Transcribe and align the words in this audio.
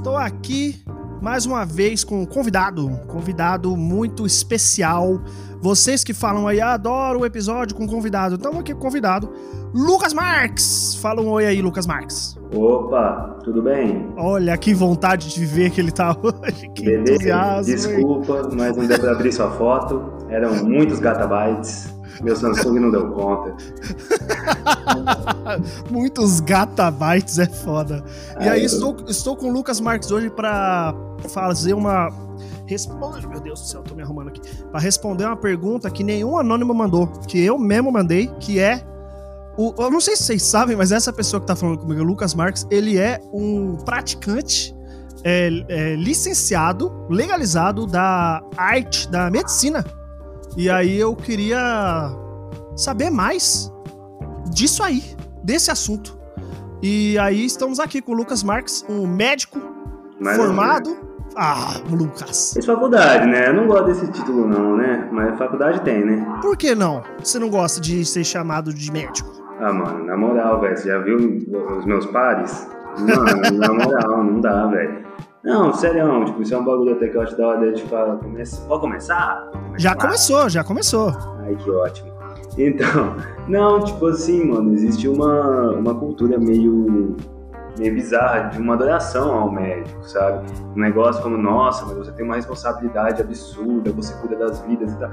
Estou 0.00 0.16
aqui 0.16 0.82
mais 1.20 1.44
uma 1.44 1.66
vez 1.66 2.02
com 2.02 2.22
um 2.22 2.24
convidado, 2.24 2.86
um 2.86 2.96
convidado 3.06 3.76
muito 3.76 4.24
especial. 4.24 5.20
Vocês 5.60 6.02
que 6.02 6.14
falam 6.14 6.48
aí, 6.48 6.58
adoro 6.58 7.20
o 7.20 7.26
episódio 7.26 7.76
com 7.76 7.86
convidado. 7.86 8.36
Estamos 8.36 8.60
aqui 8.60 8.72
com 8.72 8.80
convidado, 8.80 9.30
Lucas 9.74 10.14
Marques. 10.14 10.94
Fala 11.02 11.20
um 11.20 11.28
oi 11.28 11.44
aí, 11.44 11.60
Lucas 11.60 11.86
Marques. 11.86 12.34
Opa, 12.50 13.40
tudo 13.44 13.60
bem? 13.60 14.10
Olha 14.16 14.56
que 14.56 14.72
vontade 14.72 15.34
de 15.34 15.44
ver 15.44 15.68
que 15.68 15.82
ele 15.82 15.92
tá 15.92 16.16
hoje. 16.16 16.66
Que 16.74 16.82
Beleza, 16.82 17.12
entusiasmo. 17.12 17.74
Desculpa, 17.74 18.38
hein? 18.38 18.48
mas 18.56 18.76
não 18.78 18.86
deu 18.86 18.98
pra 18.98 19.12
abrir 19.12 19.32
sua 19.32 19.50
foto. 19.50 20.14
Eram 20.30 20.64
muitos 20.64 20.98
gatabytes. 20.98 21.94
Meu 22.22 22.36
Samsung 22.36 22.78
não 22.78 22.90
deu 22.90 23.10
conta. 23.10 23.56
Muitos 25.90 26.40
gatabytes 26.40 27.38
é 27.38 27.46
foda. 27.46 28.04
E 28.40 28.48
aí, 28.48 28.64
estou, 28.64 28.96
estou 29.08 29.36
com 29.36 29.48
o 29.48 29.52
Lucas 29.52 29.80
Marques 29.80 30.10
hoje 30.10 30.28
para 30.28 30.94
fazer 31.28 31.72
uma. 31.72 32.08
Responde, 32.66 33.26
meu 33.26 33.40
Deus 33.40 33.60
do 33.60 33.66
céu, 33.66 33.82
tô 33.82 33.94
me 33.94 34.02
arrumando 34.02 34.28
aqui. 34.28 34.40
Para 34.70 34.80
responder 34.80 35.24
uma 35.24 35.36
pergunta 35.36 35.90
que 35.90 36.04
nenhum 36.04 36.36
anônimo 36.36 36.72
mandou, 36.72 37.06
que 37.06 37.42
eu 37.42 37.58
mesmo 37.58 37.90
mandei, 37.90 38.28
que 38.38 38.60
é. 38.60 38.84
O, 39.56 39.74
eu 39.78 39.90
não 39.90 40.00
sei 40.00 40.16
se 40.16 40.24
vocês 40.24 40.42
sabem, 40.42 40.76
mas 40.76 40.92
essa 40.92 41.12
pessoa 41.12 41.40
que 41.40 41.46
tá 41.46 41.56
falando 41.56 41.78
comigo, 41.78 42.00
o 42.00 42.04
Lucas 42.04 42.34
Marques, 42.34 42.66
ele 42.70 42.96
é 42.96 43.20
um 43.32 43.76
praticante 43.76 44.74
é, 45.24 45.50
é, 45.68 45.96
licenciado, 45.96 47.06
legalizado 47.10 47.86
da 47.86 48.42
arte 48.56 49.08
da 49.10 49.30
medicina 49.30 49.84
e 50.56 50.68
aí 50.68 50.98
eu 50.98 51.14
queria 51.14 52.10
saber 52.76 53.10
mais 53.10 53.72
disso 54.50 54.82
aí, 54.82 55.02
desse 55.42 55.70
assunto. 55.70 56.18
E 56.82 57.18
aí 57.18 57.44
estamos 57.44 57.78
aqui 57.78 58.00
com 58.00 58.12
o 58.12 58.14
Lucas 58.14 58.42
Marques, 58.42 58.84
um 58.88 59.06
médico 59.06 59.60
Mas 60.18 60.36
formado. 60.36 60.96
Ah, 61.36 61.80
Lucas. 61.88 62.56
É 62.56 62.62
faculdade, 62.62 63.26
né? 63.26 63.48
Eu 63.48 63.54
não 63.54 63.66
gosto 63.66 63.86
desse 63.86 64.10
título, 64.10 64.48
não, 64.48 64.76
né? 64.76 65.08
Mas 65.12 65.38
faculdade 65.38 65.80
tem, 65.82 66.04
né? 66.04 66.38
Por 66.42 66.56
que 66.56 66.74
não? 66.74 67.02
Você 67.22 67.38
não 67.38 67.48
gosta 67.48 67.80
de 67.80 68.04
ser 68.04 68.24
chamado 68.24 68.74
de 68.74 68.90
médico? 68.90 69.30
Ah, 69.60 69.72
mano, 69.72 70.04
na 70.04 70.16
moral, 70.16 70.60
velho, 70.60 70.76
você 70.76 70.88
já 70.88 70.98
viu 70.98 71.38
os 71.78 71.84
meus 71.84 72.06
pares? 72.06 72.66
Mano, 72.98 73.58
na 73.58 73.72
moral, 73.72 74.24
não 74.24 74.40
dá, 74.40 74.66
velho. 74.66 75.04
Não, 75.42 75.72
sério, 75.72 76.24
tipo, 76.26 76.42
isso 76.42 76.54
é 76.54 76.58
um 76.58 76.64
bagulho 76.64 76.92
até 76.92 77.08
que 77.08 77.16
eu 77.16 77.22
acho 77.22 77.36
da 77.36 77.48
hora 77.48 77.72
de 77.72 77.82
falar. 77.84 78.16
Come... 78.16 78.42
Pode 78.68 78.80
começar? 78.80 79.50
Já 79.76 79.94
começou, 79.94 80.48
já 80.50 80.62
começou. 80.62 81.12
Ai, 81.40 81.56
que 81.56 81.70
ótimo. 81.70 82.10
Então, 82.58 83.16
não, 83.48 83.80
tipo 83.82 84.06
assim, 84.06 84.44
mano, 84.44 84.72
existe 84.74 85.08
uma, 85.08 85.70
uma 85.70 85.94
cultura 85.94 86.38
meio, 86.38 87.16
meio 87.78 87.94
bizarra 87.94 88.50
de 88.50 88.60
uma 88.60 88.74
adoração 88.74 89.32
ao 89.32 89.50
médico, 89.50 90.04
sabe? 90.06 90.46
Um 90.76 90.80
negócio 90.80 91.22
como, 91.22 91.38
nossa, 91.38 91.86
mas 91.86 91.96
você 91.96 92.12
tem 92.12 92.24
uma 92.24 92.36
responsabilidade 92.36 93.22
absurda, 93.22 93.92
você 93.92 94.12
cuida 94.20 94.36
das 94.36 94.60
vidas 94.60 94.92
e 94.92 94.98
tal. 94.98 95.10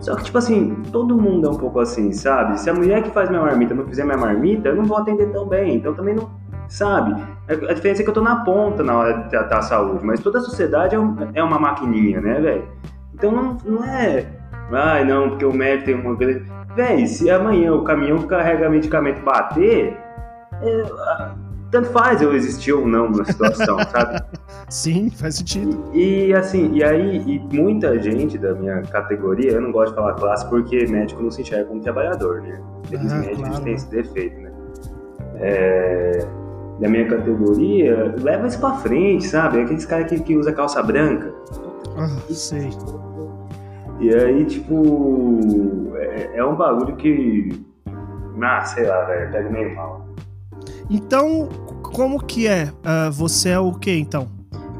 Só 0.00 0.16
que, 0.16 0.24
tipo 0.24 0.36
assim, 0.36 0.82
todo 0.90 1.16
mundo 1.16 1.46
é 1.46 1.50
um 1.50 1.56
pouco 1.56 1.78
assim, 1.78 2.12
sabe? 2.12 2.60
Se 2.60 2.68
a 2.68 2.74
mulher 2.74 3.02
que 3.02 3.10
faz 3.10 3.30
minha 3.30 3.40
marmita 3.40 3.72
não 3.72 3.86
fizer 3.86 4.04
minha 4.04 4.18
marmita, 4.18 4.68
eu 4.68 4.76
não 4.76 4.84
vou 4.84 4.98
atender 4.98 5.30
tão 5.32 5.46
bem. 5.46 5.76
Então 5.76 5.94
também 5.94 6.14
não 6.14 6.28
sabe? 6.72 7.22
A 7.48 7.74
diferença 7.74 8.00
é 8.00 8.04
que 8.04 8.08
eu 8.08 8.14
tô 8.14 8.22
na 8.22 8.36
ponta 8.44 8.82
na 8.82 8.96
hora 8.96 9.18
de 9.18 9.30
tratar 9.30 9.58
a 9.58 9.62
saúde, 9.62 10.04
mas 10.04 10.20
toda 10.20 10.38
a 10.38 10.40
sociedade 10.40 10.94
é, 10.94 10.98
um, 10.98 11.16
é 11.34 11.42
uma 11.42 11.58
maquininha, 11.58 12.20
né, 12.20 12.40
velho? 12.40 12.64
Então 13.14 13.30
não, 13.30 13.58
não 13.64 13.84
é. 13.84 14.26
Ai, 14.72 15.04
não, 15.04 15.30
porque 15.30 15.44
o 15.44 15.52
médico 15.52 15.84
tem 15.84 15.94
uma. 15.94 16.16
Véi, 16.74 17.06
se 17.06 17.30
amanhã 17.30 17.74
o 17.74 17.84
caminhão 17.84 18.18
que 18.18 18.26
carrega 18.26 18.70
medicamento 18.70 19.22
bater, 19.22 19.94
é, 20.62 20.82
tanto 21.70 21.90
faz 21.90 22.22
eu 22.22 22.34
existir 22.34 22.72
ou 22.72 22.88
não 22.88 23.10
na 23.10 23.24
situação, 23.24 23.76
sabe? 23.92 24.22
Sim, 24.70 25.10
faz 25.10 25.34
sentido. 25.34 25.90
E, 25.92 26.28
e, 26.28 26.34
assim, 26.34 26.72
e 26.72 26.82
aí, 26.82 27.18
e 27.18 27.38
muita 27.54 28.00
gente 28.00 28.38
da 28.38 28.54
minha 28.54 28.80
categoria, 28.80 29.52
eu 29.52 29.60
não 29.60 29.70
gosto 29.70 29.90
de 29.90 29.96
falar 29.96 30.14
classe 30.14 30.48
porque 30.48 30.86
médico 30.86 31.22
não 31.22 31.30
se 31.30 31.42
enxerga 31.42 31.66
como 31.66 31.82
trabalhador, 31.82 32.40
né? 32.40 32.58
Felizmente 32.88 33.28
ah, 33.28 33.36
claro. 33.36 33.42
a 33.42 33.54
gente 33.56 33.64
tem 33.64 33.74
esse 33.74 33.90
defeito, 33.90 34.40
né? 34.40 34.52
É, 35.34 36.26
da 36.82 36.88
minha 36.88 37.06
categoria, 37.06 38.12
leva 38.20 38.48
isso 38.48 38.58
pra 38.58 38.74
frente, 38.74 39.28
sabe? 39.28 39.60
Aqueles 39.60 39.86
caras 39.86 40.08
que, 40.08 40.18
que 40.20 40.36
usa 40.36 40.52
calça 40.52 40.82
branca. 40.82 41.32
Ah, 41.96 42.08
sei. 42.28 42.70
E 44.00 44.12
aí, 44.12 44.44
tipo, 44.44 45.38
é, 45.94 46.38
é 46.38 46.44
um 46.44 46.56
bagulho 46.56 46.96
que. 46.96 47.64
Ah, 48.42 48.64
sei 48.64 48.86
lá, 48.86 49.04
velho, 49.04 49.30
pega 49.30 49.48
meio 49.48 49.76
mal. 49.76 50.08
Então, 50.90 51.48
como 51.82 52.18
que 52.18 52.48
é? 52.48 52.64
Uh, 52.64 53.12
você 53.12 53.50
é 53.50 53.58
o 53.60 53.72
que 53.72 53.96
então? 53.96 54.26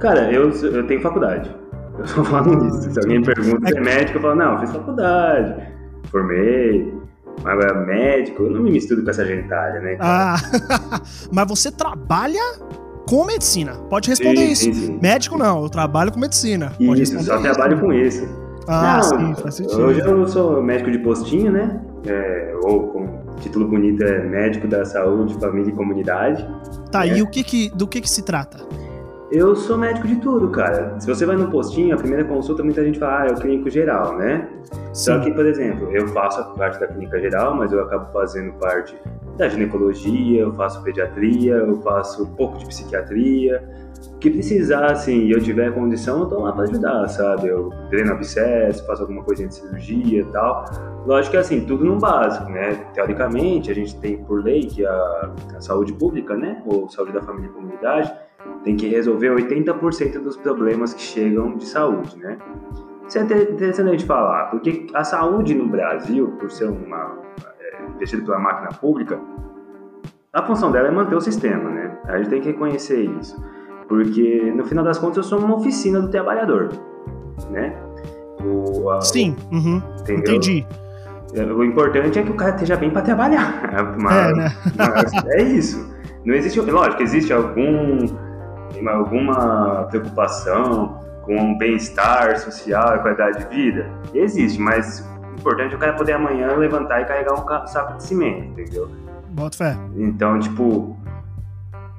Cara, 0.01 0.33
eu, 0.33 0.51
eu 0.51 0.85
tenho 0.89 1.01
faculdade. 1.01 1.55
Eu 1.97 2.07
só 2.09 2.25
falo 2.25 2.67
isso. 2.67 2.91
Se 2.91 2.99
alguém 2.99 3.23
pergunta 3.23 3.69
se 3.69 3.77
é 3.77 3.81
médico, 3.81 4.19
eu 4.19 4.23
falo, 4.23 4.35
não, 4.35 4.53
eu 4.55 4.59
fiz 4.59 4.73
faculdade, 4.73 5.63
formei. 6.11 6.93
Agora, 7.45 7.75
médico, 7.75 8.45
eu 8.45 8.51
não 8.51 8.63
me 8.63 8.71
misturo 8.71 9.03
com 9.03 9.11
essa 9.11 9.25
gentalha, 9.25 9.81
né? 9.81 9.97
Cara? 9.97 10.37
Ah, 10.37 11.01
mas 11.33 11.49
você 11.49 11.71
trabalha 11.71 12.41
com 13.09 13.25
medicina. 13.25 13.75
Pode 13.91 14.09
responder 14.09 14.47
sim, 14.47 14.53
isso. 14.53 14.65
Sim, 14.65 14.73
sim. 14.75 14.99
Médico 15.03 15.37
não, 15.37 15.63
eu 15.63 15.69
trabalho 15.69 16.13
com 16.13 16.21
medicina. 16.21 16.73
Pode 16.85 17.03
isso, 17.03 17.19
só 17.23 17.35
isso. 17.35 17.43
trabalho 17.43 17.81
com 17.81 17.93
isso. 17.93 18.27
Ah, 18.69 18.97
não, 18.97 19.03
sim, 19.03 19.43
faz 19.43 19.55
sentido. 19.57 19.83
Hoje 19.83 20.01
eu 20.01 20.29
sou 20.29 20.63
médico 20.63 20.91
de 20.91 20.99
postinho, 20.99 21.51
né? 21.51 21.81
É, 22.07 22.55
ou 22.63 22.89
com 22.89 23.23
título 23.41 23.67
bonito 23.67 24.03
é 24.05 24.25
médico 24.25 24.69
da 24.69 24.85
saúde, 24.85 25.35
família 25.35 25.71
e 25.71 25.73
comunidade. 25.73 26.49
Tá, 26.91 27.07
é. 27.07 27.19
e 27.19 27.23
o 27.23 27.27
que 27.27 27.43
que, 27.43 27.71
do 27.71 27.87
que 27.87 28.01
que 28.01 28.09
se 28.09 28.23
trata? 28.23 28.59
Eu 29.33 29.57
sou 29.57 29.79
médico 29.79 30.07
de 30.07 30.17
tudo, 30.17 30.51
cara. 30.51 31.01
Se 31.01 31.07
você 31.07 31.25
vai 31.25 31.37
no 31.37 31.51
postinho, 31.51 31.95
a 31.95 31.99
primeira 31.99 32.23
consulta, 32.23 32.63
muita 32.63 32.85
gente 32.85 32.99
fala, 32.99 33.23
ah, 33.23 33.27
é 33.29 33.33
o 33.33 33.35
clínico 33.35 33.71
geral, 33.71 34.19
né? 34.19 34.47
Sim. 34.93 34.93
Só 34.93 35.19
que, 35.21 35.31
por 35.31 35.47
exemplo, 35.47 35.91
eu 35.91 36.07
faço 36.09 36.45
parte 36.55 36.79
da 36.79 36.87
clínica 36.87 37.19
geral, 37.19 37.55
mas 37.57 37.73
eu 37.73 37.83
acabo 37.83 38.13
fazendo 38.13 38.53
parte 38.59 38.95
da 39.39 39.49
ginecologia, 39.49 40.43
eu 40.43 40.53
faço 40.53 40.83
pediatria, 40.83 41.55
eu 41.55 41.81
faço 41.81 42.25
um 42.25 42.35
pouco 42.35 42.59
de 42.59 42.67
psiquiatria. 42.67 43.67
O 44.17 44.19
que 44.19 44.31
precisar, 44.31 44.93
assim, 44.93 45.21
e 45.21 45.33
eu 45.33 45.41
tiver 45.41 45.73
condição, 45.73 46.21
eu 46.21 46.27
tô 46.27 46.41
lá 46.41 46.53
para 46.53 46.65
ajudar, 46.65 47.09
sabe? 47.09 47.49
Eu 47.49 47.71
treino 47.89 48.13
abscesso, 48.13 48.85
faço 48.87 49.01
alguma 49.01 49.23
coisa 49.23 49.47
de 49.47 49.55
cirurgia 49.55 50.21
e 50.21 50.25
tal. 50.27 50.67
Lógico 51.07 51.31
que, 51.31 51.37
assim, 51.39 51.65
tudo 51.65 51.87
no 51.87 51.99
básico, 51.99 52.51
né? 52.51 52.85
Teoricamente, 52.93 53.71
a 53.71 53.75
gente 53.75 53.99
tem 53.99 54.23
por 54.23 54.45
lei 54.45 54.67
que 54.67 54.85
a, 54.85 55.31
a 55.57 55.61
saúde 55.63 55.95
pública, 55.95 56.37
né? 56.37 56.63
Ou 56.67 56.87
saúde 56.91 57.13
da 57.13 57.23
família 57.23 57.49
e 57.49 57.53
comunidade, 57.53 58.13
tem 58.65 58.77
que 58.77 58.89
resolver 58.89 59.29
80% 59.31 60.21
dos 60.21 60.37
problemas 60.37 60.95
que 60.95 61.03
chegam 61.03 61.57
de 61.57 61.67
saúde, 61.67 62.17
né? 62.19 62.39
Isso 63.07 63.19
é 63.19 63.23
interessante 63.23 63.89
a 63.89 63.93
gente 63.93 64.07
falar, 64.07 64.47
porque 64.47 64.87
a 64.95 65.05
saúde 65.05 65.55
no 65.55 65.69
Brasil, 65.69 66.29
por 66.39 66.51
ser 66.51 66.67
uma 66.67 67.19
é, 67.61 68.17
pela 68.25 68.39
máquina 68.39 68.69
pública, 68.69 69.21
a 70.33 70.43
função 70.43 70.71
dela 70.71 70.89
é 70.89 70.91
manter 70.91 71.15
o 71.15 71.21
sistema, 71.21 71.69
né? 71.71 71.99
A 72.05 72.17
gente 72.19 72.31
tem 72.31 72.41
que 72.41 72.49
reconhecer 72.49 73.03
isso, 73.21 73.37
porque 73.89 74.53
no 74.55 74.65
final 74.65 74.85
das 74.85 74.99
contas 74.99 75.19
eu 75.19 75.23
sou 75.25 75.39
uma 75.41 75.57
oficina 75.57 76.01
do 76.01 76.09
trabalhador, 76.09 76.71
né? 77.51 77.77
O, 78.43 78.89
a, 78.91 79.01
Sim, 79.01 79.37
uhum, 79.53 79.83
entendi. 80.09 80.67
É, 81.35 81.45
o 81.45 81.65
importante 81.65 82.19
é 82.19 82.23
que 82.23 82.31
o 82.31 82.35
cara 82.35 82.53
esteja 82.53 82.77
bem 82.77 82.91
para 82.91 83.03
trabalhar. 83.03 83.63
Mas, 83.99 84.31
é, 84.31 84.33
né? 84.35 84.53
mas 84.77 85.13
é 85.27 85.43
isso. 85.43 85.91
Não 86.25 86.35
existe, 86.35 86.61
lógico, 86.61 87.03
existe 87.03 87.33
algum 87.33 87.99
alguma 88.89 89.85
preocupação 89.85 91.01
com 91.23 91.53
o 91.53 91.59
bem-estar 91.59 92.39
social 92.39 92.97
e 92.97 92.99
qualidade 93.01 93.39
de 93.39 93.55
vida? 93.55 93.91
Existe, 94.15 94.61
mas 94.61 95.07
o 95.33 95.41
importante 95.41 95.75
é 95.75 95.77
o 95.77 95.79
cara 95.79 95.93
poder 95.95 96.13
amanhã 96.13 96.55
levantar 96.57 97.01
e 97.01 97.05
carregar 97.05 97.35
um 97.35 97.67
saco 97.67 97.97
de 97.97 98.03
cimento, 98.03 98.61
entendeu? 98.61 98.91
Bota 99.31 99.57
fé. 99.57 99.77
Então, 99.97 100.39
tipo, 100.39 100.97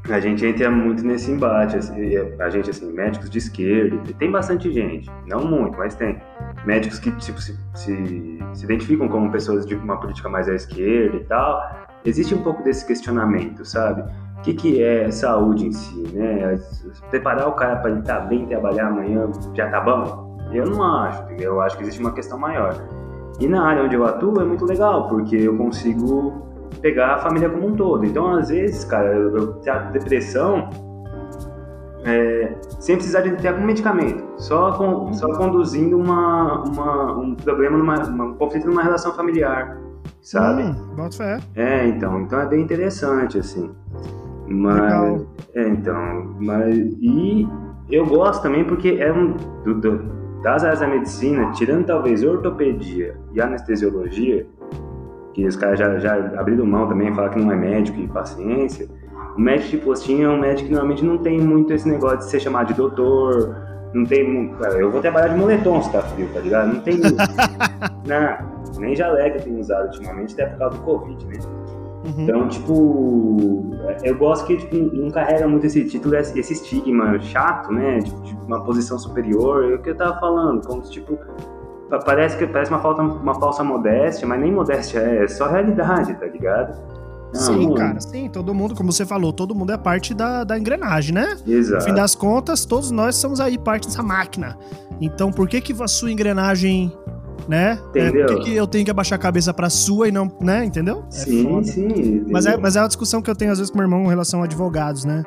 a 0.10 0.20
gente 0.20 0.46
entra 0.46 0.70
muito 0.70 1.02
nesse 1.04 1.32
embate, 1.32 1.78
assim, 1.78 2.18
a 2.40 2.50
gente, 2.50 2.70
assim, 2.70 2.92
médicos 2.92 3.30
de 3.30 3.38
esquerda, 3.38 3.98
tem 4.20 4.30
bastante 4.30 4.72
gente, 4.72 5.10
não 5.28 5.46
muito, 5.46 5.78
mas 5.78 5.96
tem. 5.96 6.22
Médicos 6.66 7.00
que, 7.00 7.12
tipo, 7.12 7.42
se, 7.42 7.58
se, 7.74 8.40
se 8.54 8.66
identificam 8.66 9.08
como 9.08 9.32
pessoas 9.32 9.66
de 9.66 9.76
uma 9.76 9.98
política 9.98 10.28
mais 10.28 10.50
à 10.50 10.56
esquerda 10.56 11.16
e 11.16 11.24
tal. 11.24 11.84
Existe 12.06 12.36
um 12.36 12.44
pouco 12.44 12.62
desse 12.64 12.86
questionamento, 12.86 13.64
sabe? 13.64 14.04
O 14.44 14.46
que, 14.46 14.54
que 14.54 14.84
é 14.84 15.10
saúde 15.10 15.68
em 15.68 15.72
si, 15.72 16.04
né? 16.14 16.60
Preparar 17.10 17.48
o 17.48 17.54
cara 17.54 17.78
para 17.78 17.92
ele 17.92 18.02
estar 18.02 18.20
tá 18.20 18.26
bem 18.26 18.46
trabalhar 18.46 18.88
amanhã 18.88 19.32
já 19.54 19.70
tá 19.70 19.80
bom? 19.80 20.38
Eu 20.52 20.66
não 20.66 20.84
acho? 20.84 21.24
Eu 21.40 21.62
acho 21.62 21.78
que 21.78 21.84
existe 21.84 22.02
uma 22.02 22.12
questão 22.12 22.38
maior. 22.38 22.76
E 23.40 23.48
na 23.48 23.66
área 23.66 23.84
onde 23.84 23.96
eu 23.96 24.06
atuo 24.06 24.42
é 24.42 24.44
muito 24.44 24.66
legal, 24.66 25.08
porque 25.08 25.38
eu 25.38 25.58
consigo 25.58 26.44
pegar 26.82 27.14
a 27.14 27.18
família 27.20 27.50
como 27.50 27.68
um 27.68 27.74
todo. 27.74 28.06
Então, 28.06 28.36
às 28.36 28.50
vezes, 28.50 28.84
cara, 28.84 29.14
eu, 29.14 29.34
eu 29.34 29.54
trato 29.62 29.94
depressão 29.94 30.70
é, 32.04 32.54
sem 32.82 32.98
precisar 32.98 33.22
de 33.22 33.32
ter 33.38 33.48
algum 33.48 33.64
medicamento, 33.64 34.26
só, 34.36 34.74
com, 34.74 35.14
só 35.14 35.34
conduzindo 35.38 35.98
uma, 35.98 36.64
uma, 36.64 37.18
um 37.18 37.34
problema, 37.34 37.78
numa, 37.78 37.96
um 38.04 38.34
conflito 38.34 38.68
numa 38.68 38.84
relação 38.84 39.14
familiar, 39.14 39.78
sabe? 40.22 40.64
Hum, 40.64 40.76
bota 40.98 41.16
fé. 41.16 41.40
É, 41.56 41.88
então, 41.88 42.20
então 42.20 42.42
é 42.42 42.46
bem 42.46 42.62
interessante, 42.62 43.40
assim. 43.40 43.72
Mas, 44.48 44.84
Legal. 44.84 45.26
é, 45.56 45.68
então, 45.70 46.36
mas, 46.40 46.78
e 46.78 47.48
eu 47.90 48.06
gosto 48.06 48.42
também 48.44 48.64
porque 48.66 48.98
é 49.00 49.12
um, 49.12 49.34
do, 49.64 49.76
do- 49.76 50.24
das 50.42 50.64
áreas 50.64 50.82
da 50.82 50.88
medicina, 50.88 51.52
tirando 51.52 51.86
talvez 51.86 52.24
ortopedia 52.24 53.16
e 53.34 53.40
anestesiologia, 53.42 54.46
que 55.34 55.46
os 55.48 55.56
caras 55.56 55.80
já, 55.80 55.98
já 56.00 56.16
abriram 56.40 56.66
mão 56.66 56.88
também, 56.88 57.14
falar 57.14 57.30
que 57.30 57.40
não 57.40 57.52
é 57.52 57.56
médico 57.56 58.00
e 58.00 58.08
paciência, 58.08 58.88
o 59.36 59.42
médico 59.42 59.72
de 59.72 59.78
postinho 59.78 60.28
é 60.28 60.30
um 60.30 60.40
médico 60.40 60.68
que 60.68 60.74
normalmente 60.74 61.04
não 61.06 61.18
tem 61.18 61.40
muito 61.40 61.74
esse 61.74 61.88
negócio 61.90 62.20
de 62.20 62.26
ser 62.26 62.40
chamado 62.40 62.68
de 62.68 62.74
doutor, 62.76 63.56
não 63.94 64.06
tem 64.06 64.54
Eu 64.78 64.92
vou 64.92 65.02
trabalhar 65.02 65.30
de 65.30 65.38
moletom 65.40 65.82
se 65.82 65.92
tá 65.92 66.02
frio, 66.02 66.28
tá 66.34 66.40
ligado? 66.40 66.74
Não 66.74 66.82
tem. 66.82 67.00
não, 68.08 68.80
nem 68.80 68.96
jaleco 68.96 69.38
eu 69.38 69.42
tenho 69.44 69.60
usado 69.60 69.86
ultimamente, 69.86 70.34
até 70.34 70.46
por 70.48 70.60
causa 70.60 70.78
do 70.78 70.84
Covid, 70.84 71.26
né? 71.28 71.40
Uhum. 72.06 72.14
Então, 72.24 72.48
tipo, 72.50 73.72
eu 74.04 74.18
gosto 74.18 74.46
que 74.46 74.58
tipo, 74.58 74.76
não 74.96 75.10
carrega 75.10 75.48
muito 75.48 75.66
esse 75.66 75.84
título, 75.86 76.16
esse 76.16 76.54
estigma 76.54 77.18
chato, 77.20 77.72
né? 77.72 78.00
Tipo, 78.02 78.22
de 78.22 78.34
uma 78.46 78.62
posição 78.64 79.00
superior. 79.00 79.72
É 79.72 79.76
o 79.76 79.82
que 79.82 79.90
eu 79.92 79.96
tava 79.96 80.20
falando, 80.20 80.66
como 80.68 80.84
se, 80.84 80.92
tipo, 80.92 81.18
pa- 81.90 82.00
parece 82.00 82.38
que 82.38 82.46
parece 82.46 82.72
uma, 82.72 82.80
falta, 82.82 83.02
uma 83.02 83.36
falsa 83.36 83.64
modéstia, 83.64 84.28
mas 84.28 84.40
nem 84.40 84.52
modéstia 84.52 85.00
é, 85.00 85.24
é 85.24 85.28
só 85.28 85.48
realidade, 85.48 86.14
tá 86.16 86.26
ligado? 86.26 86.78
Não, 87.34 87.42
Sim, 87.42 87.64
mano, 87.64 87.76
cara, 87.76 88.00
sim, 88.00 88.30
todo 88.30 88.54
mundo, 88.54 88.76
como 88.76 88.92
você 88.92 89.08
falou, 89.08 89.34
todo 89.34 89.56
mundo 89.56 89.72
é 89.72 89.78
parte 89.78 90.14
da, 90.14 90.44
da 90.44 90.60
engrenagem, 90.60 91.16
né? 91.16 91.36
No 91.44 91.54
Exato. 91.54 91.84
fim 91.86 91.94
das 91.94 92.14
contas, 92.14 92.64
todos 92.64 92.92
nós 92.92 93.16
somos 93.16 93.40
aí 93.40 93.58
parte 93.58 93.88
dessa 93.88 94.04
máquina. 94.04 94.56
Então, 95.02 95.32
por 95.32 95.48
que 95.48 95.60
que 95.60 95.74
a 95.82 95.88
sua 95.88 96.12
engrenagem, 96.12 96.96
né? 97.48 97.80
é, 97.96 98.08
Entendeu? 98.08 98.26
por 98.28 98.36
que, 98.38 98.44
que 98.44 98.56
eu 98.56 98.68
tenho 98.68 98.86
que 98.86 98.92
abaixar 98.92 99.18
a 99.18 99.22
cabeça 99.22 99.54
pra 99.54 99.70
sua 99.70 100.08
e 100.08 100.12
não, 100.12 100.32
né? 100.42 100.64
Entendeu? 100.66 101.04
É 101.10 101.12
Sim, 101.12 101.44
foda. 101.44 101.64
sim. 101.66 102.26
Mas 102.30 102.46
é, 102.46 102.58
mas 102.58 102.76
é 102.76 102.82
uma 102.82 102.88
discussão 102.88 103.22
que 103.22 103.30
eu 103.30 103.36
tenho 103.36 103.52
às 103.52 103.58
vezes 103.58 103.72
com 103.72 103.78
meu 103.78 103.86
irmão 103.86 104.04
em 104.06 104.10
relação 104.10 104.42
a 104.42 104.46
advogados, 104.46 105.06
né? 105.06 105.24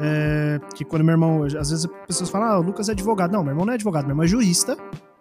É, 0.00 0.58
que 0.74 0.84
quando 0.84 1.04
meu 1.04 1.12
irmão, 1.12 1.44
às 1.44 1.52
vezes 1.70 1.84
as 1.84 2.06
pessoas 2.06 2.28
falam, 2.28 2.48
ah, 2.48 2.58
o 2.58 2.62
Lucas 2.62 2.88
é 2.88 2.92
advogado. 2.92 3.32
Não, 3.32 3.42
meu 3.42 3.52
irmão 3.52 3.64
não 3.64 3.72
é 3.72 3.76
advogado, 3.76 4.04
meu 4.04 4.12
irmão 4.12 4.24
é 4.24 4.28
jurista. 4.28 4.76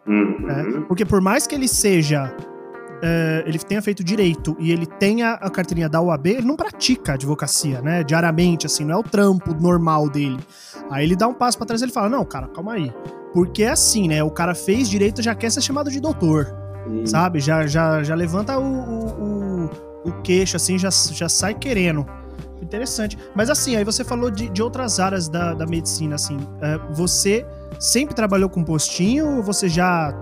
Uhum. 0.07 0.39
né? 0.41 0.83
Porque 0.87 1.05
por 1.05 1.21
mais 1.21 1.45
que 1.47 1.55
ele 1.55 1.67
seja. 1.67 2.35
é, 3.01 3.43
ele 3.45 3.59
tenha 3.59 3.81
feito 3.81 4.03
direito 4.03 4.55
e 4.59 4.71
ele 4.71 4.85
tenha 4.85 5.33
a 5.33 5.49
carteirinha 5.49 5.87
da 5.87 6.01
UAB, 6.01 6.27
ele 6.27 6.47
não 6.47 6.55
pratica 6.55 7.13
advocacia, 7.13 7.81
né? 7.81 8.03
Diariamente, 8.03 8.65
assim, 8.65 8.83
não 8.83 8.95
é 8.95 8.97
o 8.97 9.03
trampo 9.03 9.53
normal 9.53 10.09
dele. 10.09 10.39
Aí 10.89 11.05
ele 11.05 11.15
dá 11.15 11.27
um 11.27 11.33
passo 11.33 11.57
pra 11.57 11.67
trás 11.67 11.81
e 11.81 11.85
ele 11.85 11.91
fala: 11.93 12.09
Não, 12.09 12.25
cara, 12.25 12.47
calma 12.47 12.73
aí. 12.73 12.91
Porque 13.33 13.63
é 13.63 13.69
assim, 13.71 14.07
né? 14.07 14.23
O 14.23 14.29
cara 14.31 14.53
fez 14.53 14.89
direito 14.89 15.21
já 15.21 15.33
quer 15.33 15.51
ser 15.51 15.61
chamado 15.61 15.89
de 15.89 15.99
doutor, 15.99 16.53
E- 16.87 17.07
sabe? 17.07 17.39
Já, 17.39 17.65
já, 17.65 18.03
já 18.03 18.13
levanta 18.15 18.57
o, 18.57 18.63
o, 18.63 19.65
o, 20.05 20.09
o 20.09 20.11
queixo, 20.21 20.55
assim, 20.55 20.77
já, 20.77 20.89
já 20.89 21.27
sai 21.27 21.53
querendo. 21.53 22.05
Interessante. 22.61 23.17
Mas 23.35 23.49
assim, 23.49 23.75
aí 23.75 23.83
você 23.83 24.03
falou 24.03 24.31
de, 24.31 24.49
de 24.49 24.61
outras 24.63 24.99
áreas 24.99 25.27
da, 25.27 25.53
da 25.53 25.65
medicina, 25.65 26.15
assim. 26.15 26.37
é, 26.61 26.77
você 26.93 27.45
sempre 27.79 28.15
trabalhou 28.15 28.49
com 28.49 28.63
postinho 28.63 29.37
ou 29.37 29.43
você 29.43 29.67
já 29.67 30.13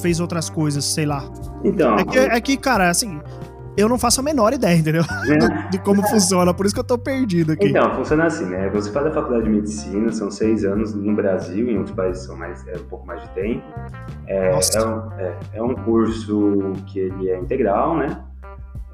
fez 0.00 0.20
outras 0.20 0.48
coisas, 0.48 0.84
sei 0.84 1.04
lá? 1.06 1.24
Então, 1.64 1.98
É 1.98 2.04
que, 2.04 2.18
é 2.18 2.40
que, 2.40 2.56
cara, 2.56 2.88
assim, 2.88 3.20
eu 3.76 3.88
não 3.88 3.98
faço 3.98 4.20
a 4.20 4.22
menor 4.22 4.52
ideia, 4.52 4.76
entendeu? 4.76 5.02
De 5.70 5.78
como 5.78 6.06
funciona, 6.08 6.52
por 6.54 6.66
isso 6.66 6.74
que 6.74 6.80
eu 6.80 6.84
tô 6.84 6.96
perdido 6.98 7.52
aqui. 7.52 7.68
Então, 7.68 7.94
funciona 7.94 8.24
assim, 8.26 8.46
né? 8.46 8.68
Você 8.70 8.90
faz 8.90 9.06
a 9.06 9.10
faculdade 9.10 9.44
de 9.44 9.50
medicina, 9.50 10.10
são 10.12 10.30
seis 10.30 10.64
anos 10.64 10.94
no 10.94 11.14
Brasil, 11.14 11.68
em 11.68 11.76
outros 11.78 11.94
países 11.94 12.24
são 12.24 12.36
mais, 12.36 12.66
é 12.68 12.76
um 12.76 12.84
pouco 12.88 13.06
mais 13.06 13.20
de 13.22 13.28
tempo. 13.30 13.62
É, 14.26 14.52
Nossa. 14.52 14.78
é 14.78 14.84
um, 14.86 15.12
é- 15.20 15.34
é 15.54 15.62
um 15.62 15.74
curso 15.74 16.72
que 16.86 16.98
ele 17.00 17.30
é 17.30 17.38
integral, 17.38 17.96
né? 17.96 18.18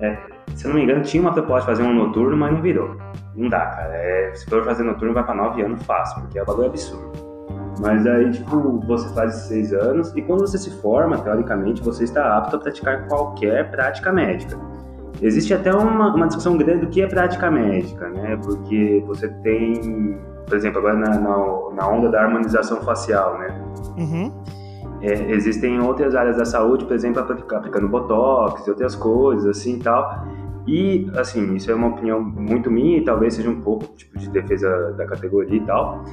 É, 0.00 0.16
se 0.54 0.64
eu 0.64 0.70
não 0.70 0.76
me 0.76 0.84
engano, 0.84 1.02
tinha 1.02 1.20
uma 1.22 1.32
proposta 1.32 1.70
de 1.72 1.78
fazer 1.78 1.88
um 1.88 1.94
noturno, 1.94 2.36
mas 2.36 2.52
não 2.52 2.60
virou. 2.62 2.96
Não 3.36 3.48
dá, 3.48 3.60
cara. 3.66 3.94
É, 3.94 4.32
se 4.34 4.44
for 4.46 4.64
fazer 4.64 4.82
noturno, 4.82 5.14
vai 5.14 5.24
pra 5.24 5.34
nove 5.34 5.62
anos 5.62 5.82
fácil, 5.84 6.20
porque 6.22 6.38
é 6.38 6.42
um 6.42 6.46
bagulho 6.46 6.66
absurdo. 6.66 7.12
Mas 7.80 8.06
aí, 8.06 8.30
tipo, 8.30 8.80
você 8.86 9.08
faz 9.14 9.34
esses 9.34 9.48
seis 9.48 9.72
anos 9.72 10.12
e 10.14 10.22
quando 10.22 10.40
você 10.40 10.58
se 10.58 10.70
forma, 10.82 11.16
teoricamente, 11.18 11.82
você 11.82 12.04
está 12.04 12.36
apto 12.36 12.56
a 12.56 12.58
praticar 12.58 13.06
qualquer 13.08 13.70
prática 13.70 14.12
médica. 14.12 14.58
Existe 15.22 15.54
até 15.54 15.72
uma, 15.72 16.14
uma 16.14 16.26
discussão 16.26 16.56
grande 16.56 16.84
do 16.84 16.88
que 16.88 17.00
é 17.00 17.06
prática 17.06 17.48
médica, 17.48 18.08
né? 18.08 18.36
Porque 18.42 19.02
você 19.06 19.28
tem, 19.28 20.18
por 20.46 20.56
exemplo, 20.56 20.80
agora 20.80 20.96
na, 20.96 21.10
na, 21.10 21.36
na 21.74 21.88
onda 21.88 22.08
da 22.08 22.22
harmonização 22.22 22.78
facial, 22.82 23.38
né? 23.38 23.62
Uhum. 23.96 24.32
É, 25.00 25.30
existem 25.32 25.80
outras 25.80 26.14
áreas 26.16 26.36
da 26.36 26.44
saúde, 26.44 26.84
por 26.84 26.94
exemplo, 26.94 27.22
aplica- 27.22 27.56
aplicando 27.56 27.88
botox 27.88 28.66
e 28.66 28.70
outras 28.70 28.96
coisas 28.96 29.46
assim 29.46 29.76
e 29.76 29.78
tal. 29.78 30.24
E, 30.66 31.10
assim, 31.16 31.54
isso 31.54 31.70
é 31.70 31.74
uma 31.74 31.88
opinião 31.88 32.20
muito 32.20 32.70
minha 32.70 32.98
e 32.98 33.04
talvez 33.04 33.34
seja 33.34 33.50
um 33.50 33.60
pouco 33.60 33.86
tipo 33.96 34.18
de 34.18 34.28
defesa 34.28 34.92
da 34.96 35.06
categoria 35.06 35.56
e 35.56 35.60
tal. 35.60 36.04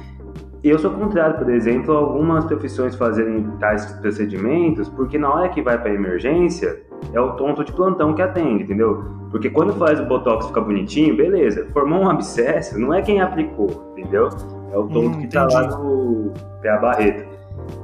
Eu 0.62 0.78
sou 0.78 0.90
contrário, 0.90 1.38
por 1.38 1.48
exemplo, 1.50 1.96
a 1.96 1.98
algumas 1.98 2.44
profissões 2.44 2.94
fazerem 2.94 3.42
tais 3.58 3.86
procedimentos, 3.92 4.88
porque 4.88 5.18
na 5.18 5.32
hora 5.32 5.48
que 5.48 5.62
vai 5.62 5.80
para 5.80 5.92
emergência, 5.94 6.82
é 7.12 7.20
o 7.20 7.32
tonto 7.32 7.64
de 7.64 7.72
plantão 7.72 8.14
que 8.14 8.22
atende, 8.22 8.64
entendeu? 8.64 9.04
Porque 9.30 9.48
quando 9.50 9.72
faz 9.74 10.00
o 10.00 10.04
botox 10.06 10.46
fica 10.46 10.60
bonitinho, 10.60 11.16
beleza. 11.16 11.66
Formou 11.72 12.00
um 12.02 12.10
abscesso, 12.10 12.78
não 12.78 12.92
é 12.92 13.00
quem 13.02 13.20
aplicou, 13.20 13.92
entendeu? 13.96 14.28
É 14.72 14.78
o 14.78 14.84
tonto 14.88 15.16
Hum, 15.18 15.20
que 15.20 15.28
tá 15.28 15.44
lá 15.44 15.64
entendi. 15.64 15.82
no 15.82 16.32
pé 16.62 16.70
a 16.70 16.78
barreta. 16.78 17.24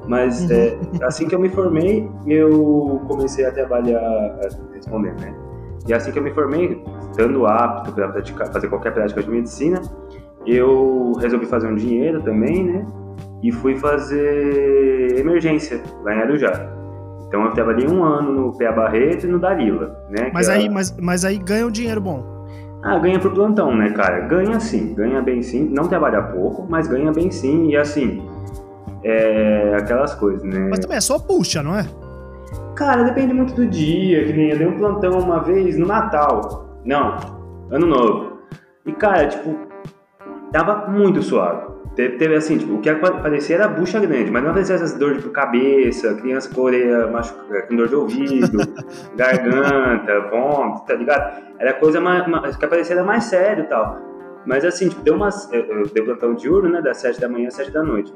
Mas 0.09 0.43
Uhum. 0.43 0.57
é, 0.57 0.79
assim 1.05 1.27
que 1.29 1.35
eu 1.35 1.39
me 1.39 1.49
formei, 1.49 2.09
eu 2.27 3.01
comecei 3.09 3.45
a 3.45 3.53
trabalhar, 3.53 4.39
respondendo, 4.73 5.21
né? 5.21 5.35
E 5.87 5.93
assim 5.95 6.11
que 6.11 6.19
eu 6.19 6.23
me 6.23 6.33
formei, 6.33 6.83
estando 7.11 7.47
apto 7.47 7.93
para 7.93 8.13
fazer 8.53 8.69
qualquer 8.69 8.93
prática 8.93 9.23
de 9.23 9.31
medicina, 9.31 9.81
eu 10.47 11.13
resolvi 11.21 11.47
fazer 11.47 11.67
um 11.69 11.75
dinheiro 11.77 12.23
também, 12.23 12.65
né? 12.65 12.87
E 13.43 13.53
fui 13.53 13.77
fazer 13.77 15.19
emergência 15.19 15.81
lá 16.03 16.15
em 16.15 16.19
Arujá. 16.23 16.73
Então 17.29 17.45
eu 17.45 17.53
trabalhei 17.53 17.89
um 17.89 18.05
ano 18.05 18.33
no 18.33 18.57
Pé 18.57 18.73
Barreto 18.73 19.25
e 19.25 19.29
no 19.29 19.39
Dalila, 19.39 19.99
né? 20.09 20.31
Mas 20.33 20.49
aí, 20.49 20.69
mas, 20.69 20.97
mas 21.01 21.25
aí 21.25 21.39
ganha 21.39 21.67
um 21.67 21.71
dinheiro 21.71 22.01
bom. 22.01 22.25
ah, 22.83 22.99
ganha 22.99 23.19
por 23.19 23.33
plantão, 23.33 23.75
né, 23.75 23.91
cara? 23.91 24.21
Ganha 24.21 24.61
sim, 24.61 24.95
ganha 24.95 25.21
bem 25.21 25.43
sim. 25.43 25.69
Não 25.73 25.89
trabalha 25.89 26.23
pouco, 26.23 26.67
mas 26.69 26.87
ganha 26.87 27.11
bem 27.13 27.31
sim. 27.31 27.69
E 27.71 27.77
assim, 27.77 28.23
é 29.03 29.75
aquelas 29.77 30.15
coisas, 30.15 30.43
né? 30.45 30.69
Mas 30.71 30.79
também 30.79 30.97
é 30.97 31.01
só 31.01 31.19
puxa, 31.19 31.63
não 31.63 31.77
é? 31.77 31.85
Cara, 32.77 33.03
depende 33.05 33.33
muito 33.35 33.55
do 33.55 33.67
dia. 33.67 34.25
Que 34.25 34.33
nem 34.33 34.51
eu 34.51 34.59
dei 34.59 34.67
um 34.69 34.79
plantão 34.79 35.19
uma 35.19 35.41
vez 35.43 35.77
no 35.77 35.87
Natal. 35.87 36.79
Não, 36.85 37.17
Ano 37.71 37.87
Novo. 37.87 38.37
E 38.85 38.93
cara, 38.93 39.27
tipo, 39.27 39.57
tava 40.57 40.89
muito 40.89 41.23
suave. 41.23 41.77
Teve, 41.95 42.17
teve, 42.19 42.35
assim, 42.35 42.59
tipo, 42.59 42.75
o 42.75 42.81
que 42.81 42.95
parecia 42.95 43.57
era 43.57 43.69
bucha 43.69 43.99
grande, 43.99 44.31
mas 44.31 44.45
não 44.45 44.53
parecia 44.53 44.75
essas 44.75 44.95
dores 44.95 45.23
de 45.23 45.31
cabeça, 45.31 46.15
criança 46.15 46.55
com 46.55 46.61
orelha 46.61 47.07
machucada, 47.07 47.63
com 47.63 47.75
dor 47.75 47.89
de 47.89 47.95
ouvido, 47.95 48.59
garganta, 49.17 50.21
vômito, 50.31 50.85
tá 50.87 50.95
ligado? 50.95 51.43
Era 51.59 51.73
coisa 51.73 51.99
mais, 51.99 52.27
mais, 52.29 52.55
que 52.55 52.67
parecia 52.67 52.97
era 52.97 53.05
mais 53.05 53.25
sério 53.25 53.65
e 53.65 53.67
tal. 53.67 53.99
Mas 54.45 54.65
assim, 54.65 54.91
tipo, 54.91 55.01
deu 55.03 55.15
umas. 55.15 55.51
Eu, 55.53 55.65
eu 55.65 55.87
dei 55.89 56.05
plantão 56.05 56.35
diurno, 56.35 56.69
né? 56.69 56.83
Das 56.83 56.99
7 56.99 57.19
da 57.19 57.29
manhã 57.29 57.49
às 57.49 57.55
7 57.55 57.71
da 57.71 57.83
noite. 57.83 58.13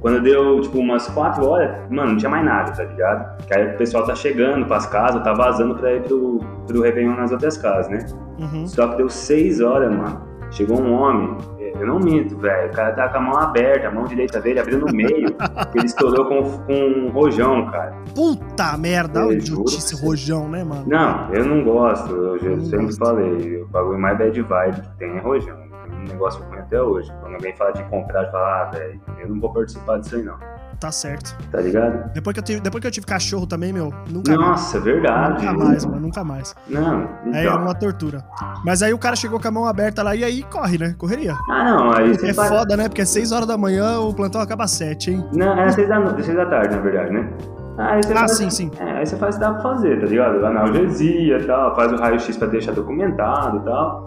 Quando 0.00 0.20
deu, 0.20 0.60
tipo, 0.60 0.78
umas 0.78 1.08
4 1.08 1.44
horas, 1.44 1.90
mano, 1.90 2.10
não 2.10 2.16
tinha 2.18 2.30
mais 2.30 2.44
nada, 2.44 2.70
tá 2.72 2.84
ligado? 2.84 3.46
Que 3.46 3.54
aí 3.54 3.74
o 3.74 3.78
pessoal 3.78 4.04
tá 4.04 4.14
chegando 4.14 4.66
pras 4.66 4.86
casas, 4.86 5.24
tá 5.24 5.32
vazando 5.32 5.74
pra 5.74 5.94
ir 5.94 6.02
pro, 6.02 6.40
pro 6.66 6.82
Réveillon 6.82 7.16
nas 7.16 7.32
outras 7.32 7.56
casas, 7.56 7.88
né? 7.88 8.06
Uhum. 8.38 8.66
Só 8.66 8.88
que 8.88 8.98
deu 8.98 9.08
6 9.08 9.60
horas, 9.62 9.90
mano. 9.90 10.33
Chegou 10.54 10.80
um 10.80 10.92
homem, 10.92 11.36
eu 11.58 11.84
não 11.84 11.98
minto, 11.98 12.38
velho. 12.38 12.70
O 12.70 12.72
cara 12.72 12.92
tava 12.92 13.12
com 13.12 13.18
a 13.18 13.20
mão 13.20 13.38
aberta, 13.38 13.88
a 13.88 13.90
mão 13.90 14.04
direita 14.04 14.40
dele 14.40 14.60
abriu 14.60 14.78
no 14.78 14.86
meio. 14.92 15.34
ele 15.74 15.84
estourou 15.84 16.26
com, 16.26 16.58
com 16.64 16.72
um 16.72 17.10
rojão, 17.10 17.68
cara. 17.72 17.92
Puta 18.14 18.78
merda, 18.78 19.20
Eu 19.20 19.32
idiotice 19.32 20.00
rojão, 20.00 20.48
né, 20.48 20.62
mano? 20.62 20.84
Não, 20.86 21.34
eu 21.34 21.44
não 21.44 21.64
gosto, 21.64 22.14
eu 22.14 22.36
Eu 22.36 22.56
não 22.58 22.64
sempre 22.66 22.86
gosto. 22.86 22.98
falei. 22.98 23.62
O 23.62 23.66
bagulho 23.66 23.98
mais 23.98 24.16
bad 24.16 24.40
vibe 24.42 24.80
que 24.80 24.96
tem 24.98 25.16
é 25.16 25.20
rojão. 25.20 25.56
É 25.58 25.92
um 25.92 26.04
negócio 26.04 26.40
ruim 26.44 26.58
até 26.60 26.80
hoje. 26.80 27.12
Quando 27.20 27.34
alguém 27.34 27.52
fala 27.56 27.72
de 27.72 27.82
comprar, 27.84 28.22
eu 28.24 28.30
falo, 28.30 28.44
ah, 28.44 28.70
velho, 28.72 29.00
eu 29.18 29.28
não 29.28 29.40
vou 29.40 29.52
participar 29.52 29.98
disso 29.98 30.14
aí 30.14 30.22
não. 30.22 30.38
Tá 30.84 30.92
certo. 30.92 31.34
Tá 31.50 31.60
ligado? 31.62 32.12
Depois 32.12 32.34
que, 32.34 32.40
eu 32.40 32.44
tive, 32.44 32.60
depois 32.60 32.82
que 32.82 32.86
eu 32.86 32.90
tive 32.90 33.06
cachorro 33.06 33.46
também, 33.46 33.72
meu, 33.72 33.90
nunca 34.10 34.36
mais. 34.36 34.50
Nossa, 34.50 34.78
verdade. 34.80 35.46
Nunca 35.46 35.64
mais, 35.64 35.84
mano, 35.86 36.00
nunca 36.00 36.22
mais. 36.24 36.54
Não, 36.68 37.08
Aí 37.32 37.46
é 37.46 37.48
então. 37.48 37.62
uma 37.62 37.74
tortura. 37.74 38.22
Mas 38.62 38.82
aí 38.82 38.92
o 38.92 38.98
cara 38.98 39.16
chegou 39.16 39.40
com 39.40 39.48
a 39.48 39.50
mão 39.50 39.64
aberta 39.64 40.02
lá 40.02 40.14
e 40.14 40.22
aí 40.22 40.42
corre, 40.42 40.76
né? 40.76 40.94
Correria. 40.98 41.34
Ah, 41.50 41.64
não, 41.64 41.90
aí 41.90 42.12
É 42.22 42.34
foda, 42.34 42.76
né? 42.76 42.86
Porque 42.86 43.00
é 43.00 43.06
6 43.06 43.32
horas 43.32 43.46
da 43.48 43.56
manhã, 43.56 43.98
o 43.98 44.12
plantão 44.12 44.42
acaba 44.42 44.64
às 44.64 44.72
7, 44.72 45.10
hein? 45.12 45.24
Não, 45.32 45.52
era 45.58 45.72
seis 45.72 45.88
da, 45.88 45.98
no- 45.98 46.22
seis 46.22 46.36
da 46.36 46.44
tarde, 46.44 46.76
na 46.76 46.82
verdade, 46.82 47.10
né? 47.14 47.30
Aí 47.78 48.02
você 48.02 48.12
Ah, 48.12 48.16
faz, 48.18 48.32
sim, 48.36 48.50
sim. 48.50 48.70
É, 48.78 48.98
aí 48.98 49.06
você 49.06 49.16
faz 49.16 49.36
o 49.36 49.38
que 49.38 49.44
dá 49.46 49.52
pra 49.54 49.62
fazer, 49.62 50.00
tá 50.00 50.06
ligado? 50.06 50.44
Analgesia 50.44 51.38
e 51.38 51.44
tal, 51.46 51.74
faz 51.74 51.90
o 51.92 51.96
raio-x 51.96 52.36
pra 52.36 52.46
deixar 52.48 52.72
documentado 52.72 53.56
e 53.56 53.60
tal. 53.60 54.04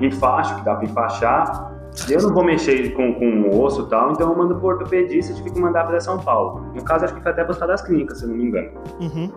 Enfaixa, 0.00 0.54
que 0.54 0.64
dá 0.64 0.76
pra 0.76 0.84
enfaixar. 0.84 1.69
Eu 2.08 2.22
não 2.22 2.32
vou 2.32 2.44
mexer 2.44 2.92
com, 2.94 3.14
com 3.14 3.42
o 3.42 3.62
osso 3.62 3.82
e 3.82 3.88
tal, 3.88 4.12
então 4.12 4.30
eu 4.30 4.36
mando 4.36 4.54
pro 4.56 4.68
ortopedista 4.68 5.32
e 5.32 5.36
tive 5.36 5.50
que 5.50 5.60
mandar 5.60 5.86
pra 5.86 6.00
São 6.00 6.18
Paulo. 6.18 6.64
No 6.74 6.84
caso, 6.84 7.04
acho 7.04 7.14
que 7.14 7.22
foi 7.22 7.32
até 7.32 7.44
buscar 7.44 7.66
das 7.66 7.82
clínicas, 7.82 8.18
se 8.18 8.24
eu 8.24 8.30
não 8.30 8.36
me 8.36 8.44
engano. 8.44 8.70
Uhum. 9.00 9.30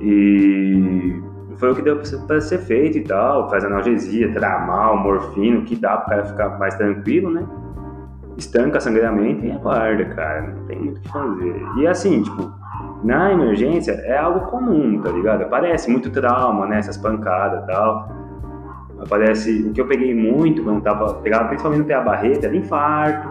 E 0.00 1.22
foi 1.56 1.72
o 1.72 1.74
que 1.74 1.82
deu 1.82 2.00
para 2.26 2.40
ser 2.40 2.58
feito 2.58 2.98
e 2.98 3.02
tal. 3.02 3.48
Faz 3.50 3.64
analgesia, 3.64 4.32
tramal, 4.32 4.96
morfina, 4.98 5.58
o 5.58 5.64
que 5.64 5.76
dá 5.76 5.98
pro 5.98 6.10
cara 6.10 6.24
ficar 6.24 6.58
mais 6.58 6.74
tranquilo, 6.74 7.30
né? 7.30 7.46
Estanca 8.36 8.80
sangramento 8.80 9.44
e 9.44 9.52
aguarda, 9.52 10.04
cara. 10.06 10.42
Não 10.42 10.64
tem 10.64 10.78
muito 10.78 10.98
o 10.98 11.00
que 11.00 11.08
fazer. 11.08 11.62
E 11.76 11.86
assim, 11.86 12.22
tipo, 12.22 12.50
na 13.04 13.32
emergência 13.32 13.92
é 13.92 14.16
algo 14.16 14.46
comum, 14.46 15.00
tá 15.02 15.10
ligado? 15.10 15.42
Aparece 15.42 15.90
muito 15.90 16.10
trauma, 16.10 16.66
né? 16.66 16.78
Essas 16.78 16.96
pancadas 16.96 17.62
e 17.62 17.66
tal. 17.66 18.19
Aparece. 19.02 19.62
O 19.68 19.72
que 19.72 19.80
eu 19.80 19.86
peguei 19.86 20.14
muito 20.14 20.62
quando 20.62 20.82
tava. 20.82 21.14
Pegava 21.14 21.48
principalmente 21.48 21.80
no 21.80 21.86
pé 21.86 21.94
a 21.94 22.00
barreta, 22.00 22.46
era 22.46 22.56
infarto. 22.56 23.28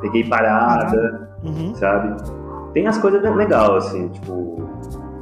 Peguei 0.00 0.24
parada, 0.24 1.28
uhum. 1.42 1.74
sabe? 1.74 2.22
Tem 2.72 2.86
as 2.86 2.98
coisas 2.98 3.22
legais, 3.22 3.70
assim, 3.70 4.08
tipo. 4.08 4.68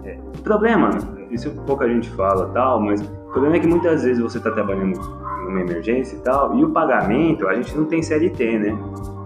É, 0.04 0.16
o 0.38 0.42
problema, 0.42 0.90
isso 1.30 1.50
pouca 1.66 1.88
gente 1.88 2.10
fala 2.10 2.48
tal, 2.52 2.80
mas 2.80 3.00
o 3.00 3.32
problema 3.32 3.56
é 3.56 3.60
que 3.60 3.66
muitas 3.66 4.02
vezes 4.02 4.22
você 4.22 4.40
tá 4.40 4.50
trabalhando 4.50 4.98
numa 5.44 5.60
emergência 5.60 6.16
e 6.16 6.20
tal, 6.20 6.54
e 6.56 6.64
o 6.64 6.70
pagamento, 6.70 7.46
a 7.48 7.54
gente 7.54 7.76
não 7.76 7.84
tem 7.84 8.02
CLT, 8.02 8.58
né? 8.58 8.78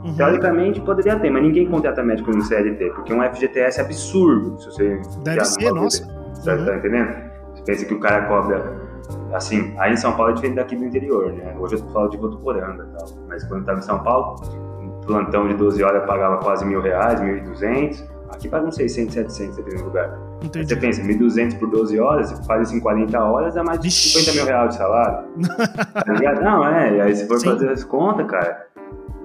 Uhum. 0.04 0.14
Teoricamente 0.16 0.80
poderia 0.80 1.18
ter, 1.18 1.30
mas 1.30 1.42
ninguém 1.42 1.66
contrata 1.68 2.02
médico 2.02 2.30
no 2.30 2.42
CLT, 2.42 2.90
porque 2.94 3.12
um 3.12 3.22
FGTS 3.22 3.80
é 3.80 3.84
absurdo. 3.84 4.60
Se 4.60 4.66
você 4.66 5.00
Deve 5.24 5.44
ser, 5.44 5.72
nossa. 5.72 6.06
Tá, 6.44 6.54
uhum. 6.54 6.64
tá 6.64 6.76
entendendo? 6.76 7.16
Você 7.54 7.62
pensa 7.64 7.84
que 7.84 7.94
o 7.94 8.00
cara 8.00 8.26
cobra. 8.26 8.85
Assim, 9.32 9.74
aí 9.78 9.92
em 9.92 9.96
São 9.96 10.16
Paulo 10.16 10.32
é 10.32 10.34
diferente 10.34 10.56
daqui 10.56 10.76
do 10.76 10.84
interior, 10.84 11.32
né? 11.32 11.54
Hoje 11.58 11.76
eu 11.76 11.78
falo 11.90 12.08
de 12.08 12.16
Votuporanga 12.16 12.88
e 12.88 12.98
tal. 12.98 13.08
Mas 13.28 13.44
quando 13.44 13.60
eu 13.60 13.66
tava 13.66 13.78
em 13.78 13.82
São 13.82 14.02
Paulo, 14.02 14.36
um 14.80 15.00
plantão 15.06 15.46
de 15.48 15.54
12 15.54 15.82
horas 15.82 16.02
eu 16.02 16.06
pagava 16.06 16.38
quase 16.38 16.64
mil 16.64 16.80
reais, 16.80 17.20
mil 17.20 17.36
e 17.36 17.40
duzentos. 17.40 18.04
Aqui 18.30 18.48
paga 18.48 18.66
uns 18.66 18.74
600, 18.74 19.14
700 19.14 19.56
dependendo 19.56 19.82
do 19.82 19.88
lugar. 19.88 20.18
Entendi. 20.42 20.68
Você 20.68 20.76
pensa, 20.76 21.02
1.200 21.02 21.58
por 21.58 21.70
12 21.70 21.98
horas, 21.98 22.30
você 22.30 22.44
faz 22.44 22.68
isso 22.68 22.76
em 22.76 22.80
40 22.80 23.18
horas, 23.18 23.54
dá 23.54 23.62
mais 23.62 23.78
de 23.80 23.88
Ixi. 23.88 24.18
50 24.18 24.36
mil 24.36 24.46
reais 24.46 24.70
de 24.70 24.76
salário. 24.76 25.28
tá 25.94 26.12
ligado? 26.12 26.42
Não, 26.42 26.66
é. 26.66 26.96
E 26.96 27.00
aí 27.00 27.16
se 27.16 27.26
for 27.26 27.38
Sim. 27.38 27.50
fazer 27.50 27.70
as 27.70 27.84
contas, 27.84 28.26
cara, 28.26 28.66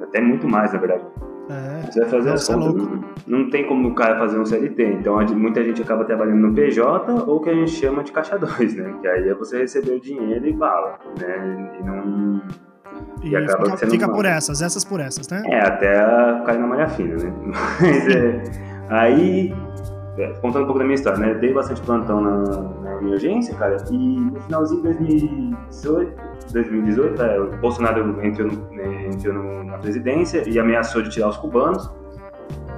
até 0.03 0.21
muito 0.21 0.47
mais, 0.47 0.71
na 0.71 0.79
verdade. 0.79 1.03
É, 1.50 1.81
você 1.81 2.00
vai 2.01 2.10
fazer 2.10 2.31
as 2.31 2.48
contas, 2.48 2.75
não, 2.75 3.03
não, 3.27 3.50
tem 3.50 3.67
como 3.67 3.89
o 3.89 3.95
cara 3.95 4.17
fazer 4.17 4.39
um 4.39 4.45
CLT. 4.45 4.83
Então 5.00 5.17
muita 5.36 5.63
gente 5.63 5.81
acaba 5.81 6.05
trabalhando 6.05 6.48
no 6.48 6.53
PJ 6.53 7.12
ou 7.27 7.41
que 7.41 7.50
a 7.50 7.53
gente 7.53 7.71
chama 7.71 8.03
de 8.03 8.12
caixa 8.12 8.38
2, 8.39 8.75
né? 8.75 8.93
Que 9.01 9.07
aí 9.07 9.29
é 9.29 9.33
você 9.33 9.60
receber 9.60 9.93
o 9.93 10.00
dinheiro 10.00 10.48
e 10.48 10.53
bala, 10.53 11.00
né? 11.19 11.71
E 11.79 11.83
não. 11.83 12.41
E, 13.24 13.29
e 13.29 13.36
acaba 13.36 13.77
fica, 13.77 13.89
fica 13.89 14.10
por 14.10 14.25
essas, 14.25 14.62
essas 14.62 14.86
por 14.86 15.00
essas, 15.00 15.27
né? 15.29 15.43
É, 15.45 15.60
até 15.60 15.95
cair 16.45 16.60
na 16.60 16.67
malha 16.67 16.88
fina, 16.88 17.15
né? 17.15 17.33
Mas 17.81 18.07
é. 18.07 18.43
Aí 18.89 19.53
é, 20.17 20.27
contando 20.41 20.63
um 20.63 20.65
pouco 20.65 20.79
da 20.79 20.86
minha 20.86 20.95
história, 20.95 21.19
né? 21.19 21.33
Dei 21.36 21.53
bastante 21.53 21.81
plantão 21.81 22.21
na, 22.21 22.62
na 22.83 22.98
emergência, 23.01 23.55
cara, 23.55 23.77
e 23.89 24.19
no 24.19 24.39
finalzinho 24.41 24.81
de 24.81 24.88
2018, 24.88 26.30
2018 26.51 27.21
é, 27.21 27.39
o 27.39 27.57
Bolsonaro 27.57 28.24
entrou, 28.25 28.48
no, 28.48 28.71
né, 28.71 29.07
entrou 29.07 29.33
no, 29.33 29.63
na 29.63 29.77
presidência 29.77 30.48
e 30.48 30.60
ameaçou 30.60 31.01
de 31.01 31.10
tirar 31.10 31.29
os 31.29 31.38
cubanos. 31.38 31.89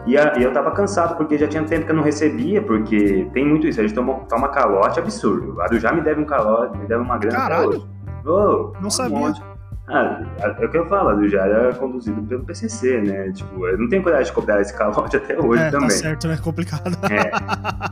E, 0.06 0.18
a, 0.18 0.38
e, 0.38 0.44
eu 0.44 0.52
tava 0.52 0.72
cansado, 0.72 1.16
porque 1.16 1.38
já 1.38 1.48
tinha 1.48 1.64
tempo 1.64 1.86
que 1.86 1.92
eu 1.92 1.96
não 1.96 2.04
recebia, 2.04 2.62
porque 2.62 3.30
tem 3.34 3.48
muito 3.48 3.68
isso, 3.68 3.80
a 3.80 3.84
gente 3.84 3.96
toma, 3.96 4.20
toma 4.30 4.50
calote 4.50 5.00
absurdo. 5.00 5.62
A 5.62 5.68
do 5.68 5.80
já 5.80 5.94
me 5.94 6.02
deve 6.02 6.22
um 6.22 6.26
calote, 6.26 6.78
me 6.78 6.86
deve 6.86 7.02
uma 7.02 7.18
grana. 7.18 7.38
Caralho! 7.38 7.88
Oh, 8.26 8.74
não 8.80 8.88
um 8.88 8.90
sabia. 8.90 9.18
Monte. 9.18 9.53
Ah, 9.88 10.24
é 10.40 10.66
o 10.66 10.70
que 10.70 10.78
eu 10.78 10.88
falo, 10.88 11.28
já 11.28 11.46
era 11.46 11.74
conduzido 11.74 12.22
pelo 12.24 12.44
PCC, 12.46 13.02
né? 13.02 13.32
Tipo, 13.34 13.68
eu 13.68 13.78
não 13.78 13.90
tenho 13.90 14.02
coragem 14.02 14.26
de 14.26 14.32
cobrar 14.32 14.62
esse 14.62 14.74
calote 14.78 15.18
até 15.18 15.38
hoje 15.38 15.62
é, 15.62 15.66
tá 15.66 15.72
também. 15.72 15.90
Tá 15.90 15.96
certo, 15.96 16.28
né? 16.28 16.38
Complicado. 16.42 16.98
É. 17.12 17.32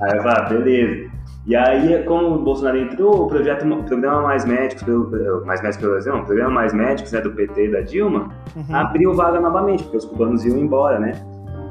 Aí 0.02 0.18
eu 0.18 0.24
falo, 0.24 0.50
beleza. 0.50 1.12
E 1.46 1.56
aí, 1.56 2.04
como 2.04 2.36
o 2.36 2.40
Bolsonaro 2.40 2.78
entrou, 2.78 3.24
o 3.24 3.28
projeto, 3.28 3.66
o 3.68 3.84
programa 3.84 4.22
Mais 4.22 4.46
Médicos, 4.46 4.84
pelo, 4.84 5.46
Mais 5.46 5.62
Médicos 5.62 5.82
pelo 5.82 5.92
Brasil, 5.94 6.16
o 6.16 6.26
programa 6.26 6.52
Mais 6.52 6.74
Médicos, 6.74 7.12
né, 7.12 7.20
do 7.20 7.32
PT 7.32 7.66
e 7.66 7.72
da 7.72 7.82
Dilma, 7.82 8.30
uhum. 8.56 8.76
abriu 8.76 9.14
vaga 9.14 9.40
novamente, 9.40 9.84
porque 9.84 9.98
os 9.98 10.06
cubanos 10.06 10.46
iam 10.46 10.58
embora, 10.58 11.00
né? 11.00 11.14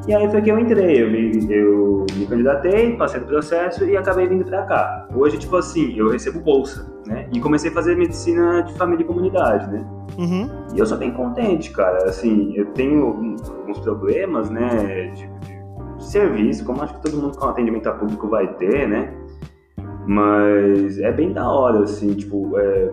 E 0.09 0.15
aí 0.15 0.29
foi 0.29 0.43
que 0.43 0.51
eu 0.51 0.59
entrei, 0.59 1.03
eu 1.03 1.11
me, 1.11 1.53
eu 1.55 2.07
me 2.17 2.27
candidatei, 2.27 2.97
passei 2.97 3.21
no 3.21 3.27
processo 3.27 3.85
e 3.85 3.97
acabei 3.97 4.27
vindo 4.27 4.45
pra 4.45 4.63
cá. 4.63 5.07
Hoje, 5.15 5.39
tipo 5.39 5.57
assim, 5.57 5.97
eu 5.97 6.11
recebo 6.11 6.41
bolsa, 6.41 6.90
né? 7.07 7.27
E 7.33 7.41
comecei 7.41 7.71
a 7.71 7.75
fazer 7.75 7.97
medicina 7.97 8.63
de 8.63 8.75
família 8.75 9.03
e 9.03 9.07
comunidade, 9.07 9.71
né? 9.71 9.85
Uhum. 10.19 10.49
E 10.75 10.79
eu 10.79 10.87
sou 10.87 10.99
bem 10.99 11.11
contente, 11.13 11.71
cara. 11.71 12.09
Assim, 12.09 12.53
eu 12.55 12.67
tenho 12.67 13.07
alguns 13.07 13.79
problemas, 13.81 14.51
né, 14.51 15.13
de, 15.15 15.27
de 15.97 16.05
serviço, 16.05 16.65
como 16.65 16.83
acho 16.83 16.95
que 16.95 17.03
todo 17.03 17.21
mundo 17.21 17.37
com 17.37 17.47
atendimento 17.47 17.89
a 17.89 17.93
público 17.93 18.29
vai 18.29 18.47
ter, 18.55 18.89
né? 18.89 19.13
Mas 20.07 20.99
é 20.99 21.13
bem 21.13 21.33
da 21.33 21.49
hora, 21.49 21.81
assim, 21.85 22.15
tipo, 22.15 22.59
é, 22.59 22.91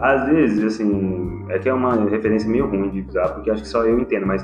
às 0.00 0.26
vezes, 0.26 0.64
assim, 0.64 1.44
é 1.48 1.58
que 1.58 1.68
é 1.68 1.74
uma 1.74 1.94
referência 2.08 2.48
meio 2.48 2.66
ruim 2.66 2.90
de 2.90 3.02
usar, 3.08 3.28
porque 3.30 3.50
acho 3.50 3.62
que 3.62 3.68
só 3.68 3.84
eu 3.84 3.98
entendo, 3.98 4.26
mas 4.26 4.42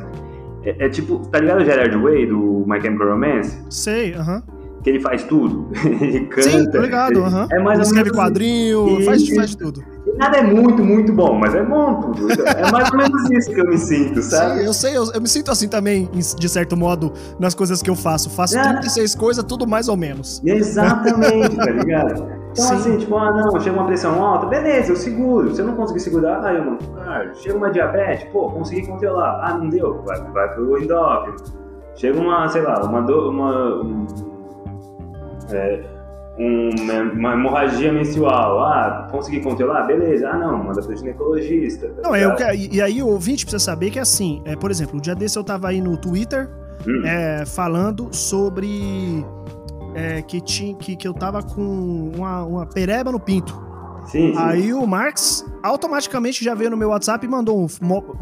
é, 0.62 0.87
é, 0.87 0.88
tipo, 0.88 1.21
tá 1.30 1.38
ligado 1.38 1.61
o 1.61 1.64
Gerard 1.64 1.97
Way 1.97 2.26
do 2.26 2.64
My 2.66 2.80
Chemical 2.80 3.09
Romance? 3.09 3.64
Sei, 3.71 4.14
aham. 4.14 4.37
Uh 4.37 4.40
-huh. 4.40 4.58
Que 4.82 4.90
ele 4.90 5.00
faz 5.00 5.25
tudo. 5.25 5.68
ele 6.00 6.26
canta. 6.26 6.50
Sim, 6.50 6.70
tô 6.70 6.78
ligado. 6.78 7.20
Uh 7.20 7.25
-huh. 7.25 7.49
É 7.50 7.58
mais 7.58 7.78
ele 7.78 7.87
escreve 7.87 8.11
assim. 8.11 8.18
quadrinho, 8.18 9.04
faz, 9.04 9.28
faz 9.28 9.54
tudo. 9.54 9.82
Nada 10.16 10.38
é 10.38 10.42
muito, 10.42 10.85
muito 10.85 11.12
bom, 11.12 11.35
mas 11.35 11.54
é 11.54 11.62
bom 11.62 12.00
tudo. 12.00 12.32
É 12.32 12.70
mais 12.70 12.90
ou 12.90 12.97
menos 12.97 13.30
isso 13.30 13.50
que 13.50 13.61
eu 13.61 13.66
me 13.66 13.78
sinto, 13.78 14.23
sabe? 14.23 14.61
Sim, 14.61 14.66
eu 14.66 14.73
sei, 14.73 14.97
eu, 14.97 15.12
eu 15.12 15.20
me 15.20 15.28
sinto 15.28 15.50
assim 15.50 15.68
também, 15.68 16.08
de 16.12 16.49
certo 16.49 16.76
modo, 16.76 17.12
nas 17.38 17.54
coisas 17.54 17.82
que 17.82 17.90
eu 17.90 17.94
faço. 17.94 18.30
Faço 18.30 18.58
é. 18.58 18.62
36 18.62 19.14
coisas, 19.14 19.44
tudo 19.44 19.66
mais 19.66 19.88
ou 19.88 19.97
menos. 19.97 20.40
Exatamente, 20.44 21.56
tá 21.56 21.70
ligado? 21.70 22.38
Então, 22.50 22.64
Sim. 22.64 22.75
assim, 22.75 22.99
tipo, 22.99 23.16
ah, 23.16 23.30
não, 23.30 23.61
chega 23.61 23.76
uma 23.76 23.87
pressão 23.87 24.25
alta, 24.25 24.47
beleza, 24.47 24.90
eu 24.90 24.97
seguro. 24.97 25.54
Se 25.54 25.61
eu 25.61 25.66
não 25.66 25.76
conseguir 25.76 26.00
segurar, 26.00 26.44
aí, 26.44 26.58
mano, 26.58 26.78
ah, 26.97 27.30
chega 27.35 27.56
uma 27.56 27.70
diabetes, 27.70 28.26
pô, 28.32 28.50
consegui 28.50 28.87
controlar. 28.87 29.38
Ah, 29.44 29.54
não 29.58 29.68
deu, 29.68 30.02
vai, 30.02 30.20
vai 30.32 30.54
pro 30.54 30.82
endócrino. 30.82 31.37
Chega 31.94 32.18
uma, 32.18 32.49
sei 32.49 32.62
lá, 32.62 32.80
uma 32.82 33.02
dor, 33.02 33.30
uma. 33.30 33.82
Um, 33.82 34.06
é, 35.52 35.85
uma 36.38 37.33
hemorragia 37.33 37.93
menstrual. 37.93 38.61
Ah, 38.61 39.09
consegui 39.11 39.40
controlar? 39.40 39.85
Beleza. 39.85 40.28
Ah, 40.28 40.38
não, 40.38 40.64
manda 40.64 40.81
pro 40.81 40.97
ginecologista. 40.97 41.88
Tá 41.88 42.02
não, 42.02 42.17
eu, 42.17 42.33
e 42.55 42.81
aí 42.81 43.02
o 43.02 43.09
ouvinte 43.09 43.45
precisa 43.45 43.64
saber 43.64 43.90
que, 43.90 43.99
assim, 43.99 44.40
é, 44.45 44.55
por 44.55 44.71
exemplo, 44.71 44.99
o 44.99 45.00
dia 45.00 45.14
desse 45.14 45.37
eu 45.38 45.45
tava 45.45 45.69
aí 45.69 45.81
no 45.81 45.97
Twitter 45.97 46.49
hum. 46.87 47.02
é, 47.05 47.45
falando 47.45 48.09
sobre 48.12 49.25
é, 49.95 50.23
que, 50.23 50.40
tinha, 50.40 50.75
que, 50.76 50.95
que 50.95 51.09
eu 51.09 51.14
tava 51.14 51.43
com 51.43 52.12
uma, 52.14 52.45
uma 52.45 52.67
pereba 52.67 53.11
no 53.11 53.19
pinto. 53.19 53.67
Sim, 54.07 54.33
sim. 54.33 54.38
Aí 54.38 54.73
o 54.73 54.87
Marx 54.87 55.45
automaticamente 55.62 56.43
já 56.45 56.55
veio 56.55 56.71
no 56.71 56.76
meu 56.76 56.90
WhatsApp 56.90 57.26
e 57.26 57.28
mandou 57.28 57.61
um, 57.61 57.67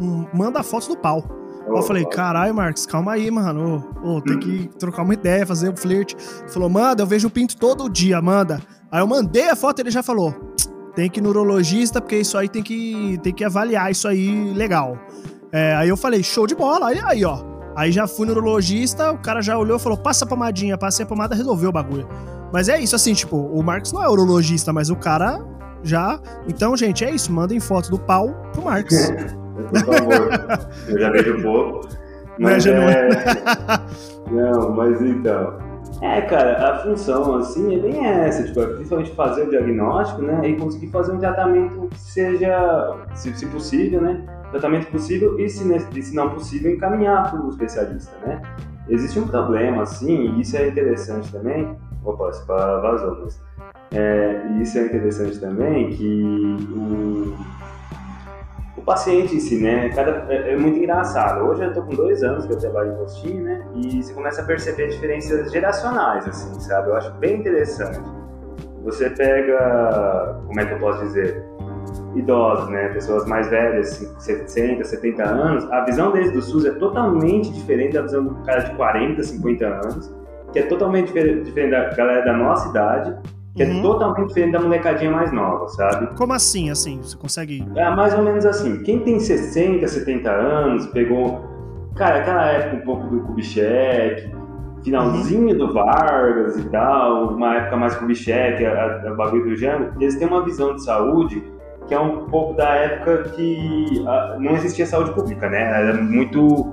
um 0.01 0.27
manda 0.33 0.63
fotos 0.63 0.89
do 0.89 0.97
pau. 0.97 1.23
Eu 1.67 1.83
falei, 1.83 2.05
caralho, 2.07 2.55
Marcos, 2.55 2.87
calma 2.87 3.13
aí, 3.13 3.31
mano. 3.31 3.85
Ô, 4.03 4.17
oh, 4.17 4.21
tem 4.21 4.39
que 4.39 4.69
trocar 4.79 5.03
uma 5.03 5.15
ideia, 5.15 5.45
fazer 5.45 5.69
um 5.69 5.77
flerte. 5.77 6.17
Ele 6.41 6.49
falou, 6.49 6.69
manda, 6.69 7.03
eu 7.03 7.07
vejo 7.07 7.29
o 7.29 7.31
pinto 7.31 7.57
todo 7.57 7.89
dia, 7.89 8.23
manda. 8.23 8.61
Aí 8.91 9.01
eu 9.01 9.07
mandei 9.07 9.51
a 9.51 9.57
foto 9.57 9.81
e 9.81 9.83
ele 9.83 9.91
já 9.91 10.03
falou: 10.03 10.35
tem 10.95 11.11
que 11.11 11.21
ir 11.21 11.23
no 11.23 11.31
urologista, 11.31 12.01
porque 12.01 12.17
isso 12.17 12.39
aí 12.39 12.49
tem 12.49 12.63
que, 12.63 13.19
tem 13.23 13.33
que 13.33 13.45
avaliar 13.45 13.91
isso 13.91 14.07
aí 14.09 14.53
legal. 14.55 14.99
É, 15.53 15.75
aí 15.75 15.89
eu 15.89 15.97
falei, 15.97 16.23
show 16.23 16.47
de 16.47 16.55
bola, 16.55 16.89
aí, 16.89 17.01
aí, 17.05 17.25
ó. 17.25 17.43
Aí 17.77 17.93
já 17.93 18.07
fui 18.07 18.27
no 18.27 18.33
urologista, 18.33 19.13
o 19.13 19.19
cara 19.19 19.43
já 19.43 19.59
olhou 19.59 19.77
e 19.77 19.81
falou: 19.81 19.99
passa 19.99 20.25
a 20.25 20.29
pomadinha, 20.29 20.79
passei 20.79 21.05
a 21.05 21.07
pomada, 21.07 21.35
resolveu 21.35 21.71
o 21.71 21.73
bagulho. 21.73 22.09
Mas 22.53 22.69
é 22.69 22.81
isso, 22.81 22.97
assim, 22.97 23.13
tipo, 23.13 23.37
o 23.37 23.63
Marcos 23.63 23.93
não 23.93 24.03
é 24.03 24.09
urologista, 24.09 24.73
mas 24.73 24.89
o 24.89 24.97
cara 24.97 25.45
já. 25.83 26.19
Então, 26.49 26.77
gente, 26.77 27.05
é 27.05 27.11
isso. 27.11 27.33
Mandem 27.33 27.61
foto 27.61 27.91
do 27.91 27.99
pau 27.99 28.35
pro 28.53 28.63
Marcos. 28.63 28.97
por 29.65 29.79
favor. 29.85 30.69
eu 30.89 30.99
já 30.99 31.11
vejo 31.11 31.43
pouco. 31.43 31.89
Mas 32.39 32.67
é... 32.67 33.09
Não, 34.31 34.75
mas 34.75 35.01
então. 35.01 35.67
É, 36.03 36.21
cara, 36.23 36.73
a 36.73 36.79
função, 36.81 37.37
assim, 37.37 37.75
é 37.75 37.79
bem 37.79 38.05
essa, 38.05 38.45
tipo, 38.45 38.61
é 38.61 38.67
principalmente 38.67 39.15
fazer 39.15 39.45
o 39.45 39.51
diagnóstico, 39.51 40.21
né, 40.21 40.47
e 40.47 40.57
conseguir 40.57 40.89
fazer 40.89 41.13
um 41.13 41.19
tratamento 41.19 41.89
que 41.89 41.99
seja, 41.99 42.97
se, 43.15 43.35
se 43.35 43.47
possível, 43.47 44.03
né, 44.03 44.23
tratamento 44.51 44.91
possível 44.91 45.39
e 45.41 45.49
se, 45.49 45.65
e 45.95 46.03
se 46.03 46.15
não 46.15 46.31
possível, 46.31 46.71
encaminhar 46.71 47.31
para 47.31 47.41
o 47.41 47.49
especialista, 47.49 48.13
né. 48.27 48.43
Existe 48.89 49.19
um 49.19 49.27
problema, 49.27 49.83
assim, 49.85 50.37
e 50.37 50.43
isso 50.43 50.57
é 50.59 50.69
interessante 50.69 51.33
também, 51.33 51.75
opa, 52.05 52.29
esse 52.29 52.47
vazou, 52.47 53.19
mas, 53.23 53.41
é, 53.93 54.47
isso 54.61 54.79
é 54.79 54.87
interessante 54.87 55.41
também, 55.41 55.91
que 55.91 56.57
o 56.73 57.35
paciente 58.87 59.35
em 59.35 59.41
si, 59.41 59.61
né? 59.61 59.91
Cada, 59.91 60.33
é, 60.33 60.53
é, 60.53 60.57
muito 60.57 60.79
engraçado. 60.79 61.45
Hoje 61.45 61.65
eu 61.65 61.75
tô 61.75 61.83
com 61.83 61.95
dois 61.95 62.23
anos 62.23 62.47
que 62.47 62.53
eu 62.53 62.59
trabalho 62.59 62.93
em 62.93 62.97
postinho, 62.97 63.43
né? 63.43 63.67
E 63.75 64.03
você 64.03 64.15
começa 64.15 64.41
a 64.41 64.45
perceber 64.45 64.89
diferenças 64.89 65.51
geracionais, 65.51 66.27
assim, 66.27 66.59
sabe? 66.61 66.89
Eu 66.89 66.97
acho 66.97 67.13
bem 67.15 67.41
interessante. 67.41 68.01
Você 68.85 69.11
pega, 69.11 70.41
como 70.47 70.61
é 70.61 70.65
que 70.65 70.75
eu 70.75 70.79
posso 70.79 71.01
dizer? 71.01 71.45
Idosos, 72.15 72.69
né? 72.71 72.89
Pessoas 72.91 73.27
mais 73.27 73.49
velhas, 73.49 74.15
60, 74.19 74.85
70 74.85 75.23
anos. 75.25 75.71
A 75.73 75.85
visão 75.85 76.13
deles 76.13 76.31
do 76.31 76.41
SUS 76.41 76.65
é 76.65 76.71
totalmente 76.71 77.53
diferente 77.53 77.95
da 77.95 78.03
visão 78.03 78.25
do 78.25 78.35
cara 78.45 78.61
de 78.61 78.75
40, 78.77 79.21
50 79.21 79.67
anos, 79.67 80.15
que 80.53 80.61
é 80.61 80.63
totalmente 80.63 81.13
diferente 81.13 81.71
da 81.71 81.93
galera 81.95 82.25
da 82.25 82.33
nossa 82.33 82.69
idade 82.69 83.17
que 83.57 83.63
é 83.63 83.67
Uhum. 83.67 83.83
totalmente 83.83 84.29
diferente 84.29 84.53
da 84.53 84.61
molecadinha 84.61 85.11
mais 85.11 85.33
nova, 85.33 85.67
sabe? 85.69 86.15
Como 86.15 86.33
assim, 86.33 86.71
assim? 86.71 86.99
Você 87.03 87.17
consegue... 87.17 87.65
É 87.75 87.91
mais 87.91 88.15
ou 88.15 88.23
menos 88.23 88.45
assim. 88.45 88.83
Quem 88.83 89.01
tem 89.01 89.19
60, 89.19 89.89
70 89.89 90.31
anos, 90.31 90.87
pegou, 90.89 91.43
cara, 91.97 92.19
aquela 92.21 92.45
época 92.47 92.77
um 92.77 92.85
pouco 92.85 93.07
do 93.09 93.21
Kubitschek, 93.21 94.31
finalzinho 94.85 95.57
do 95.57 95.73
Vargas 95.73 96.57
e 96.59 96.69
tal, 96.69 97.31
uma 97.31 97.57
época 97.57 97.77
mais 97.77 97.97
Kubitschek, 97.97 98.65
a, 98.65 98.73
a, 98.73 99.11
a 99.11 99.15
bagulho 99.15 99.45
do 99.45 99.57
Jânio, 99.57 99.91
eles 99.99 100.17
têm 100.17 100.29
uma 100.29 100.45
visão 100.45 100.75
de 100.77 100.85
saúde 100.85 101.43
que 101.89 101.95
é 101.95 102.01
um 102.01 102.27
pouco 102.27 102.55
da 102.55 102.69
época 102.75 103.31
que 103.31 104.05
ah, 104.07 104.37
não 104.41 104.53
existia 104.53 104.85
saúde 104.85 105.13
pública, 105.13 105.49
né? 105.49 105.63
Era 105.63 105.95
muito 105.95 106.73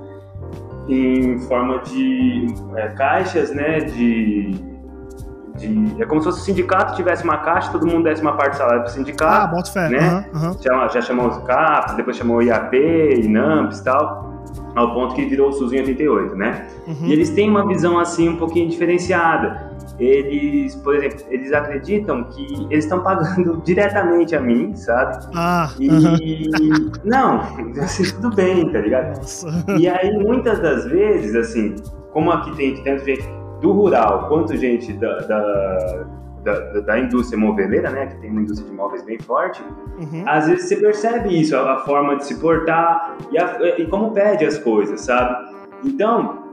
em 0.88 1.38
forma 1.40 1.78
de 1.78 2.46
é, 2.74 2.88
caixas, 2.88 3.54
né? 3.54 3.78
De, 3.80 4.73
de- 5.56 6.02
é 6.02 6.06
como 6.06 6.20
se 6.20 6.26
fosse 6.26 6.40
o 6.40 6.44
sindicato 6.44 6.94
tivesse 6.96 7.24
uma 7.24 7.38
caixa, 7.38 7.70
todo 7.70 7.86
mundo 7.86 8.04
desse 8.04 8.20
uma 8.22 8.32
parte 8.36 8.52
do 8.52 8.56
salário 8.58 8.80
para 8.80 8.88
o 8.88 8.90
Ah, 8.90 8.94
sindicato. 8.94 9.54
bota 9.54 9.70
fé. 9.70 9.88
né? 9.88 9.98
Aham, 10.34 10.46
aham. 10.48 10.56
Chama- 10.62 10.88
já 10.88 11.00
chamou 11.00 11.28
os 11.28 11.38
CAPs, 11.44 11.94
depois 11.94 12.16
chamou 12.16 12.42
IAP, 12.42 12.74
INAMPS 13.24 13.78
e 13.80 13.84
tal, 13.84 14.34
ao 14.74 14.92
ponto 14.94 15.14
que 15.14 15.24
virou 15.26 15.48
o 15.50 15.52
SUS 15.52 15.72
em 15.72 15.78
88, 15.78 16.34
né? 16.34 16.66
Uhum. 16.86 17.06
E 17.06 17.12
eles 17.12 17.30
têm 17.30 17.48
uma 17.48 17.66
visão 17.66 17.98
assim 17.98 18.28
um 18.28 18.36
pouquinho 18.36 18.68
diferenciada. 18.68 19.72
Eles, 19.98 20.74
por 20.74 20.96
exemplo, 20.96 21.18
eles 21.30 21.52
acreditam 21.52 22.24
que 22.24 22.66
eles 22.68 22.84
estão 22.84 23.00
pagando 23.00 23.62
diretamente 23.64 24.34
a 24.34 24.40
mim, 24.40 24.74
sabe? 24.74 25.24
Ah. 25.36 25.68
E 25.78 25.88
não, 27.04 27.40
assim, 27.80 28.02
tudo 28.20 28.34
bem, 28.34 28.70
tá 28.72 28.80
ligado? 28.80 29.18
Nossa. 29.18 29.64
E 29.78 29.86
aí, 29.88 30.10
muitas 30.18 30.58
das 30.58 30.84
vezes, 30.86 31.36
assim, 31.36 31.76
como 32.12 32.32
aqui 32.32 32.54
tem 32.56 32.82
tanto 32.82 33.04
gente 33.04 33.24
do 33.64 33.72
rural 33.72 34.28
quanto 34.28 34.54
gente 34.56 34.92
da, 34.92 35.18
da, 35.20 36.04
da, 36.44 36.80
da 36.80 36.98
indústria 36.98 37.38
moveleira, 37.38 37.88
né? 37.90 38.06
Que 38.06 38.16
tem 38.20 38.30
uma 38.30 38.42
indústria 38.42 38.68
de 38.70 38.76
móveis 38.76 39.02
bem 39.04 39.18
forte, 39.18 39.62
Uhum. 39.98 40.22
às 40.26 40.46
vezes 40.48 40.68
você 40.68 40.76
percebe 40.76 41.40
isso, 41.40 41.56
a, 41.56 41.74
a 41.74 41.78
forma 41.78 42.16
de 42.16 42.26
se 42.26 42.38
portar 42.40 43.16
e, 43.32 43.38
a- 43.38 43.58
e 43.78 43.86
como 43.86 44.10
pede 44.12 44.44
as 44.44 44.58
coisas, 44.58 45.00
sabe? 45.00 45.54
Então, 45.84 46.44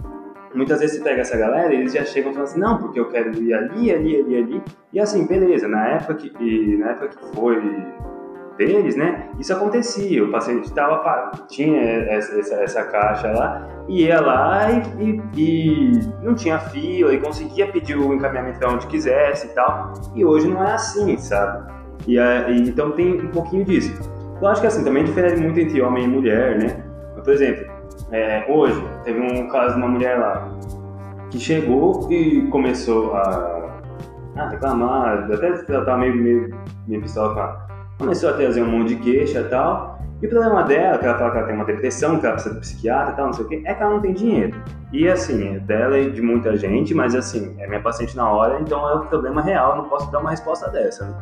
muitas 0.55 0.79
vezes 0.79 0.97
você 0.97 1.03
pega 1.03 1.21
essa 1.21 1.37
galera 1.37 1.73
e 1.73 1.77
eles 1.79 1.91
já 1.93 2.05
chegam 2.05 2.31
falando 2.31 2.47
assim, 2.49 2.59
não, 2.59 2.77
porque 2.77 2.99
eu 2.99 3.09
quero 3.09 3.33
ir 3.41 3.53
ali, 3.53 3.91
ali, 3.91 4.15
ali, 4.21 4.37
ali. 4.37 4.61
E 4.93 4.99
assim, 4.99 5.25
beleza, 5.27 5.67
na 5.67 5.87
época 5.89 6.13
que, 6.15 6.77
na 6.77 6.91
época 6.91 7.09
que 7.09 7.35
foi 7.35 7.61
deles, 8.57 8.95
né? 8.95 9.29
Isso 9.39 9.53
acontecia, 9.53 10.23
o 10.23 10.31
paciente 10.31 10.71
tava, 10.73 11.31
tinha 11.47 11.81
essa, 11.81 12.39
essa, 12.39 12.55
essa 12.55 12.83
caixa 12.85 13.31
lá, 13.31 13.67
ia 13.87 14.19
lá 14.21 14.67
e, 14.71 14.83
e- 14.99 15.21
e 15.37 16.01
não 16.21 16.35
tinha 16.35 16.59
fila, 16.59 17.13
e 17.13 17.19
conseguia 17.19 17.67
pedir 17.71 17.97
o 17.97 18.13
encaminhamento 18.13 18.59
para 18.59 18.71
onde 18.71 18.87
quisesse 18.87 19.47
e 19.47 19.49
tal. 19.51 19.93
E 20.15 20.23
hoje 20.25 20.47
não 20.47 20.63
é 20.63 20.73
assim, 20.73 21.17
sabe? 21.17 21.71
E, 22.07 22.17
e- 22.17 22.69
então 22.69 22.91
tem 22.91 23.21
um 23.21 23.27
pouquinho 23.31 23.65
disso. 23.65 23.91
Eu 24.41 24.47
acho 24.47 24.61
que 24.61 24.67
assim, 24.67 24.83
também 24.83 25.03
difere 25.03 25.35
muito 25.37 25.59
entre 25.59 25.81
homem 25.81 26.03
e 26.03 26.07
mulher, 26.07 26.57
né? 26.57 26.83
Mas, 27.15 27.23
por 27.23 27.33
exemplo, 27.33 27.65
é, 28.11 28.45
hoje 28.49 28.83
teve 29.03 29.19
um 29.19 29.47
caso 29.49 29.73
de 29.75 29.79
uma 29.79 29.87
mulher 29.87 30.17
lá 30.19 30.49
que 31.29 31.39
chegou 31.39 32.07
e 32.11 32.47
começou 32.47 33.13
a, 33.15 33.69
a 34.35 34.49
reclamar, 34.49 35.29
até 35.31 35.47
ela 35.69 35.85
tava 35.85 35.97
meio, 35.99 36.15
meio, 36.15 36.55
meio 36.87 37.01
pistola 37.01 37.33
com 37.33 37.39
ela. 37.39 37.70
Começou 38.01 38.31
a 38.31 38.33
trazer 38.33 38.63
um 38.63 38.67
monte 38.67 38.95
de 38.95 38.95
queixa 38.95 39.41
e 39.41 39.43
tal. 39.43 40.01
E 40.21 40.25
o 40.25 40.29
problema 40.29 40.63
dela, 40.63 40.97
que 40.97 41.05
ela 41.05 41.17
fala 41.17 41.31
que 41.31 41.37
ela 41.37 41.47
tem 41.47 41.55
uma 41.55 41.65
depressão, 41.65 42.19
que 42.19 42.25
ela 42.25 42.33
precisa 42.33 42.55
de 42.55 42.61
psiquiatra 42.61 43.13
e 43.13 43.15
tal, 43.15 43.25
não 43.27 43.33
sei 43.33 43.45
o 43.45 43.47
quê, 43.47 43.61
é 43.63 43.73
que 43.73 43.81
ela 43.81 43.93
não 43.93 44.01
tem 44.01 44.13
dinheiro. 44.13 44.55
E 44.91 45.07
assim, 45.07 45.55
é 45.55 45.59
dela 45.59 45.97
e 45.97 46.11
de 46.11 46.21
muita 46.21 46.57
gente, 46.57 46.93
mas 46.93 47.15
assim, 47.15 47.55
é 47.59 47.67
minha 47.67 47.81
paciente 47.81 48.15
na 48.15 48.29
hora, 48.29 48.59
então 48.59 48.87
é 48.89 48.95
um 48.95 49.05
problema 49.05 49.41
real, 49.41 49.71
eu 49.71 49.77
não 49.77 49.89
posso 49.89 50.11
dar 50.11 50.19
uma 50.19 50.31
resposta 50.31 50.69
dessa, 50.69 51.05
né? 51.05 51.13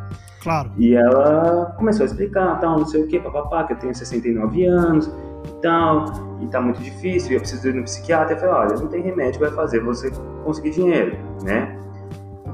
Claro. 0.41 0.71
E 0.77 0.95
ela 0.95 1.73
começou 1.77 2.03
a 2.03 2.07
explicar, 2.07 2.59
tal, 2.59 2.79
não 2.79 2.85
sei 2.85 3.03
o 3.03 3.07
que, 3.07 3.19
papapá, 3.19 3.65
que 3.65 3.73
eu 3.73 3.77
tenho 3.77 3.93
69 3.93 4.65
anos 4.65 5.07
e 5.07 5.61
tal, 5.61 6.05
e 6.41 6.47
tá 6.47 6.59
muito 6.59 6.81
difícil, 6.81 7.31
e 7.31 7.35
eu 7.35 7.39
preciso 7.39 7.69
ir 7.69 7.75
no 7.75 7.83
psiquiatra. 7.83 8.35
Eu 8.35 8.39
falei, 8.39 8.55
olha, 8.55 8.75
não 8.81 8.87
tem 8.87 9.01
remédio 9.01 9.33
que 9.33 9.45
vai 9.45 9.51
fazer 9.51 9.81
você 9.81 10.11
conseguir 10.43 10.71
dinheiro, 10.71 11.17
né? 11.43 11.77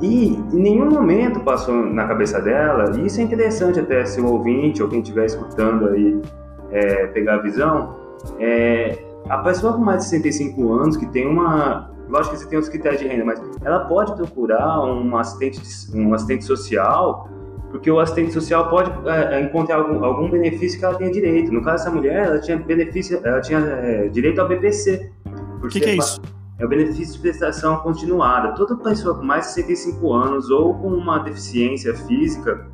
E 0.02 0.36
em 0.36 0.60
nenhum 0.60 0.90
momento 0.90 1.40
passou 1.40 1.74
na 1.86 2.06
cabeça 2.08 2.42
dela, 2.42 2.98
e 2.98 3.06
isso 3.06 3.20
é 3.20 3.24
interessante 3.24 3.80
até 3.80 4.06
se 4.06 4.20
o 4.20 4.32
ouvinte 4.32 4.84
ou 4.84 4.90
quem 4.90 5.00
estiver 5.00 5.26
escutando 5.26 5.90
aí 5.90 6.22
é, 6.72 7.08
pegar 7.08 7.36
a 7.36 7.42
visão, 7.42 7.96
é, 8.40 8.98
a 9.30 9.38
pessoa 9.40 9.74
com 9.74 9.80
mais 9.80 10.04
de 10.04 10.10
65 10.10 10.74
anos 10.74 10.98
que 10.98 11.06
tem 11.08 11.28
uma. 11.28 11.92
Lógico 12.08 12.36
que 12.36 12.42
você 12.42 12.50
tem 12.50 12.60
os 12.60 12.70
critérios 12.70 13.02
de 13.02 13.08
renda, 13.08 13.26
mas 13.26 13.42
ela 13.64 13.80
pode 13.86 14.16
procurar 14.16 14.80
um 14.84 15.18
assistente, 15.18 15.60
um 15.96 16.14
assistente 16.14 16.46
social 16.46 17.28
porque 17.76 17.92
o 17.92 18.00
assistente 18.00 18.32
social 18.32 18.70
pode 18.70 18.90
é, 19.10 19.42
encontrar 19.42 19.76
algum, 19.76 20.06
algum 20.06 20.30
benefício 20.30 20.80
que 20.80 20.86
ela 20.86 20.96
tenha 20.96 21.12
direito. 21.12 21.52
No 21.52 21.62
caso 21.62 21.84
dessa 21.84 21.94
mulher, 21.94 22.28
ela 22.28 22.40
tinha 22.40 22.58
benefício, 22.58 23.20
ela 23.22 23.42
tinha 23.42 23.60
é, 23.60 24.08
direito 24.08 24.40
ao 24.40 24.48
BPC. 24.48 25.12
O 25.62 25.68
que, 25.68 25.82
que 25.82 25.90
é 25.90 25.96
isso? 25.96 26.22
É 26.58 26.66
o 26.66 26.70
benefício 26.70 27.16
de 27.16 27.20
prestação 27.20 27.78
continuada. 27.78 28.54
Toda 28.54 28.76
pessoa 28.78 29.16
com 29.16 29.24
mais 29.24 29.48
de 29.48 29.54
65 29.54 30.14
anos 30.14 30.50
ou 30.50 30.74
com 30.76 30.88
uma 30.88 31.20
deficiência 31.20 31.94
física, 31.94 32.68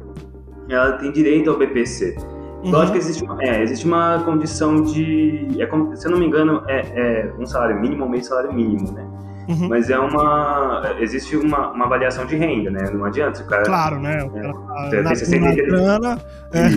ela 0.70 0.94
tem 0.94 1.12
direito 1.12 1.50
ao 1.50 1.58
BPC. 1.58 2.15
Uhum. 2.63 2.72
Lógico 2.72 2.94
que 2.94 2.98
existe 3.00 3.24
uma, 3.24 3.44
é, 3.44 3.63
existe 3.63 3.86
uma 3.86 4.22
condição 4.24 4.84
de. 4.84 5.48
É, 5.60 5.96
se 5.96 6.06
eu 6.06 6.12
não 6.12 6.20
me 6.20 6.28
engano, 6.28 6.63
é, 6.67 6.80
é 6.80 7.34
um 7.39 7.46
salário 7.46 7.80
mínimo 7.80 8.04
ou 8.04 8.10
meio 8.10 8.24
salário 8.24 8.54
mínimo, 8.54 8.91
né? 8.91 9.08
Uhum. 9.52 9.68
Mas 9.70 9.90
é 9.90 10.00
uma. 10.00 10.82
Existe 11.00 11.36
uma, 11.36 11.72
uma 11.72 11.86
avaliação 11.86 12.26
de 12.26 12.36
renda, 12.36 12.70
né? 12.72 12.90
Não 12.94 13.06
adianta. 13.06 13.36
Se 13.36 13.44
o 13.44 13.48
cara 13.48 13.64
Claro, 13.64 14.00
né? 14.00 14.24
O 14.24 14.30
cara 14.30 14.54
tá 14.54 14.90
Tem 14.90 15.04
na, 15.04 15.16
60 15.16 15.46
na 15.46 15.52
dias. 15.52 15.68
grana. 15.68 16.18
É. 16.54 16.70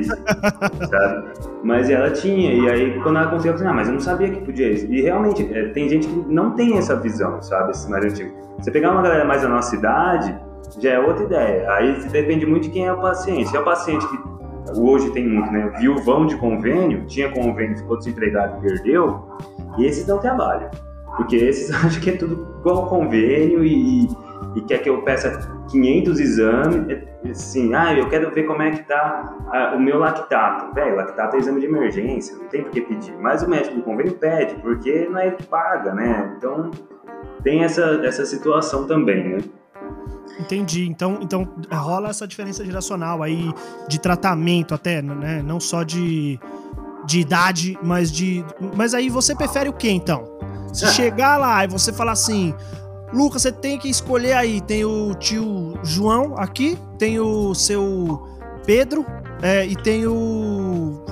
Sabe? 0.86 1.24
Mas 1.62 1.90
ela 1.90 2.10
tinha, 2.10 2.52
e 2.52 2.68
aí 2.70 3.00
quando 3.00 3.18
ela 3.18 3.28
conseguiu, 3.28 3.52
eu 3.52 3.58
falei, 3.58 3.72
ah, 3.72 3.76
mas 3.76 3.88
eu 3.88 3.94
não 3.94 4.00
sabia 4.00 4.30
que 4.30 4.40
podia 4.40 4.70
isso. 4.70 4.86
E 4.86 5.00
realmente, 5.02 5.48
é, 5.52 5.68
tem 5.68 5.88
gente 5.88 6.06
que 6.06 6.24
não 6.28 6.50
tem 6.52 6.76
essa 6.78 6.94
visão, 6.96 7.40
sabe? 7.42 7.70
Esse 7.72 7.90
mais 7.90 8.04
antigo. 8.04 8.32
Você 8.58 8.70
pegar 8.70 8.92
uma 8.92 9.02
galera 9.02 9.24
mais 9.24 9.42
da 9.42 9.48
nossa 9.48 9.74
idade, 9.74 10.36
já 10.78 10.90
é 10.90 10.98
outra 10.98 11.24
ideia. 11.24 11.70
Aí 11.72 11.98
depende 12.10 12.46
muito 12.46 12.64
de 12.64 12.70
quem 12.70 12.86
é 12.86 12.92
o 12.92 13.00
paciente. 13.00 13.48
Se 13.48 13.56
é 13.56 13.60
o 13.60 13.64
paciente 13.64 14.06
que 14.08 14.18
hoje 14.78 15.10
tem 15.10 15.26
muito, 15.28 15.50
né? 15.52 15.70
Viúvão 15.78 16.26
de 16.26 16.36
convênio, 16.36 17.04
tinha 17.06 17.30
convênio, 17.30 17.76
ficou 17.78 17.98
desempregado 17.98 18.58
e 18.58 18.68
perdeu, 18.68 19.24
e 19.78 19.86
esses 19.86 20.04
dão 20.06 20.18
trabalho. 20.18 20.70
Porque 21.16 21.36
esses 21.36 21.70
acham 21.74 22.00
que 22.00 22.10
é 22.10 22.16
tudo 22.16 22.56
igual 22.60 22.86
convênio 22.88 23.64
e, 23.64 24.08
e 24.54 24.60
quer 24.66 24.78
que 24.78 24.88
eu 24.88 25.02
peça 25.02 25.38
500 25.70 26.20
exames, 26.20 26.88
é, 26.88 27.30
assim, 27.30 27.74
ah, 27.74 27.94
eu 27.94 28.08
quero 28.08 28.30
ver 28.30 28.44
como 28.44 28.62
é 28.62 28.70
que 28.70 28.82
tá 28.84 29.36
ah, 29.52 29.74
o 29.76 29.80
meu 29.80 29.98
lactato. 29.98 30.74
Velho, 30.74 30.96
lactato 30.96 31.36
é 31.36 31.38
exame 31.38 31.60
de 31.60 31.66
emergência, 31.66 32.36
não 32.36 32.46
tem 32.48 32.62
por 32.62 32.70
que 32.70 32.80
pedir. 32.80 33.16
Mas 33.18 33.42
o 33.42 33.48
médico 33.48 33.76
do 33.76 33.82
convênio 33.82 34.14
pede, 34.14 34.54
porque 34.56 35.08
não 35.10 35.18
é 35.18 35.28
ele 35.28 35.36
que 35.36 35.46
paga, 35.46 35.94
né? 35.94 36.34
Então 36.36 36.70
tem 37.42 37.62
essa, 37.62 38.00
essa 38.04 38.24
situação 38.24 38.86
também, 38.86 39.28
né? 39.28 39.38
Entendi. 40.38 40.86
Então, 40.88 41.18
então 41.20 41.48
rola 41.70 42.08
essa 42.08 42.26
diferença 42.26 42.64
geracional 42.64 43.22
aí 43.22 43.52
de 43.88 44.00
tratamento 44.00 44.74
até, 44.74 45.00
né? 45.00 45.42
Não 45.42 45.60
só 45.60 45.82
de, 45.82 46.38
de 47.04 47.20
idade, 47.20 47.78
mas 47.82 48.10
de. 48.10 48.44
Mas 48.76 48.94
aí 48.94 49.08
você 49.08 49.34
prefere 49.34 49.68
o 49.68 49.72
que 49.72 49.88
então? 49.88 50.33
Se 50.74 50.86
chegar 50.88 51.36
lá 51.36 51.64
e 51.64 51.68
você 51.68 51.92
falar 51.92 52.12
assim, 52.12 52.54
Lucas, 53.12 53.42
você 53.42 53.52
tem 53.52 53.78
que 53.78 53.88
escolher 53.88 54.32
aí. 54.32 54.60
Tem 54.60 54.84
o 54.84 55.14
tio 55.14 55.78
João 55.84 56.36
aqui, 56.36 56.78
tem 56.98 57.20
o 57.20 57.54
seu 57.54 58.28
Pedro 58.66 59.06
é, 59.40 59.64
e 59.64 59.76
tem 59.76 60.06
o, 60.06 61.04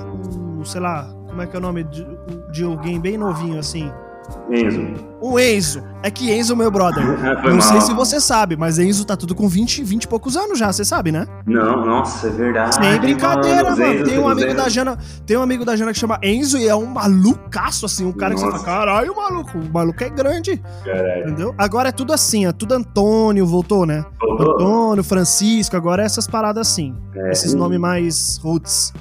o. 0.59 0.65
sei 0.65 0.81
lá, 0.81 1.13
como 1.27 1.41
é 1.41 1.47
que 1.47 1.55
é 1.55 1.59
o 1.59 1.61
nome 1.61 1.83
de, 1.85 2.05
de 2.51 2.63
alguém 2.63 2.99
bem 2.99 3.17
novinho 3.17 3.57
assim? 3.57 3.89
Enzo. 4.49 5.13
O 5.21 5.39
Enzo. 5.39 5.81
É 6.03 6.11
que 6.11 6.29
Enzo, 6.31 6.55
meu 6.55 6.69
brother. 6.69 7.03
Foi 7.41 7.49
Não 7.51 7.57
mal. 7.57 7.61
sei 7.61 7.81
se 7.81 7.93
você 7.93 8.19
sabe, 8.19 8.57
mas 8.57 8.77
Enzo 8.77 9.05
tá 9.05 9.15
tudo 9.15 9.33
com 9.33 9.47
20, 9.47 9.83
20 9.83 10.03
e 10.03 10.07
poucos 10.07 10.35
anos 10.35 10.59
já, 10.59 10.71
você 10.71 10.83
sabe, 10.83 11.11
né? 11.13 11.25
Não, 11.45 11.85
nossa, 11.85 12.27
é 12.27 12.29
verdade. 12.29 12.75
Sem 12.75 12.99
brincadeira, 12.99 13.71
mano. 13.71 13.93
Enzos, 13.93 14.09
Tem 14.09 14.19
um 14.19 14.27
amigo 14.27 14.53
da 14.53 14.67
Jana, 14.67 14.97
tem 15.25 15.37
um 15.37 15.41
amigo 15.41 15.63
da 15.63 15.75
Jana 15.75 15.93
que 15.93 15.99
chama 15.99 16.19
Enzo 16.21 16.57
e 16.57 16.67
é 16.67 16.75
um 16.75 16.85
malucaço, 16.85 17.85
assim, 17.85 18.05
um 18.05 18.11
cara 18.11 18.33
que 18.33 18.41
você 18.41 18.47
Nossa. 18.47 18.63
fala, 18.65 18.77
caralho, 18.79 19.15
maluco, 19.15 19.57
o 19.57 19.73
maluco 19.73 20.03
é 20.03 20.09
grande, 20.09 20.61
Caralho. 20.83 21.21
entendeu? 21.23 21.55
Agora 21.57 21.89
é 21.89 21.91
tudo 21.93 22.11
assim, 22.11 22.45
é 22.45 22.51
tudo 22.51 22.73
Antônio, 22.73 23.45
voltou, 23.45 23.85
né? 23.85 24.03
Voltou? 24.19 24.53
Antônio, 24.55 25.03
Francisco, 25.03 25.77
agora 25.77 26.03
é 26.03 26.05
essas 26.05 26.27
paradas 26.27 26.67
assim. 26.67 26.95
É. 27.15 27.31
Esses 27.31 27.53
nomes 27.53 27.79
mais 27.79 28.37
roots. 28.43 28.91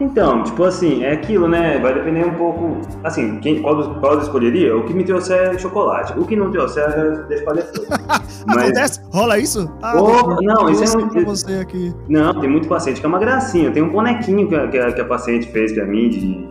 Então, 0.00 0.42
tipo 0.42 0.64
assim, 0.64 1.04
é 1.04 1.12
aquilo, 1.12 1.46
né? 1.46 1.78
Vai 1.78 1.94
depender 1.94 2.24
um 2.26 2.34
pouco. 2.34 2.78
Assim, 3.04 3.38
quem, 3.38 3.62
qual, 3.62 3.76
dos- 3.76 3.98
qual 4.00 4.14
eu 4.14 4.20
escolheria? 4.20 4.76
O 4.76 4.84
que 4.84 4.92
me 4.92 5.04
trouxer 5.04 5.54
é 5.54 5.58
chocolate. 5.58 6.18
O 6.18 6.24
que 6.26 6.34
não 6.34 6.50
trouxer, 6.50 6.82
eu 6.98 7.22
deixo 7.28 7.44
pra 7.44 7.52
depois. 7.54 7.88
Mas, 8.46 8.56
Acontece? 8.64 9.00
Rola 9.12 9.38
isso? 9.38 9.70
Ah, 9.80 9.92
deixa 9.92 10.36
não, 10.42 10.68
isso 10.70 10.98
é 10.98 11.02
um- 11.04 11.24
você 11.24 11.54
aqui. 11.60 11.94
não, 12.08 12.40
tem 12.40 12.50
muito 12.50 12.66
paciente 12.66 12.98
que 13.00 13.06
é 13.06 13.08
uma 13.08 13.18
gracinha. 13.20 13.70
Tem 13.70 13.82
um 13.82 13.90
bonequinho 13.90 14.48
que 14.48 14.54
a, 14.56 14.66
que 14.66 14.78
a, 14.78 14.92
que 14.92 15.00
a 15.00 15.04
paciente 15.04 15.46
fez 15.52 15.72
pra 15.72 15.84
mim 15.84 16.08
de, 16.08 16.48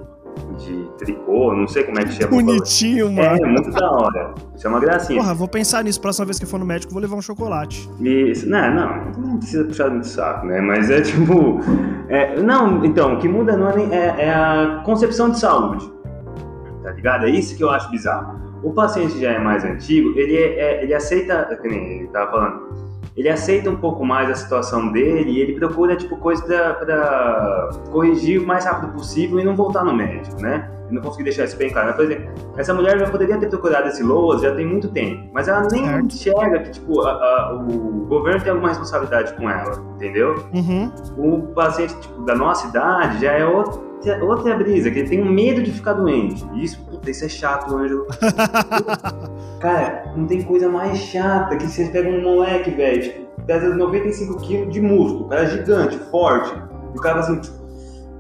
de 0.57 0.80
tricô, 1.01 1.53
não 1.55 1.67
sei 1.67 1.83
como 1.83 1.99
é 1.99 2.05
que 2.05 2.13
chama. 2.13 2.29
Bonitinho, 2.29 3.11
mano. 3.11 3.43
É, 3.43 3.47
muito 3.47 3.71
da 3.71 3.91
hora. 3.91 4.33
Isso 4.55 4.67
é 4.67 4.69
uma 4.69 4.79
gracinha. 4.79 5.19
Porra, 5.19 5.33
vou 5.33 5.47
pensar 5.47 5.83
nisso. 5.83 5.99
Próxima 5.99 6.25
vez 6.25 6.39
que 6.39 6.45
for 6.45 6.59
no 6.59 6.65
médico, 6.65 6.93
vou 6.93 7.01
levar 7.01 7.15
um 7.15 7.21
chocolate. 7.21 7.89
Isso, 7.99 8.47
não, 8.47 8.73
não, 8.73 9.11
não 9.17 9.37
precisa 9.37 9.63
puxar 9.63 9.89
muito 9.89 10.07
saco, 10.07 10.45
né? 10.45 10.61
Mas 10.61 10.89
é 10.89 11.01
tipo. 11.01 11.59
É, 12.07 12.39
não, 12.41 12.85
então, 12.85 13.15
o 13.15 13.19
que 13.19 13.27
muda 13.27 13.57
não 13.57 13.69
é, 13.69 13.75
nem, 13.75 13.93
é, 13.93 14.25
é 14.25 14.33
a 14.33 14.81
concepção 14.85 15.31
de 15.31 15.39
saúde. 15.39 15.91
Tá 16.83 16.91
ligado? 16.91 17.25
É 17.25 17.29
isso 17.29 17.55
que 17.57 17.63
eu 17.63 17.69
acho 17.69 17.89
bizarro. 17.89 18.39
O 18.63 18.71
paciente 18.71 19.19
já 19.19 19.31
é 19.31 19.39
mais 19.39 19.63
antigo, 19.63 20.17
ele, 20.17 20.35
é, 20.35 20.59
é 20.59 20.83
ele 20.83 20.93
aceita, 20.93 21.57
que 21.59 21.67
nem 21.67 21.99
ele 21.99 22.07
tava 22.09 22.29
falando, 22.29 22.90
ele 23.15 23.29
aceita 23.29 23.69
um 23.69 23.75
pouco 23.75 24.05
mais 24.05 24.29
a 24.29 24.35
situação 24.35 24.91
dele 24.91 25.31
e 25.31 25.41
ele 25.41 25.53
procura, 25.53 25.95
tipo, 25.95 26.17
coisa 26.17 26.73
pra 26.73 27.69
corrigir 27.91 28.41
o 28.41 28.45
mais 28.45 28.65
rápido 28.65 28.93
possível 28.93 29.39
e 29.39 29.43
não 29.43 29.55
voltar 29.55 29.83
no 29.83 29.93
médico, 29.93 30.41
né? 30.41 30.69
E 30.89 30.93
não 30.93 31.01
conseguir 31.01 31.25
deixar 31.25 31.45
isso 31.45 31.57
bem 31.57 31.69
claro. 31.69 31.93
Por 31.93 32.05
exemplo, 32.05 32.31
essa 32.57 32.73
mulher 32.73 32.97
já 32.99 33.09
poderia 33.09 33.37
ter 33.37 33.47
procurado 33.47 33.87
esse 33.89 34.01
LOAS 34.01 34.41
já 34.41 34.55
tem 34.55 34.65
muito 34.65 34.87
tempo, 34.89 35.29
mas 35.33 35.47
ela 35.47 35.67
nem 35.71 35.85
certo. 35.85 36.05
enxerga 36.05 36.59
que, 36.59 36.71
tipo, 36.71 37.01
a, 37.01 37.11
a, 37.11 37.53
o 37.53 38.05
governo 38.07 38.41
tem 38.41 38.51
alguma 38.51 38.69
responsabilidade 38.69 39.33
com 39.33 39.49
ela, 39.49 39.83
entendeu? 39.95 40.45
Uhum. 40.53 40.91
O 41.17 41.41
paciente, 41.53 41.99
tipo, 41.99 42.21
da 42.23 42.35
nossa 42.35 42.67
idade 42.67 43.21
já 43.21 43.31
é 43.33 43.45
outro 43.45 43.91
outra 44.21 44.55
brisa, 44.55 44.89
que 44.89 44.99
ele 44.99 45.09
tem 45.09 45.21
um 45.21 45.31
medo 45.31 45.61
de 45.61 45.71
ficar 45.71 45.93
doente. 45.93 46.43
Isso, 46.55 46.83
isso 47.09 47.25
é 47.25 47.29
chato, 47.29 47.75
Ângelo. 47.75 48.05
Cara, 49.59 50.11
não 50.15 50.27
tem 50.27 50.43
coisa 50.43 50.69
mais 50.69 50.97
chata 50.97 51.55
que 51.55 51.67
você 51.67 51.85
pega 51.85 52.09
um 52.09 52.21
moleque, 52.21 52.71
velho, 52.71 53.01
tipo, 53.01 53.25
pesa 53.45 53.73
95 53.73 54.37
quilos 54.39 54.73
de 54.73 54.81
músculo, 54.81 55.27
cara 55.29 55.43
é 55.43 55.47
gigante, 55.47 55.97
forte. 56.11 56.53
E 56.93 56.97
o 56.97 57.01
cara 57.01 57.19
assim, 57.19 57.41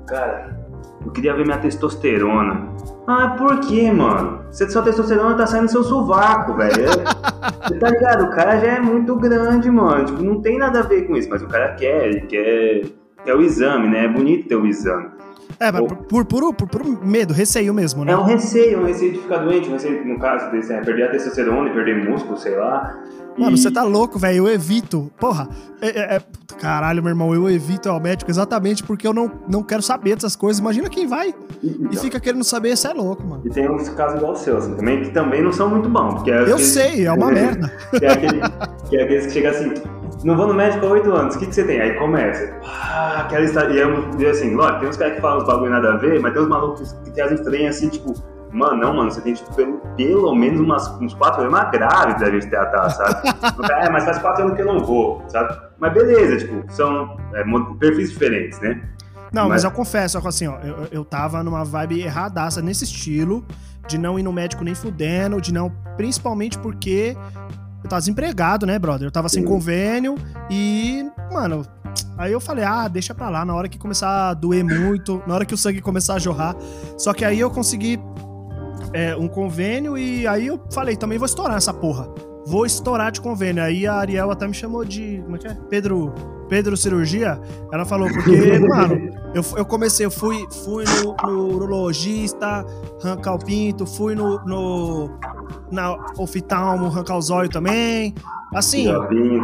cara, 0.07 0.57
eu 1.05 1.11
queria 1.11 1.33
ver 1.33 1.45
minha 1.45 1.57
testosterona. 1.57 2.69
Ah, 3.07 3.35
por 3.37 3.59
quê, 3.61 3.91
mano? 3.91 4.41
Você 4.51 4.69
sua 4.69 4.83
testosterona 4.83 5.35
tá 5.35 5.47
saindo 5.47 5.65
do 5.65 5.71
seu 5.71 5.83
sovaco, 5.83 6.53
velho. 6.55 6.71
Você 7.67 7.79
tá 7.79 7.89
ligado? 7.89 8.25
O 8.25 8.29
cara 8.31 8.59
já 8.59 8.67
é 8.73 8.79
muito 8.79 9.15
grande, 9.15 9.69
mano. 9.69 10.05
Tipo, 10.05 10.21
não 10.21 10.41
tem 10.41 10.57
nada 10.57 10.79
a 10.79 10.83
ver 10.83 11.07
com 11.07 11.15
isso, 11.15 11.29
mas 11.29 11.41
o 11.41 11.47
cara 11.47 11.73
quer, 11.75 12.07
ele 12.07 12.21
quer, 12.21 12.81
quer 13.23 13.35
o 13.35 13.41
exame, 13.41 13.87
né? 13.87 14.05
É 14.05 14.07
bonito 14.07 14.47
ter 14.47 14.55
o 14.55 14.65
exame. 14.65 15.09
É, 15.61 15.71
por, 15.71 15.95
por, 15.95 16.25
por, 16.25 16.53
por, 16.55 16.67
por 16.67 17.05
medo, 17.05 17.35
receio 17.35 17.71
mesmo, 17.71 18.03
né? 18.03 18.13
É 18.13 18.17
um 18.17 18.23
receio, 18.23 18.81
um 18.81 18.85
receio 18.85 19.13
de 19.13 19.19
ficar 19.19 19.37
doente, 19.37 19.69
um 19.69 19.73
receio, 19.73 20.03
no 20.03 20.17
caso, 20.17 20.49
de 20.49 20.67
perder 20.67 21.03
a 21.03 21.11
testosterona 21.11 21.69
e 21.69 21.73
perder 21.73 22.09
músculo, 22.09 22.35
sei 22.35 22.55
lá. 22.55 22.99
Mano, 23.37 23.55
e... 23.55 23.59
você 23.59 23.69
tá 23.69 23.83
louco, 23.83 24.17
velho. 24.17 24.47
Eu 24.47 24.53
evito. 24.53 25.11
Porra, 25.19 25.47
é, 25.79 25.87
é, 25.87 26.15
é, 26.15 26.21
caralho, 26.59 27.03
meu 27.03 27.11
irmão, 27.11 27.31
eu 27.35 27.47
evito 27.47 27.89
ao 27.89 27.99
médico 27.99 28.31
exatamente 28.31 28.83
porque 28.83 29.05
eu 29.07 29.13
não, 29.13 29.31
não 29.47 29.61
quero 29.61 29.83
saber 29.83 30.15
dessas 30.15 30.35
coisas. 30.35 30.59
Imagina 30.59 30.89
quem 30.89 31.05
vai 31.05 31.33
então, 31.63 31.91
e 31.91 31.95
fica 31.95 32.19
querendo 32.19 32.43
saber, 32.43 32.75
você 32.75 32.87
é 32.87 32.93
louco, 32.93 33.23
mano. 33.23 33.43
E 33.45 33.49
tem 33.51 33.69
uns 33.69 33.87
casos 33.89 34.17
igual 34.17 34.33
o 34.33 34.35
seu, 34.35 34.57
assim, 34.57 34.73
também, 34.73 35.03
que 35.03 35.11
também 35.11 35.43
não 35.43 35.53
são 35.53 35.69
muito 35.69 35.87
bons. 35.87 36.27
É 36.27 36.51
eu 36.51 36.57
sei, 36.57 37.05
é 37.05 37.13
uma 37.13 37.29
merda. 37.31 37.71
Que 37.91 38.03
é, 38.03 38.11
aquele, 38.11 38.41
que 38.89 38.97
é 38.97 39.03
aqueles 39.03 39.25
que 39.27 39.33
chegam 39.33 39.51
assim, 39.51 39.73
não 40.23 40.35
vou 40.37 40.47
no 40.47 40.53
médico 40.53 40.85
há 40.85 40.89
oito 40.89 41.11
anos, 41.13 41.35
o 41.35 41.39
que, 41.39 41.47
que 41.47 41.55
você 41.55 41.63
tem? 41.63 41.79
Aí 41.81 41.93
começa. 41.95 42.53
Ah, 42.63 43.21
aquela 43.21 43.43
história. 43.43 43.73
E, 43.73 43.79
eu, 43.79 44.29
assim, 44.29 44.53
lógico, 44.55 44.79
tem 44.79 44.89
uns 44.89 44.97
caras 44.97 45.15
que 45.15 45.21
falam 45.21 45.37
os 45.39 45.45
bagulho 45.45 45.71
nada 45.71 45.93
a 45.93 45.97
ver, 45.97 46.19
mas 46.19 46.33
tem 46.33 46.41
uns 46.41 46.47
malucos 46.47 46.95
que 47.03 47.19
fazem 47.19 47.37
trem 47.43 47.67
assim, 47.67 47.89
tipo, 47.89 48.13
mano, 48.51 48.77
não, 48.77 48.93
mano, 48.93 49.11
você 49.11 49.21
tem 49.21 49.33
tipo, 49.33 49.53
pelo, 49.55 49.77
pelo 49.95 50.35
menos 50.35 50.59
umas, 50.59 50.87
uns 51.01 51.13
quatro 51.13 51.43
anos 51.43 51.71
grave 51.71 52.19
da 52.19 52.29
gente 52.29 52.47
tratar, 52.47 52.89
sabe? 52.89 53.29
é, 53.71 53.89
mas 53.89 54.05
faz 54.05 54.19
quatro 54.19 54.43
anos 54.43 54.55
que 54.55 54.61
eu 54.61 54.67
não 54.67 54.79
vou, 54.79 55.23
sabe? 55.27 55.57
Mas 55.79 55.93
beleza, 55.93 56.37
tipo, 56.37 56.63
são 56.71 57.17
é, 57.33 57.43
perfis 57.79 58.11
diferentes, 58.11 58.59
né? 58.59 58.81
Não, 59.31 59.43
mas, 59.43 59.49
mas 59.49 59.63
eu 59.63 59.71
confesso, 59.71 60.17
assim, 60.27 60.47
ó, 60.47 60.57
eu, 60.59 60.87
eu 60.91 61.05
tava 61.05 61.41
numa 61.41 61.63
vibe 61.63 62.01
erradaça 62.01 62.61
nesse 62.61 62.83
estilo, 62.83 63.45
de 63.87 63.97
não 63.97 64.19
ir 64.19 64.23
no 64.23 64.31
médico 64.31 64.63
nem 64.63 64.75
fudendo, 64.75 65.39
de 65.41 65.53
não. 65.53 65.71
Principalmente 65.95 66.57
porque 66.57 67.15
eu 67.91 67.97
tava 67.97 67.99
desempregado, 67.99 68.65
né, 68.65 68.79
brother? 68.79 69.07
Eu 69.07 69.11
tava 69.11 69.27
sem 69.27 69.43
convênio 69.43 70.15
e, 70.49 71.05
mano, 71.31 71.65
aí 72.17 72.31
eu 72.31 72.39
falei, 72.39 72.63
ah, 72.63 72.87
deixa 72.87 73.13
pra 73.13 73.29
lá, 73.29 73.43
na 73.43 73.53
hora 73.53 73.67
que 73.67 73.77
começar 73.77 74.29
a 74.29 74.33
doer 74.33 74.63
muito, 74.63 75.21
na 75.27 75.35
hora 75.35 75.45
que 75.45 75.53
o 75.53 75.57
sangue 75.57 75.81
começar 75.81 76.15
a 76.15 76.19
jorrar. 76.19 76.55
Só 76.97 77.13
que 77.13 77.25
aí 77.25 77.39
eu 77.39 77.51
consegui 77.51 77.99
é, 78.93 79.15
um 79.15 79.27
convênio 79.27 79.97
e 79.97 80.25
aí 80.25 80.47
eu 80.47 80.61
falei, 80.71 80.95
também 80.95 81.17
vou 81.17 81.25
estourar 81.25 81.57
essa 81.57 81.73
porra. 81.73 82.07
Vou 82.45 82.65
estourar 82.65 83.11
de 83.11 83.21
convênio. 83.21 83.63
Aí 83.63 83.85
a 83.85 83.93
Ariel 83.93 84.31
até 84.31 84.47
me 84.47 84.53
chamou 84.53 84.83
de. 84.83 85.21
Como 85.23 85.35
é 85.35 85.39
que 85.39 85.47
é? 85.47 85.53
Pedro. 85.69 86.13
Pedro 86.49 86.75
Cirurgia. 86.75 87.39
Ela 87.71 87.85
falou, 87.85 88.09
porque, 88.11 88.59
mano, 88.59 89.09
eu, 89.33 89.41
eu 89.55 89.65
comecei, 89.65 90.05
eu 90.05 90.11
fui, 90.11 90.45
fui 90.65 90.83
no, 90.83 91.15
no 91.23 91.55
urologista, 91.55 92.65
arrancar 93.01 93.35
o 93.35 93.39
pinto, 93.39 93.85
fui 93.85 94.15
no, 94.15 94.43
no 94.45 95.09
na 95.71 95.95
oftalmo, 96.17 96.87
arrancar 96.87 97.17
os 97.17 97.29
olhos 97.29 97.53
também. 97.53 98.13
Assim, 98.53 98.87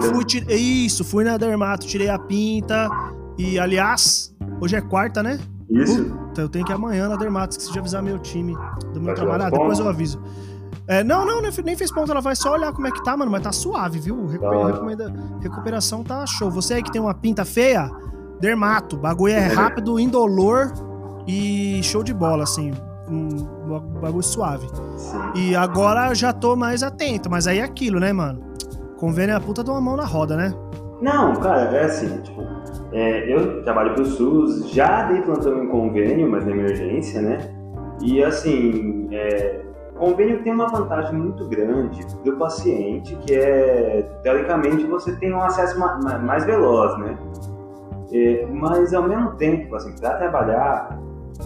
fui, 0.01 0.53
isso, 0.53 1.05
fui 1.05 1.23
na 1.23 1.37
dermato, 1.37 1.87
tirei 1.87 2.09
a 2.09 2.19
pinta. 2.19 2.89
E, 3.37 3.57
aliás, 3.57 4.35
hoje 4.59 4.75
é 4.75 4.81
quarta, 4.81 5.23
né? 5.23 5.39
Isso. 5.69 6.03
Puta, 6.03 6.41
eu 6.41 6.49
tenho 6.49 6.65
que 6.65 6.71
ir 6.71 6.75
amanhã 6.75 7.07
na 7.07 7.15
dermato, 7.15 7.51
esqueci 7.51 7.71
de 7.71 7.79
avisar 7.79 8.03
meu 8.03 8.19
time 8.19 8.53
do 8.93 8.99
meu 8.99 9.13
trabalho. 9.13 9.43
Ah, 9.43 9.49
depois 9.49 9.79
eu 9.79 9.87
aviso. 9.87 10.21
É, 10.87 11.03
não, 11.03 11.25
não, 11.25 11.41
nem 11.41 11.75
fez 11.75 11.91
ponto, 11.91 12.11
ela 12.11 12.21
vai 12.21 12.35
só 12.35 12.53
olhar 12.53 12.71
como 12.71 12.87
é 12.87 12.91
que 12.91 13.03
tá, 13.03 13.15
mano, 13.17 13.31
mas 13.31 13.41
tá 13.41 13.51
suave, 13.51 13.99
viu? 13.99 14.25
Recupera, 14.25 15.13
recuperação 15.41 16.03
tá 16.03 16.25
show. 16.25 16.49
Você 16.51 16.75
aí 16.75 16.83
que 16.83 16.91
tem 16.91 17.01
uma 17.01 17.13
pinta 17.13 17.43
feia, 17.43 17.89
dermato, 18.39 18.95
bagulho 18.97 19.33
é 19.33 19.47
rápido, 19.47 19.99
indolor 19.99 20.71
e 21.27 21.81
show 21.83 22.03
de 22.03 22.13
bola, 22.13 22.43
assim 22.43 22.71
um 23.09 23.29
bagulho 24.01 24.23
suave. 24.23 24.67
E 25.35 25.55
agora 25.55 26.13
já 26.13 26.33
tô 26.33 26.55
mais 26.55 26.83
atento, 26.83 27.29
mas 27.29 27.47
aí 27.47 27.59
é 27.59 27.63
aquilo, 27.63 27.99
né, 27.99 28.11
mano? 28.11 28.41
Convênio 28.97 29.33
é 29.33 29.35
a 29.35 29.39
puta 29.39 29.63
de 29.63 29.69
uma 29.69 29.79
mão 29.79 29.95
na 29.95 30.05
roda, 30.05 30.35
né? 30.35 30.53
Não, 31.01 31.35
cara, 31.35 31.61
é 31.75 31.85
assim, 31.85 32.21
tipo, 32.21 32.41
é, 32.91 33.31
eu 33.31 33.63
trabalho 33.63 33.93
pro 33.93 34.05
SUS, 34.05 34.69
já 34.71 35.03
dei 35.03 35.21
plantão 35.21 35.63
em 35.63 35.67
convênio, 35.67 36.29
mas 36.29 36.45
na 36.45 36.51
emergência, 36.51 37.21
né? 37.21 37.37
E 38.01 38.23
assim, 38.23 39.07
é, 39.11 39.61
convênio 39.97 40.43
tem 40.43 40.53
uma 40.53 40.67
vantagem 40.67 41.13
muito 41.13 41.47
grande 41.47 42.05
do 42.23 42.37
paciente, 42.37 43.15
que 43.17 43.35
é, 43.35 44.01
teoricamente, 44.23 44.85
você 44.85 45.15
tem 45.15 45.33
um 45.33 45.41
acesso 45.41 45.79
mais 45.79 46.45
veloz, 46.45 46.97
né? 46.99 47.17
É, 48.13 48.45
mas 48.49 48.93
ao 48.93 49.03
mesmo 49.03 49.31
tempo, 49.31 49.75
assim, 49.75 49.93
para 49.99 50.15
trabalhar 50.15 50.97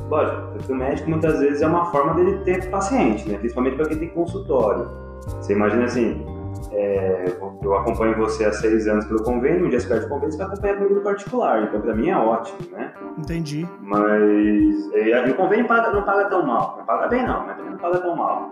Lógico, 0.10 0.72
o 0.72 0.76
médico 0.76 1.10
muitas 1.10 1.40
vezes 1.40 1.62
é 1.62 1.68
uma 1.68 1.86
forma 1.92 2.14
dele 2.14 2.40
ter 2.40 2.70
paciente, 2.70 3.28
né? 3.28 3.38
principalmente 3.38 3.76
para 3.76 3.88
quem 3.88 3.98
tem 3.98 4.10
consultório. 4.10 4.88
Você 5.28 5.54
imagina 5.54 5.86
assim, 5.86 6.26
é, 6.72 7.26
eu 7.62 7.76
acompanho 7.76 8.18
você 8.18 8.46
há 8.46 8.54
seis 8.54 8.88
anos 8.88 9.06
pelo 9.06 9.24
convênio, 9.24 9.66
um 9.66 9.70
dia 9.70 9.80
você 9.80 9.88
perde 9.88 10.06
o 10.06 10.10
convênio, 10.10 10.32
você 10.32 10.38
vai 10.38 10.48
acompanhar 10.48 10.78
comigo 10.78 11.02
particular, 11.02 11.64
então 11.64 11.82
para 11.82 11.94
mim 11.94 12.10
é 12.10 12.18
ótimo, 12.18 12.60
né? 12.72 12.94
Entendi. 13.18 13.68
Mas 13.82 14.94
é, 14.94 15.28
e 15.28 15.32
o 15.32 15.36
convênio 15.36 15.68
paga, 15.68 15.92
não 15.92 16.04
paga 16.04 16.30
tão 16.30 16.46
mal, 16.46 16.76
não 16.78 16.86
paga 16.86 17.08
bem 17.08 17.26
não, 17.26 17.46
mas 17.46 17.58
também 17.58 17.72
não 17.72 17.80
paga 17.80 18.00
tão 18.00 18.16
mal. 18.16 18.52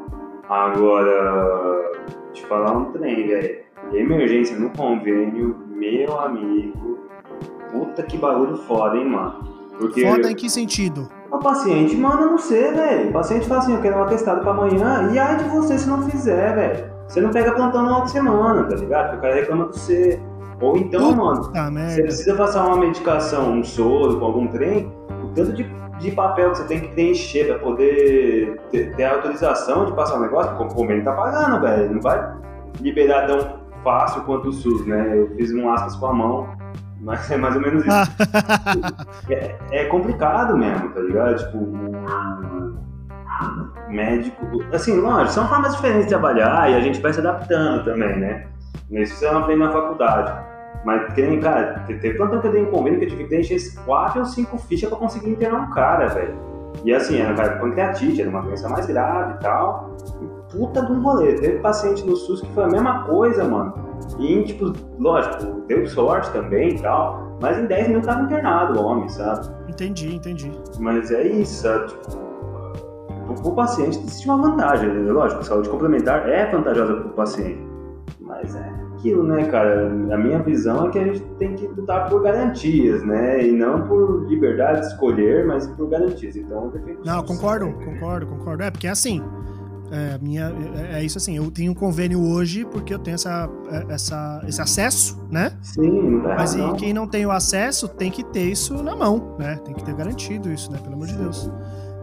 Agora, 0.50 1.92
te 2.34 2.46
falar 2.46 2.74
um 2.78 2.92
trem, 2.92 3.28
velho, 3.28 3.60
emergência 3.94 4.58
no 4.60 4.70
convênio, 4.72 5.56
meu 5.70 6.20
amigo, 6.20 7.00
puta 7.72 8.04
que 8.04 8.18
bagulho 8.18 8.58
foda, 8.58 8.98
hein, 8.98 9.06
mano. 9.06 9.48
Porque 9.80 10.06
foda 10.06 10.30
em 10.30 10.36
que 10.36 10.50
sentido? 10.50 11.08
O 11.32 11.38
paciente 11.38 11.96
manda 11.96 12.26
não 12.26 12.38
ser, 12.38 12.74
velho. 12.74 13.10
O 13.12 13.14
paciente 13.14 13.48
fala 13.48 13.62
assim, 13.62 13.76
eu 13.76 13.82
quero 13.82 13.98
um 13.98 14.04
atestado 14.04 14.42
pra 14.42 14.52
amanhã, 14.52 15.10
e 15.14 15.20
ai 15.20 15.38
de 15.38 15.46
você 15.46 15.78
se 15.78 15.88
não 15.88 16.02
fizer, 16.02 16.54
velho. 16.54 16.99
Você 17.10 17.22
não 17.22 17.32
pega 17.32 17.52
plantão 17.54 17.82
na 17.82 17.96
outra 17.96 18.10
semana, 18.10 18.64
tá 18.66 18.76
ligado? 18.76 19.06
Porque 19.06 19.18
o 19.18 19.22
cara 19.22 19.36
reclama 19.36 19.66
de 19.70 19.80
você. 19.80 20.22
Ou 20.62 20.78
então, 20.78 21.10
Puta 21.10 21.16
mano, 21.16 21.74
merda. 21.74 21.90
você 21.90 22.04
precisa 22.04 22.36
passar 22.36 22.68
uma 22.68 22.78
medicação, 22.78 23.54
um 23.54 23.64
soro 23.64 24.20
com 24.20 24.26
algum 24.26 24.48
trem, 24.48 24.92
o 25.24 25.30
tanto 25.30 25.54
de, 25.54 25.64
de 26.00 26.12
papel 26.12 26.52
que 26.52 26.58
você 26.58 26.66
tem 26.66 26.82
que 26.82 26.90
preencher 26.90 27.46
pra 27.46 27.60
poder 27.60 28.60
ter, 28.70 28.96
ter 28.96 29.04
a 29.06 29.14
autorização 29.16 29.86
de 29.86 29.94
passar 29.94 30.16
o 30.16 30.18
um 30.18 30.22
negócio, 30.22 30.54
o 30.54 30.68
convênio 30.68 31.04
tá 31.04 31.14
pagando, 31.14 31.62
velho. 31.62 31.94
Não 31.94 32.02
vai 32.02 32.36
liberar 32.80 33.26
tão 33.26 33.60
fácil 33.84 34.22
quanto 34.24 34.50
o 34.50 34.52
SUS, 34.52 34.86
né? 34.86 35.18
Eu 35.18 35.30
fiz 35.36 35.52
um 35.52 35.68
aspas 35.72 35.96
com 35.96 36.06
a 36.06 36.14
mão 36.14 36.60
mas 37.02 37.32
é 37.32 37.38
mais 37.38 37.56
ou 37.56 37.62
menos 37.62 37.84
isso. 37.86 37.90
é, 39.32 39.56
é, 39.72 39.86
complicado 39.86 40.58
mesmo, 40.58 40.90
tá 40.90 41.00
ligado? 41.00 41.38
Tipo, 41.38 41.58
médico. 43.88 44.46
Assim, 44.74 45.00
lógico, 45.00 45.32
são 45.34 45.48
formas 45.48 45.76
diferentes 45.76 46.04
de 46.04 46.10
trabalhar 46.10 46.72
e 46.72 46.76
a 46.76 46.80
gente 46.80 47.02
vai 47.02 47.14
se 47.14 47.20
adaptando 47.20 47.84
também, 47.84 48.18
né? 48.18 48.48
Isso 48.92 49.16
você 49.16 49.30
não 49.32 49.42
aprende 49.42 49.60
na 49.60 49.72
faculdade. 49.72 50.48
Mas, 50.86 51.14
tem, 51.14 51.40
cara, 51.40 51.84
teve 51.88 52.18
tanto 52.18 52.40
que 52.40 52.48
eu 52.48 52.52
dei 52.52 52.64
um 52.64 52.72
convênio 52.72 53.00
que 53.00 53.06
eu 53.06 53.10
tive 53.10 53.26
que 53.26 53.38
encher 53.38 53.60
quatro 53.86 54.20
ou 54.20 54.26
cinco 54.26 54.58
fichas 54.58 54.90
pra 54.90 54.98
conseguir 54.98 55.32
internar 55.32 55.62
um 55.62 55.70
cara, 55.72 56.08
velho. 56.08 56.38
E 56.86 56.94
assim, 56.94 57.20
era 57.20 57.34
um 57.34 57.36
cara 57.36 57.56
com 57.56 57.68
pancreatite, 57.68 58.22
era 58.22 58.30
uma 58.30 58.42
doença 58.42 58.70
mais 58.70 58.86
grave 58.86 59.34
e 59.34 59.40
tal. 59.40 59.98
E 60.22 60.56
puta 60.56 60.86
de 60.86 60.92
um 60.92 61.02
rolê. 61.02 61.34
Teve 61.34 61.60
paciente 61.60 62.06
no 62.06 62.16
SUS 62.16 62.42
que 62.42 62.54
foi 62.54 62.64
a 62.64 62.68
mesma 62.68 63.04
coisa, 63.04 63.44
mano 63.44 63.90
e, 64.18 64.44
tipo, 64.44 64.74
lógico, 64.98 65.62
deu 65.68 65.86
sorte 65.88 66.32
também 66.32 66.76
e 66.76 66.82
tal, 66.82 67.38
mas 67.42 67.58
em 67.58 67.66
10 67.66 67.88
minutos 67.90 68.08
tava 68.08 68.24
internado 68.24 68.80
o 68.80 68.84
homem, 68.84 69.10
sabe? 69.10 69.48
Entendi, 69.68 70.16
entendi. 70.16 70.52
Mas 70.80 71.12
é 71.12 71.28
isso, 71.28 71.62
sabe? 71.62 71.88
Tipo, 71.88 72.29
pro 73.36 73.52
paciente 73.54 73.98
existe 74.00 74.28
uma 74.28 74.38
vantagem, 74.38 74.90
né? 74.90 75.12
lógico, 75.12 75.44
saúde 75.44 75.70
complementar 75.70 76.28
é 76.30 76.52
vantajosa 76.52 76.94
pro 76.96 77.10
paciente. 77.10 77.60
Mas 78.20 78.56
é 78.56 78.80
aquilo, 79.00 79.24
né, 79.24 79.46
cara? 79.46 79.88
A 79.88 80.18
minha 80.18 80.40
visão 80.40 80.88
é 80.88 80.90
que 80.92 81.00
a 81.00 81.04
gente 81.06 81.22
tem 81.38 81.56
que 81.56 81.66
lutar 81.68 82.10
por 82.10 82.22
garantias, 82.22 83.04
né? 83.04 83.46
E 83.46 83.52
não 83.52 83.88
por 83.88 84.28
liberdade 84.28 84.82
de 84.82 84.88
escolher, 84.88 85.46
mas 85.48 85.66
por 85.68 85.90
garantias. 85.90 86.36
Então, 86.36 86.72
eu 86.74 87.00
Não, 87.04 87.24
concordo, 87.24 87.72
concordo, 87.74 88.28
concordo. 88.28 88.64
É, 88.64 88.72
porque 88.72 88.88
é 88.88 88.92
assim. 88.92 89.24
É, 89.92 90.20
minha, 90.22 90.54
é, 90.76 91.00
é, 91.00 91.04
isso 91.04 91.18
assim, 91.18 91.36
eu 91.36 91.50
tenho 91.50 91.72
um 91.72 91.76
convênio 91.76 92.22
hoje 92.22 92.64
porque 92.64 92.94
eu 92.94 93.00
tenho 93.00 93.16
essa, 93.16 93.50
é, 93.72 93.92
essa, 93.92 94.40
esse 94.48 94.62
acesso, 94.62 95.20
né? 95.32 95.58
Sim, 95.64 95.90
não 95.90 96.22
Mas 96.22 96.54
e 96.54 96.74
quem 96.74 96.94
não 96.94 97.08
tem 97.08 97.26
o 97.26 97.32
acesso 97.32 97.88
tem 97.88 98.12
que 98.12 98.24
ter 98.24 98.44
isso 98.44 98.84
na 98.84 98.96
mão, 98.96 99.36
né? 99.40 99.60
Tem 99.66 99.74
que 99.74 99.84
ter 99.84 99.96
garantido 99.96 100.52
isso, 100.52 100.72
né? 100.72 100.78
Pelo 100.78 100.94
amor 100.94 101.08
de 101.08 101.18
Deus. 101.18 101.52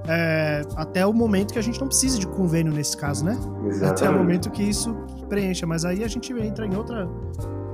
É, 0.09 0.62
até 0.77 1.07
o 1.07 1.12
momento 1.12 1.53
que 1.53 1.59
a 1.59 1.62
gente 1.62 1.81
não 1.81 1.88
precisa 1.88 2.19
de 2.19 2.27
convênio 2.27 2.73
nesse 2.73 2.97
caso, 2.97 3.25
né? 3.25 3.38
Exatamente. 3.66 3.85
Até 3.85 4.11
o 4.11 4.14
momento 4.14 4.51
que 4.51 4.62
isso 4.62 4.95
preencha. 5.29 5.66
Mas 5.66 5.85
aí 5.85 6.05
a 6.05 6.09
gente 6.09 6.33
entra 6.33 6.66
em 6.66 6.75
outra, 6.77 7.09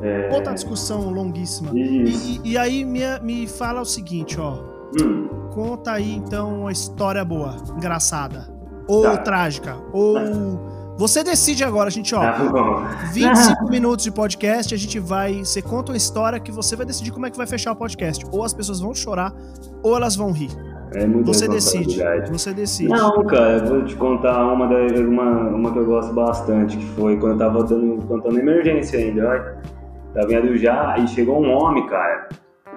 é... 0.02 0.30
outra 0.32 0.52
discussão 0.54 1.10
longuíssima. 1.10 1.70
E, 1.74 2.40
e, 2.44 2.58
aí 2.58 2.84
me, 2.84 3.00
me 3.22 3.46
fala 3.46 3.80
o 3.80 3.86
seguinte, 3.86 4.38
ó. 4.40 4.62
Hum. 5.00 5.28
Conta 5.52 5.92
aí 5.92 6.14
então 6.14 6.60
uma 6.60 6.72
história 6.72 7.24
boa, 7.24 7.56
engraçada 7.76 8.52
ou 8.86 9.02
tá. 9.02 9.16
trágica, 9.18 9.76
ou. 9.92 10.72
Você 10.98 11.24
decide 11.24 11.64
agora, 11.64 11.88
a 11.88 11.90
gente, 11.90 12.14
ó. 12.14 12.20
Tá 12.20 13.08
25 13.12 13.64
minutos 13.70 14.04
de 14.04 14.12
podcast, 14.12 14.74
a 14.74 14.76
gente 14.76 14.98
vai. 14.98 15.38
Você 15.38 15.62
conta 15.62 15.90
uma 15.90 15.96
história 15.96 16.38
que 16.38 16.52
você 16.52 16.76
vai 16.76 16.84
decidir 16.84 17.10
como 17.10 17.26
é 17.26 17.30
que 17.30 17.36
vai 17.36 17.46
fechar 17.46 17.72
o 17.72 17.76
podcast. 17.76 18.24
Ou 18.30 18.44
as 18.44 18.52
pessoas 18.52 18.78
vão 18.78 18.94
chorar, 18.94 19.34
ou 19.82 19.96
elas 19.96 20.14
vão 20.14 20.30
rir. 20.30 20.50
É 20.94 21.06
você 21.06 21.48
decide. 21.48 22.02
Você 22.30 22.52
decide. 22.52 22.90
Não, 22.90 23.24
cara, 23.24 23.58
eu 23.58 23.66
vou 23.66 23.84
te 23.84 23.96
contar 23.96 24.52
uma, 24.52 24.66
da, 24.66 24.76
uma, 25.00 25.48
uma 25.48 25.72
que 25.72 25.78
eu 25.78 25.86
gosto 25.86 26.12
bastante, 26.12 26.76
que 26.76 26.84
foi 26.94 27.18
quando 27.18 27.32
eu 27.32 27.38
tava 27.38 27.64
dando, 27.64 28.06
contando 28.06 28.38
emergência 28.38 28.98
ainda, 28.98 29.28
olha. 29.28 29.62
Tava 30.14 30.28
vindo 30.28 30.56
já, 30.58 30.96
e 30.98 31.08
chegou 31.08 31.42
um 31.42 31.50
homem, 31.50 31.86
cara, 31.86 32.28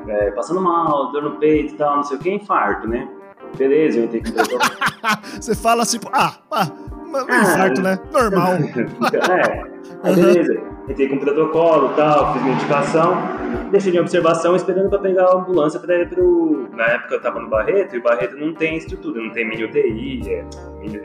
é, 0.07 0.31
passando 0.31 0.61
mal, 0.61 1.11
dor 1.11 1.23
no 1.23 1.31
peito 1.37 1.73
e 1.73 1.77
tal, 1.77 1.97
não 1.97 2.03
sei 2.03 2.15
o 2.15 2.19
que, 2.19 2.31
infarto, 2.31 2.87
né? 2.87 3.09
Beleza, 3.57 3.99
eu 3.99 4.07
tenho 4.07 4.23
que 4.23 4.31
Você 5.41 5.53
fala 5.53 5.83
assim, 5.83 5.99
ah, 6.13 6.33
ah, 6.51 6.67
ah 7.13 7.41
infarto, 7.41 7.81
né? 7.81 7.99
Normal. 8.13 8.53
é, 9.29 9.74
beleza. 10.13 10.61
Entrei 10.87 11.09
com 11.09 11.17
protocolo 11.17 11.89
tal, 11.95 12.33
fiz 12.33 12.43
medicação, 12.43 13.17
deixei 13.71 13.91
de 13.91 13.99
observação 13.99 14.55
esperando 14.55 14.89
para 14.89 14.99
pegar 14.99 15.25
a 15.25 15.35
ambulância 15.35 15.79
para 15.79 15.95
ir 15.95 16.09
pro. 16.09 16.67
Na 16.73 16.85
época 16.85 17.15
eu 17.15 17.21
tava 17.21 17.39
no 17.39 17.49
Barreto 17.49 17.95
e 17.95 17.99
o 17.99 18.03
Barreto 18.03 18.37
não 18.37 18.53
tem 18.53 18.77
estrutura, 18.77 19.21
não 19.21 19.31
tem 19.31 19.47
mini 19.47 19.63
UTI, 19.63 20.21
é, 20.29 20.45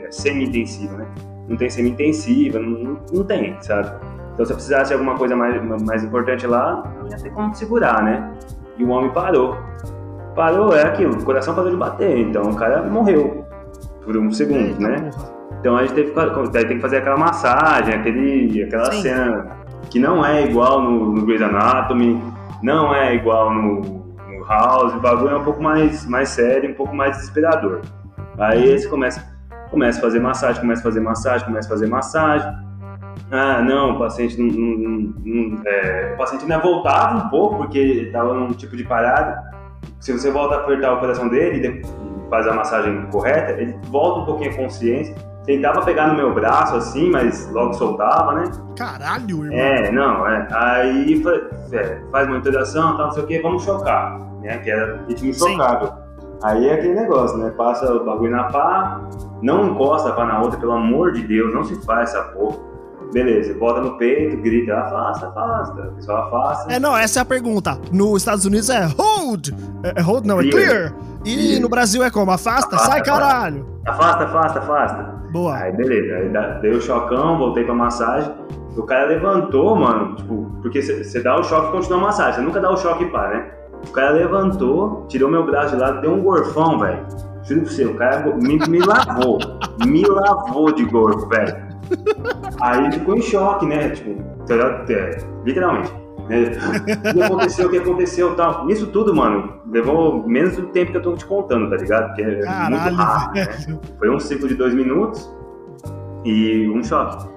é 0.05 0.11
semi-intensiva, 0.11 0.97
né? 0.97 1.07
Não 1.47 1.57
tem 1.57 1.69
semi-intensiva, 1.69 2.59
não, 2.59 2.99
não 3.11 3.23
tem, 3.23 3.57
sabe? 3.61 3.91
Então 4.33 4.45
se 4.45 4.51
eu 4.51 4.55
precisasse 4.55 4.89
de 4.89 4.93
alguma 4.93 5.17
coisa 5.17 5.35
mais, 5.35 5.59
mais 5.81 6.03
importante 6.03 6.45
lá, 6.45 6.83
não 6.99 7.09
ia 7.09 7.17
ter 7.17 7.31
como 7.31 7.53
segurar, 7.55 8.03
né? 8.03 8.31
E 8.77 8.83
o 8.83 8.89
homem 8.89 9.11
parou 9.11 9.57
parou, 10.35 10.75
é 10.75 10.83
aquilo, 10.83 11.13
o 11.13 11.23
coração 11.23 11.53
parou 11.53 11.69
de 11.69 11.77
bater, 11.77 12.17
então 12.17 12.43
o 12.43 12.55
cara 12.55 12.83
morreu 12.83 13.45
por 14.03 14.17
um 14.17 14.31
segundo, 14.31 14.67
Eita, 14.67 14.79
né? 14.79 15.09
Então 15.61 15.77
a 15.77 15.83
gente 15.83 15.93
teve 15.93 16.11
que, 16.11 16.51
daí 16.51 16.65
tem 16.65 16.77
que 16.77 16.81
fazer 16.81 16.97
aquela 16.97 17.17
massagem, 17.17 17.93
aquele, 17.93 18.63
aquela 18.63 18.91
Sim. 18.91 19.01
cena 19.03 19.57
que 19.89 19.99
não 19.99 20.25
é 20.25 20.43
igual 20.43 20.81
no, 20.81 21.13
no 21.13 21.25
Grey's 21.25 21.41
Anatomy, 21.41 22.21
não 22.63 22.93
é 22.93 23.15
igual 23.15 23.53
no, 23.53 23.81
no 24.27 24.45
House, 24.45 24.93
o 24.95 24.99
bagulho 24.99 25.29
é 25.29 25.37
um 25.37 25.43
pouco 25.43 25.61
mais, 25.61 26.05
mais 26.07 26.29
sério, 26.29 26.71
um 26.71 26.73
pouco 26.73 26.95
mais 26.95 27.15
desesperador. 27.15 27.81
Aí 28.39 28.77
você 28.77 28.87
começa, 28.89 29.23
começa 29.69 29.99
a 29.99 30.01
fazer 30.01 30.19
massagem, 30.19 30.61
começa 30.61 30.81
a 30.81 30.83
fazer 30.83 30.99
massagem, 30.99 31.45
começa 31.45 31.67
a 31.67 31.69
fazer 31.69 31.87
massagem. 31.87 32.51
Ah, 33.29 33.61
não, 33.61 33.91
o 33.91 33.99
paciente 33.99 34.41
não, 34.41 34.47
não, 34.47 35.13
não 35.23 35.61
é, 35.65 36.11
o 36.15 36.17
paciente 36.17 36.41
ainda 36.41 36.57
voltava 36.57 37.23
um 37.23 37.29
pouco 37.29 37.57
porque 37.57 37.79
estava 37.79 38.33
num 38.33 38.49
tipo 38.49 38.75
de 38.75 38.83
parada 38.83 39.51
se 39.99 40.11
você 40.11 40.31
volta 40.31 40.55
a 40.55 40.57
apertar 40.59 40.93
o 40.93 40.99
coração 40.99 41.29
dele 41.29 41.67
e 41.67 42.29
faz 42.29 42.47
a 42.47 42.53
massagem 42.53 43.05
correta, 43.11 43.61
ele 43.61 43.75
volta 43.89 44.21
um 44.21 44.25
pouquinho 44.25 44.51
a 44.51 44.55
consciência. 44.55 45.15
Tentava 45.45 45.81
pegar 45.83 46.07
no 46.07 46.15
meu 46.15 46.33
braço 46.33 46.75
assim, 46.75 47.09
mas 47.09 47.51
logo 47.51 47.73
soltava, 47.73 48.33
né? 48.33 48.51
Caralho, 48.77 49.45
irmão. 49.45 49.57
É, 49.57 49.91
não, 49.91 50.27
é. 50.27 50.47
Aí 50.51 51.23
é, 51.71 52.01
faz 52.11 52.27
monitoração, 52.27 52.95
tal, 52.95 53.07
não 53.07 53.11
sei 53.11 53.23
o 53.23 53.27
que, 53.27 53.39
vamos 53.39 53.63
chocar, 53.63 54.19
né? 54.41 54.59
Que 54.59 54.69
era 54.69 55.03
ritmo 55.07 55.33
chocado. 55.33 55.93
Aí 56.43 56.67
é 56.67 56.73
aquele 56.73 56.93
negócio, 56.93 57.37
né? 57.37 57.51
Passa 57.51 57.91
o 57.91 58.05
bagulho 58.05 58.31
na 58.31 58.45
pá, 58.45 59.01
não 59.41 59.69
encosta 59.69 60.09
a 60.09 60.13
pá 60.13 60.25
na 60.25 60.41
outra, 60.41 60.59
pelo 60.59 60.73
amor 60.73 61.11
de 61.13 61.21
Deus, 61.23 61.53
não 61.53 61.63
se 61.63 61.75
faz 61.85 62.09
essa 62.09 62.23
porra. 62.29 62.70
Beleza, 63.11 63.53
bota 63.55 63.81
no 63.81 63.97
peito, 63.97 64.37
grita, 64.37 64.73
afasta, 64.73 65.27
afasta. 65.27 65.81
O 65.81 65.95
pessoal 65.95 66.27
afasta. 66.27 66.73
É, 66.73 66.79
não, 66.79 66.95
essa 66.95 67.19
é 67.19 67.21
a 67.21 67.25
pergunta. 67.25 67.77
Nos 67.91 68.21
Estados 68.21 68.45
Unidos 68.45 68.69
é 68.69 68.85
hold. 68.85 69.49
É, 69.83 69.99
é 69.99 70.01
hold, 70.01 70.25
não, 70.25 70.39
é 70.39 70.49
clear. 70.49 70.93
E 71.25 71.59
no 71.59 71.69
Brasil 71.69 72.03
é 72.03 72.09
como? 72.09 72.31
Afasta, 72.31 72.75
afasta 72.75 72.91
sai 72.91 73.03
caralho. 73.03 73.65
Afasta, 73.85 74.23
afasta, 74.23 74.59
afasta. 74.59 75.21
Boa. 75.31 75.55
Aí 75.55 75.71
beleza, 75.71 76.15
aí 76.15 76.61
dei 76.61 76.71
o 76.71 76.81
chocão, 76.81 77.37
voltei 77.37 77.63
pra 77.63 77.73
massagem. 77.73 78.33
O 78.75 78.83
cara 78.83 79.07
levantou, 79.07 79.75
mano, 79.75 80.15
tipo, 80.15 80.49
porque 80.61 80.81
você 80.81 81.21
dá 81.21 81.37
o 81.37 81.43
choque 81.43 81.69
e 81.69 81.71
continua 81.71 81.99
a 81.99 82.01
massagem. 82.03 82.35
Você 82.35 82.41
nunca 82.41 82.59
dá 82.59 82.71
o 82.71 82.77
choque 82.77 83.03
e 83.03 83.07
pá, 83.11 83.27
né? 83.27 83.51
O 83.87 83.91
cara 83.91 84.11
levantou, 84.11 85.05
tirou 85.07 85.29
meu 85.29 85.45
braço 85.45 85.75
de 85.75 85.81
lado, 85.81 86.01
deu 86.01 86.13
um 86.13 86.21
gorfão, 86.21 86.79
velho. 86.79 87.05
Juro 87.43 87.61
pra 87.61 87.71
você, 87.71 87.85
o 87.85 87.95
cara 87.95 88.35
me, 88.37 88.57
me 88.67 88.79
lavou. 88.79 89.39
me 89.85 90.05
lavou 90.05 90.71
de 90.71 90.85
gorfo, 90.85 91.27
velho. 91.27 91.70
Aí 92.61 92.91
ficou 92.91 93.15
em 93.15 93.21
choque, 93.21 93.65
né? 93.65 93.89
Tipo, 93.89 94.11
é, 94.51 95.17
literalmente. 95.45 95.91
Né? 96.29 96.51
O 97.09 97.13
que 97.13 97.23
aconteceu, 97.23 97.67
o 97.67 97.69
que 97.69 97.77
aconteceu 97.77 98.35
tal. 98.35 98.69
Isso 98.69 98.87
tudo, 98.87 99.13
mano, 99.13 99.61
levou 99.69 100.27
menos 100.27 100.55
do 100.55 100.67
tempo 100.67 100.91
que 100.91 100.97
eu 100.97 101.01
tô 101.01 101.15
te 101.15 101.25
contando, 101.25 101.69
tá 101.69 101.77
ligado? 101.77 102.07
Porque 102.07 102.21
é 102.21 102.39
Caralho, 102.39 102.81
muito 102.81 102.95
rápido. 102.95 103.35
Né? 103.35 103.79
Foi 103.99 104.09
um 104.09 104.19
ciclo 104.19 104.47
de 104.47 104.55
dois 104.55 104.73
minutos 104.73 105.29
e 106.25 106.69
um 106.69 106.83
choque. 106.83 107.29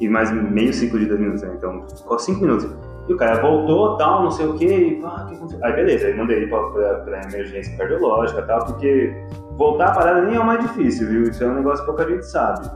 E 0.00 0.08
mais 0.08 0.30
meio 0.30 0.72
ciclo 0.72 0.98
de 0.98 1.06
dois 1.06 1.20
minutos, 1.20 1.42
né? 1.42 1.54
Então, 1.56 1.84
ficou 1.96 2.18
cinco 2.18 2.42
minutos. 2.42 2.68
E 3.08 3.12
o 3.12 3.16
cara 3.16 3.40
voltou, 3.40 3.96
tal, 3.96 4.24
não 4.24 4.30
sei 4.32 4.46
o 4.46 4.54
quê, 4.54 4.98
e 5.00 5.04
ah, 5.04 5.26
que 5.28 5.36
aconteceu? 5.36 5.64
Aí 5.64 5.72
beleza, 5.74 6.08
aí 6.08 6.16
mandei 6.16 6.38
ele 6.38 6.48
pra, 6.48 6.60
pra, 6.70 6.94
pra 6.96 7.22
emergência 7.22 7.76
cardiológica 7.76 8.42
tal, 8.42 8.64
porque 8.66 9.14
voltar 9.56 9.90
a 9.90 9.92
parada 9.92 10.22
nem 10.22 10.34
é 10.34 10.40
o 10.40 10.44
mais 10.44 10.60
difícil, 10.60 11.08
viu? 11.08 11.22
Isso 11.22 11.42
é 11.44 11.46
um 11.46 11.54
negócio 11.54 11.84
que 11.84 11.86
pouca 11.86 12.10
gente 12.10 12.26
sabe. 12.26 12.68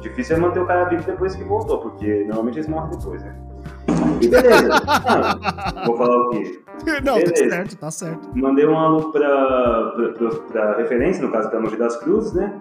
Difícil 0.00 0.36
é 0.36 0.40
manter 0.40 0.60
o 0.60 0.66
cara 0.66 0.84
vivo 0.84 1.02
depois 1.04 1.36
que 1.36 1.44
voltou, 1.44 1.78
porque 1.78 2.24
normalmente 2.24 2.56
eles 2.56 2.68
morrem 2.68 2.90
depois, 2.96 3.22
né? 3.22 3.36
E 4.20 4.28
beleza. 4.28 4.82
Ah, 4.86 5.84
vou 5.86 5.96
falar 5.96 6.16
o 6.16 6.30
quê? 6.30 6.60
Não, 7.04 7.18
tá 7.18 7.24
beleza. 7.24 7.44
tá 7.44 7.50
certo, 7.50 7.76
tá 7.76 7.90
certo. 7.90 8.30
Mandei 8.34 8.66
um 8.66 8.78
aluno 8.78 9.12
pra, 9.12 9.92
pra, 9.94 10.12
pra, 10.12 10.30
pra 10.50 10.76
referência, 10.78 11.24
no 11.24 11.30
caso 11.30 11.50
da 11.50 11.60
Mogi 11.60 11.76
das 11.76 11.96
Cruzes, 11.98 12.32
né? 12.32 12.58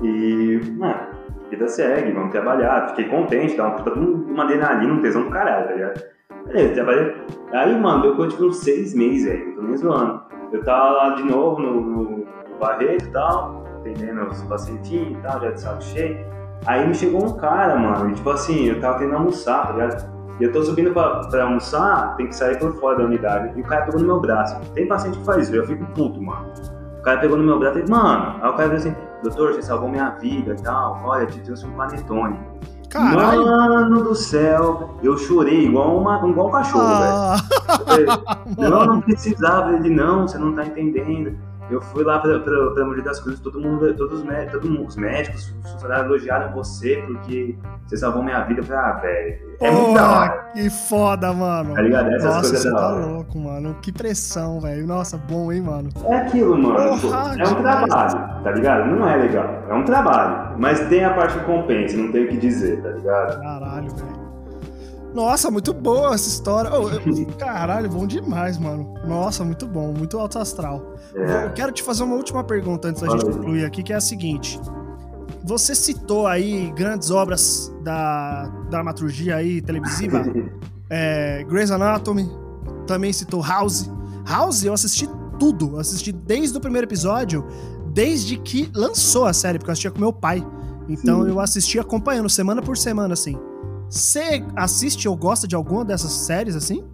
E, 0.00 0.60
ah, 0.82 1.08
vida 1.50 1.66
segue, 1.66 2.12
vamos 2.12 2.30
trabalhar. 2.30 2.90
Fiquei 2.90 3.08
contente, 3.08 3.56
tava 3.56 3.82
puta 3.82 3.98
uma 3.98 4.44
adrenalina, 4.44 4.94
um 4.94 5.02
tesão 5.02 5.24
do 5.24 5.30
caralho, 5.30 5.66
tá 5.66 5.74
ligado? 5.74 6.02
Beleza, 6.46 6.74
trabalhei. 6.74 7.16
Aí, 7.52 7.80
mano, 7.80 8.02
deu 8.02 8.14
coisa 8.14 8.30
tipo 8.30 8.46
uns 8.46 8.58
seis 8.58 8.94
meses 8.94 9.28
aí, 9.28 9.44
não 9.44 9.54
tô 9.54 9.62
nem 9.62 9.76
zoando. 9.76 10.22
Eu 10.52 10.64
tava 10.64 10.90
lá 10.90 11.10
de 11.16 11.24
novo 11.24 11.60
no, 11.60 11.80
no, 11.80 12.02
no 12.18 12.58
Barreto 12.60 13.04
e 13.04 13.10
tal 13.10 13.59
atendendo 13.80 14.26
os 14.26 14.42
pacientinhos 14.42 15.18
e 15.18 15.22
tal, 15.22 15.40
já 15.40 15.50
de 15.50 15.60
saco 15.60 15.82
cheio. 15.82 16.18
Aí 16.66 16.86
me 16.86 16.94
chegou 16.94 17.24
um 17.24 17.32
cara, 17.36 17.76
mano, 17.76 18.10
e, 18.10 18.14
tipo 18.14 18.30
assim, 18.30 18.66
eu 18.66 18.80
tava 18.80 18.98
querendo 18.98 19.16
almoçar, 19.16 19.66
tá 19.66 19.72
ligado? 19.72 20.20
E 20.38 20.44
eu 20.44 20.52
tô 20.52 20.62
subindo 20.62 20.92
pra, 20.92 21.20
pra, 21.28 21.44
almoçar, 21.44 22.16
tem 22.16 22.26
que 22.26 22.34
sair 22.34 22.58
por 22.58 22.72
fora 22.80 22.98
da 22.98 23.04
unidade. 23.04 23.58
E 23.58 23.60
o 23.60 23.64
cara 23.64 23.84
pegou 23.84 24.00
no 24.00 24.06
meu 24.06 24.20
braço. 24.20 24.58
Tem 24.74 24.86
paciente 24.86 25.18
que 25.18 25.24
faz 25.24 25.48
isso, 25.48 25.54
eu 25.54 25.66
fico 25.66 25.84
puto, 25.92 26.20
mano. 26.20 26.46
O 26.98 27.02
cara 27.02 27.20
pegou 27.20 27.36
no 27.36 27.44
meu 27.44 27.58
braço 27.58 27.78
e 27.78 27.86
falei, 27.86 28.02
mano, 28.02 28.36
aí 28.42 28.50
o 28.50 28.54
cara 28.54 28.68
falou 28.68 28.76
assim, 28.76 28.94
doutor, 29.22 29.52
você 29.52 29.62
salvou 29.62 29.88
minha 29.88 30.10
vida 30.10 30.54
e 30.58 30.62
tal, 30.62 31.00
olha, 31.04 31.26
te 31.26 31.40
trouxe 31.40 31.66
um 31.66 31.72
panetone. 31.72 32.38
Caralho. 32.90 33.44
Mano 33.44 34.02
do 34.02 34.14
céu, 34.14 34.90
eu 35.02 35.16
chorei 35.16 35.66
igual, 35.66 35.96
uma, 35.96 36.26
igual 36.28 36.48
um 36.48 36.50
cachorro, 36.50 36.84
ah. 36.84 37.36
velho. 37.86 38.08
Não, 38.70 38.84
não 38.84 39.00
precisava. 39.00 39.72
Ele, 39.74 39.90
não, 39.90 40.26
você 40.26 40.36
não 40.38 40.54
tá 40.54 40.66
entendendo. 40.66 41.38
Eu 41.70 41.80
fui 41.80 42.02
lá 42.02 42.18
para 42.18 42.36
a 42.36 42.84
Mogi 42.84 43.02
das 43.02 43.20
Cruzes, 43.20 43.40
todo 43.40 43.60
mundo, 43.60 43.94
todos 43.94 44.20
os, 44.20 44.50
todos 44.50 44.88
os 44.88 44.96
médicos, 44.96 45.54
os 45.64 45.72
funcionários 45.72 46.06
elogiaram 46.06 46.52
você 46.52 46.96
porque 47.06 47.56
você 47.86 47.96
salvou 47.96 48.22
minha 48.22 48.42
vida. 48.44 48.60
Eu 48.60 48.64
falei, 48.64 48.82
ah, 48.82 48.92
velho, 48.94 49.50
é 49.60 49.70
muito 49.70 49.94
da 49.94 50.10
hora. 50.10 50.50
Que 50.52 50.70
foda, 50.70 51.32
mano. 51.32 51.74
Tá 51.74 51.82
ligado? 51.82 52.08
Essas 52.08 52.24
Nossa, 52.24 52.40
coisas 52.40 52.62
você 52.62 52.70
tá 52.70 52.88
louco, 52.90 53.38
mano. 53.38 53.76
Que 53.80 53.92
pressão, 53.92 54.60
velho. 54.60 54.86
Nossa, 54.86 55.16
bom, 55.16 55.52
hein, 55.52 55.62
mano. 55.62 55.90
É 56.06 56.16
aquilo, 56.16 56.58
mano. 56.58 57.00
Porra, 57.00 57.36
é 57.38 57.46
um 57.46 57.54
trabalho, 57.54 58.42
tá 58.42 58.50
ligado? 58.50 58.86
Não 58.90 59.08
é 59.08 59.16
legal. 59.16 59.64
É 59.68 59.74
um 59.74 59.84
trabalho. 59.84 60.58
Mas 60.58 60.80
tem 60.88 61.04
a 61.04 61.14
parte 61.14 61.38
que 61.38 61.44
compensa, 61.44 61.96
não 61.96 62.10
tem 62.10 62.24
o 62.24 62.28
que 62.28 62.36
dizer, 62.36 62.82
tá 62.82 62.88
ligado? 62.88 63.40
Caralho, 63.40 63.94
velho. 63.94 64.19
Nossa, 65.14 65.50
muito 65.50 65.72
boa 65.72 66.14
essa 66.14 66.28
história. 66.28 66.70
Oh, 66.72 66.88
eu, 66.88 67.26
caralho, 67.36 67.88
bom 67.88 68.06
demais, 68.06 68.58
mano. 68.58 68.94
Nossa, 69.06 69.44
muito 69.44 69.66
bom, 69.66 69.92
muito 69.92 70.18
alto 70.18 70.38
astral. 70.38 70.94
É. 71.14 71.46
Eu 71.46 71.52
quero 71.52 71.72
te 71.72 71.82
fazer 71.82 72.04
uma 72.04 72.14
última 72.14 72.44
pergunta 72.44 72.88
antes 72.88 73.02
da 73.02 73.08
gente 73.10 73.24
concluir 73.24 73.64
aqui, 73.64 73.82
que 73.82 73.92
é 73.92 73.96
a 73.96 74.00
seguinte. 74.00 74.60
Você 75.44 75.74
citou 75.74 76.26
aí 76.26 76.70
grandes 76.76 77.10
obras 77.10 77.72
da 77.82 78.46
dramaturgia 78.70 79.36
aí 79.36 79.60
televisiva, 79.60 80.24
é, 80.88 81.44
Grey's 81.44 81.70
Anatomy, 81.70 82.30
também 82.86 83.12
citou 83.12 83.42
House. 83.42 83.90
House 84.24 84.64
eu 84.64 84.72
assisti 84.72 85.08
tudo, 85.38 85.78
assisti 85.78 86.12
desde 86.12 86.56
o 86.56 86.60
primeiro 86.60 86.86
episódio, 86.86 87.44
desde 87.92 88.36
que 88.36 88.70
lançou 88.74 89.24
a 89.24 89.32
série, 89.32 89.58
porque 89.58 89.70
eu 89.70 89.72
assistia 89.72 89.90
com 89.90 89.98
meu 89.98 90.12
pai. 90.12 90.46
Então 90.88 91.22
Sim. 91.22 91.30
eu 91.30 91.40
assisti 91.40 91.78
acompanhando 91.78 92.28
semana 92.28 92.60
por 92.60 92.76
semana, 92.76 93.14
assim. 93.14 93.36
Você 93.90 94.44
assiste 94.54 95.08
ou 95.08 95.16
gosta 95.16 95.48
de 95.48 95.56
alguma 95.56 95.84
dessas 95.84 96.12
séries 96.12 96.54
assim? 96.54 96.84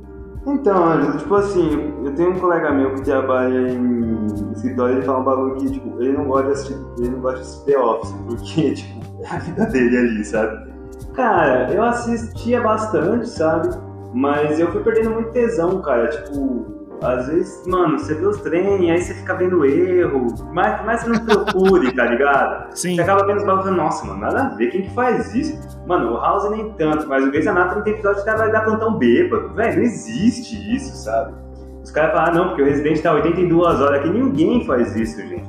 Então, 0.47 1.19
tipo 1.19 1.35
assim, 1.35 1.93
eu 2.05 2.15
tenho 2.15 2.31
um 2.31 2.39
colega 2.39 2.73
meu 2.73 2.95
que 2.95 3.03
trabalha 3.03 3.69
em 3.69 4.27
escritório 4.55 4.95
e 4.95 4.97
ele 4.99 5.05
fala 5.05 5.19
um 5.19 5.25
bagulho 5.25 5.57
que, 5.57 5.71
tipo, 5.73 6.01
ele 6.01 6.13
não 6.17 6.25
gosta 6.25 6.47
de 6.47 6.53
assistir, 6.53 6.79
ele 6.99 7.11
não 7.11 7.21
gosta 7.21 7.37
de 7.39 7.43
assistir 7.43 7.65
The 7.67 7.79
Office, 7.79 8.15
porque, 8.27 8.73
tipo, 8.75 9.25
é 9.25 9.29
a 9.29 9.39
vida 9.41 9.67
dele 9.67 9.97
ali, 9.99 10.25
sabe? 10.25 10.73
Cara, 11.15 11.71
eu 11.71 11.83
assistia 11.83 12.63
bastante, 12.63 13.29
sabe? 13.29 13.77
Mas 14.15 14.59
eu 14.59 14.71
fui 14.73 14.83
perdendo 14.83 15.11
muito 15.11 15.33
tesão, 15.33 15.83
cara, 15.83 16.09
tipo, 16.09 16.65
às 17.03 17.27
vezes, 17.29 17.67
mano, 17.67 17.99
você 17.99 18.15
vê 18.15 18.27
os 18.27 18.41
treinos, 18.41 18.91
aí 18.91 19.03
você 19.03 19.15
fica 19.15 19.35
vendo 19.35 19.65
erro, 19.65 20.27
mas, 20.53 20.85
mas 20.85 21.01
você 21.01 21.11
não 21.11 21.25
procure, 21.25 21.93
tá 21.93 22.07
ligado? 22.07 22.77
Sim. 22.77 22.95
Você 22.95 23.03
acaba 23.03 23.27
vendo 23.27 23.39
os 23.39 23.45
bagulhos 23.45 23.69
e 23.69 23.77
nossa, 23.77 24.07
mano, 24.07 24.21
nada 24.21 24.43
a 24.43 24.49
ver, 24.51 24.71
quem 24.71 24.83
que 24.83 24.91
faz 24.95 25.35
isso? 25.35 25.59
Mano, 25.87 26.15
o 26.15 26.21
House 26.21 26.51
nem 26.51 26.73
tanto, 26.73 27.07
mas 27.09 27.25
o 27.25 27.31
Grey's 27.31 27.47
Anatomy 27.47 27.83
tem 27.85 27.93
episódio 27.95 28.25
que 28.25 28.31
vai 28.31 28.51
dar 28.51 28.63
plantão 28.63 28.97
bêbado, 28.99 29.55
velho, 29.55 29.77
não 29.77 29.83
existe 29.83 30.75
isso, 30.75 30.97
sabe? 30.97 31.35
Os 31.83 31.91
caras 31.91 32.13
falam, 32.13 32.27
ah, 32.27 32.35
não, 32.35 32.49
porque 32.49 32.63
o 32.63 32.65
Resident 32.65 33.01
tá 33.01 33.13
82 33.13 33.81
horas 33.81 34.01
aqui, 34.01 34.09
ninguém 34.09 34.65
faz 34.67 34.97
isso, 34.97 35.21
gente. 35.21 35.49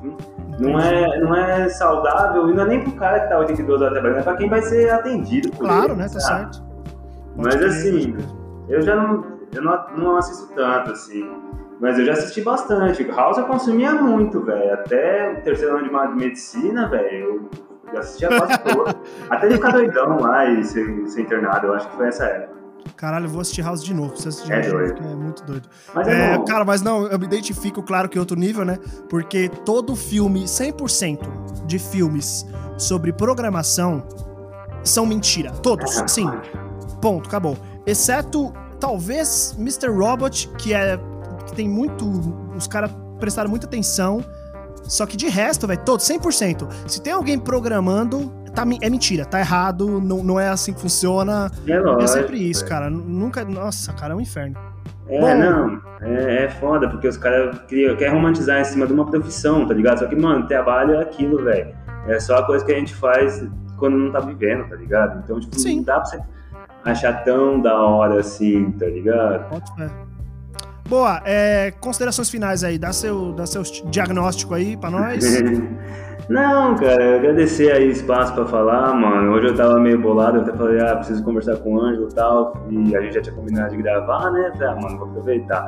Não 0.60 0.80
é, 0.80 1.20
não 1.20 1.36
é 1.36 1.70
saudável, 1.70 2.50
e 2.50 2.54
não 2.54 2.64
é 2.64 2.68
nem 2.68 2.84
pro 2.84 2.92
cara 2.94 3.22
que 3.22 3.30
tá 3.30 3.40
82 3.40 3.82
horas 3.82 3.94
trabalhando, 3.94 4.20
é 4.20 4.24
pra 4.24 4.36
quem 4.36 4.50
vai 4.50 4.62
ser 4.62 4.90
atendido. 4.92 5.52
claro, 5.52 5.94
ele, 5.94 6.02
né, 6.02 6.10
tá 6.10 6.20
certo. 6.20 6.62
Pode 7.36 7.56
mas 7.56 7.64
assim, 7.64 8.16
eu 8.68 8.82
já 8.82 8.96
não 8.96 9.37
eu 9.54 9.62
não, 9.62 9.86
não 9.96 10.18
assisto 10.18 10.54
tanto, 10.54 10.92
assim. 10.92 11.30
Mas 11.80 12.00
eu 12.00 12.06
já 12.06 12.14
assisti 12.14 12.42
bastante. 12.42 13.04
House 13.04 13.38
eu 13.38 13.46
consumia 13.46 13.94
muito, 13.94 14.42
velho. 14.42 14.74
Até 14.74 15.34
o 15.40 15.42
terceiro 15.44 15.78
ano 15.78 15.88
de 15.88 16.16
medicina, 16.16 16.88
velho, 16.90 17.50
eu 17.86 17.94
já 17.94 18.00
assistia 18.00 18.28
quase 18.30 18.58
todo. 18.74 18.96
Até 19.30 19.46
ele 19.46 19.56
ficar 19.56 19.72
doidão 19.72 20.20
lá 20.20 20.46
e 20.46 20.64
ser, 20.64 21.08
ser 21.08 21.22
internado, 21.22 21.68
eu 21.68 21.74
acho 21.74 21.88
que 21.90 21.96
foi 21.96 22.08
essa 22.08 22.26
época. 22.26 22.58
Caralho, 22.96 23.26
eu 23.26 23.30
vou 23.30 23.42
assistir 23.42 23.62
House 23.62 23.84
de 23.84 23.94
novo. 23.94 24.16
Você 24.16 24.30
assistir 24.30 24.52
é 24.52 24.62
doido. 24.62 25.04
É 25.04 25.16
muito 25.16 25.44
doido. 25.44 25.70
Mas 25.94 26.08
é, 26.08 26.34
é 26.34 26.46
cara, 26.46 26.66
mas 26.66 26.82
não, 26.82 27.06
eu 27.08 27.20
me 27.20 27.26
identifico, 27.26 27.84
claro, 27.84 28.10
que 28.10 28.18
é 28.18 28.22
outro 28.22 28.38
nível, 28.38 28.66
né? 28.66 28.80
Porque 29.10 29.50
todo 29.66 29.96
filme, 29.96 30.46
100% 30.46 31.66
de 31.66 31.78
filmes 31.78 32.46
sobre 32.78 33.14
programação 33.14 34.04
são 34.84 35.06
mentira. 35.06 35.52
Todos, 35.52 36.04
sim. 36.08 36.28
Ponto, 37.02 37.28
acabou. 37.28 37.58
Exceto 37.86 38.52
Talvez 38.80 39.56
Mr. 39.58 39.90
Robot, 39.90 40.50
que 40.58 40.74
é. 40.74 41.00
que 41.46 41.54
tem 41.54 41.68
muito. 41.68 42.06
Os 42.56 42.68
caras 42.68 42.92
prestaram 43.20 43.50
muita 43.50 43.68
atenção. 43.68 44.24
Só 44.84 45.06
que 45.06 45.18
de 45.18 45.28
resto, 45.28 45.68
velho, 45.68 45.82
todo, 45.84 46.00
100%. 46.00 46.68
Se 46.88 47.02
tem 47.02 47.12
alguém 47.12 47.38
programando, 47.38 48.32
tá, 48.56 48.64
é 48.82 48.90
mentira, 48.90 49.26
tá 49.26 49.40
errado, 49.40 50.00
não, 50.00 50.24
não 50.24 50.40
é 50.40 50.48
assim 50.48 50.74
que 50.74 50.80
funciona. 50.80 51.52
É, 51.68 51.80
lógico, 51.80 52.04
é 52.04 52.08
sempre 52.08 52.50
isso, 52.50 52.66
cara. 52.66 52.90
Nunca. 52.90 53.44
Nossa, 53.44 53.92
cara, 53.94 54.14
é 54.14 54.16
um 54.16 54.22
inferno. 54.22 54.58
É, 55.10 55.20
Bom, 55.20 55.38
não, 55.38 55.82
é, 56.02 56.46
é 56.46 56.50
foda, 56.50 56.90
porque 56.90 57.08
os 57.08 57.18
caras 57.18 57.60
querem 57.68 58.10
romantizar 58.10 58.60
em 58.60 58.66
cima 58.66 58.86
de 58.86 58.94
uma 58.94 59.06
profissão, 59.06 59.66
tá 59.66 59.74
ligado? 59.74 60.00
Só 60.00 60.06
que, 60.06 60.16
mano, 60.16 60.48
trabalho 60.48 60.96
é 60.96 61.02
aquilo, 61.02 61.44
velho. 61.44 61.74
É 62.08 62.20
só 62.20 62.38
a 62.38 62.46
coisa 62.46 62.64
que 62.66 62.72
a 62.72 62.76
gente 62.76 62.94
faz 62.94 63.46
quando 63.78 63.98
não 63.98 64.12
tá 64.12 64.20
vivendo, 64.20 64.68
tá 64.68 64.76
ligado? 64.76 65.22
Então, 65.24 65.40
tipo, 65.40 65.58
Sim. 65.58 65.78
não 65.78 65.84
dá 65.84 65.96
pra 66.00 66.06
você 66.06 66.20
achar 66.92 67.24
tão 67.24 67.60
da 67.60 67.80
hora 67.80 68.20
assim, 68.20 68.72
tá 68.72 68.86
ligado? 68.86 69.54
Ótimo, 69.54 70.08
Boa, 70.88 71.22
é, 71.26 71.72
considerações 71.82 72.30
finais 72.30 72.64
aí, 72.64 72.78
dá 72.78 72.94
seu, 72.94 73.34
dá 73.34 73.46
seu 73.46 73.62
diagnóstico 73.90 74.54
aí 74.54 74.78
pra 74.78 74.90
nós. 74.90 75.24
Não, 76.30 76.76
cara, 76.76 77.16
agradecer 77.16 77.72
aí 77.72 77.90
espaço 77.90 78.34
pra 78.34 78.46
falar, 78.46 78.94
mano. 78.94 79.32
Hoje 79.32 79.48
eu 79.48 79.56
tava 79.56 79.80
meio 79.80 80.02
bolado, 80.02 80.38
eu 80.38 80.42
até 80.42 80.54
falei, 80.54 80.82
ah, 80.82 80.96
preciso 80.98 81.24
conversar 81.24 81.56
com 81.58 81.76
o 81.76 81.82
Ângelo 81.82 82.10
e 82.10 82.14
tal. 82.14 82.68
E 82.70 82.96
a 82.96 83.02
gente 83.02 83.16
já 83.16 83.22
tinha 83.22 83.36
combinado 83.36 83.76
de 83.76 83.82
gravar, 83.82 84.32
né? 84.32 84.52
Ah, 84.62 84.76
mano, 84.76 84.98
vou 84.98 85.08
aproveitar. 85.08 85.64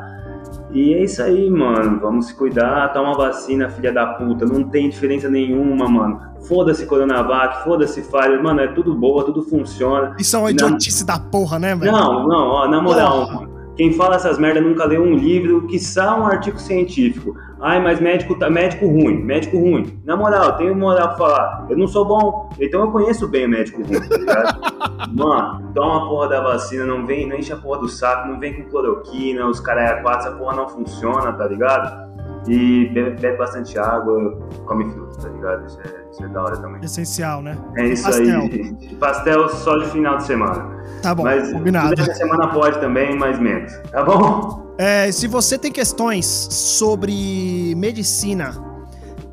E 0.72 0.94
é 0.94 1.04
isso 1.04 1.22
aí, 1.22 1.50
mano. 1.50 2.00
Vamos 2.00 2.28
se 2.28 2.36
cuidar, 2.36 2.94
toma 2.94 3.16
vacina, 3.16 3.70
filha 3.70 3.92
da 3.92 4.06
puta. 4.06 4.46
Não 4.46 4.64
tem 4.64 4.90
diferença 4.90 5.30
nenhuma, 5.30 5.88
mano. 5.88 6.22
Foda-se 6.48 6.86
Coronavac, 6.86 7.64
foda-se 7.64 8.02
Pfizer, 8.02 8.42
mano, 8.42 8.62
é 8.62 8.68
tudo 8.68 8.96
boa, 8.96 9.24
tudo 9.24 9.44
funciona. 9.44 10.16
Isso 10.18 10.36
é 10.36 10.40
uma 10.40 10.52
idiotice 10.52 11.06
na... 11.06 11.14
da 11.14 11.20
porra, 11.20 11.60
né, 11.60 11.76
velho? 11.76 11.92
Não, 11.92 12.28
não, 12.28 12.48
ó, 12.48 12.68
na 12.68 12.82
moral. 12.82 13.49
Quem 13.80 13.94
fala 13.94 14.18
essas 14.18 14.38
merdas 14.38 14.62
nunca 14.62 14.84
leu 14.84 15.02
um 15.02 15.16
livro, 15.16 15.66
que 15.66 15.80
só 15.80 16.20
um 16.20 16.26
artigo 16.26 16.60
científico. 16.60 17.34
Ai, 17.62 17.82
mas 17.82 18.02
médico 18.02 18.38
tá 18.38 18.50
médico 18.50 18.86
ruim, 18.86 19.24
médico 19.24 19.58
ruim. 19.58 19.98
Na 20.04 20.18
moral, 20.18 20.58
tenho 20.58 20.76
moral 20.76 21.08
pra 21.08 21.18
falar. 21.18 21.66
Eu 21.70 21.78
não 21.78 21.88
sou 21.88 22.04
bom, 22.04 22.50
então 22.60 22.82
eu 22.82 22.92
conheço 22.92 23.26
bem 23.30 23.46
o 23.46 23.50
médico 23.50 23.82
ruim, 23.82 24.02
tá 24.02 24.18
ligado? 24.18 24.60
Mano, 25.16 25.72
toma 25.74 25.96
a 25.96 26.10
porra 26.10 26.28
da 26.28 26.42
vacina, 26.42 26.86
não 26.86 27.06
vem, 27.06 27.26
não 27.26 27.38
enche 27.38 27.54
a 27.54 27.56
porra 27.56 27.80
do 27.80 27.88
saco, 27.88 28.28
não 28.28 28.38
vem 28.38 28.54
com 28.54 28.70
cloroquina, 28.70 29.48
os 29.48 29.62
caras 29.62 29.92
é 29.92 30.02
quatro, 30.02 30.28
essa 30.28 30.38
porra 30.38 30.58
não 30.58 30.68
funciona, 30.68 31.32
tá 31.32 31.48
ligado? 31.48 32.09
E 32.48 32.90
bebe, 32.94 33.20
bebe 33.20 33.38
bastante 33.38 33.78
água, 33.78 34.38
come 34.66 34.90
frutas, 34.92 35.18
tá 35.18 35.30
ligado? 35.30 35.66
Isso 35.66 35.80
é, 35.82 36.12
isso 36.12 36.24
é 36.24 36.28
da 36.30 36.44
hora 36.44 36.58
também. 36.58 36.84
Essencial, 36.84 37.42
né? 37.42 37.58
É 37.76 37.88
isso 37.88 38.04
pastel. 38.04 38.42
aí, 38.42 38.52
gente. 38.64 38.96
Pastel 38.96 39.50
só 39.50 39.78
de 39.78 39.90
final 39.90 40.18
de 40.18 40.24
semana. 40.24 40.80
Tá 41.02 41.14
bom, 41.14 41.24
mas, 41.24 41.52
combinado. 41.52 41.90
Durante 41.96 42.12
a 42.12 42.16
semana 42.16 42.48
pode 42.48 42.80
também, 42.80 43.18
mas 43.18 43.40
menos. 43.40 43.74
Tá 43.92 44.04
bom? 44.04 44.74
É, 44.78 45.12
se 45.12 45.28
você 45.28 45.58
tem 45.58 45.72
questões 45.72 46.26
sobre 46.26 47.74
medicina 47.76 48.70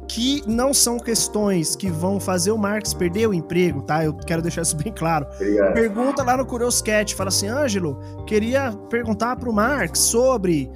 que 0.09 0.43
não 0.47 0.73
são 0.73 0.99
questões 0.99 1.77
que 1.77 1.91
vão 1.91 2.19
fazer 2.19 2.51
o 2.51 2.59
Marx 2.59 2.95
perder 2.95 3.29
o 3.29 3.35
emprego, 3.35 3.83
tá? 3.83 4.05
Eu 4.05 4.15
quero 4.15 4.41
deixar 4.41 4.63
isso 4.63 4.77
bem 4.77 4.93
claro. 4.93 5.27
Obrigado. 5.35 5.75
Pergunta 5.75 6.23
lá 6.23 6.37
no 6.37 6.47
Curioscat, 6.47 7.15
fala 7.15 7.29
assim, 7.29 7.49
Ângelo, 7.49 7.99
queria 8.27 8.73
perguntar 8.89 9.37
pro 9.37 9.53
Marx 9.53 9.99
sobre 9.99 10.71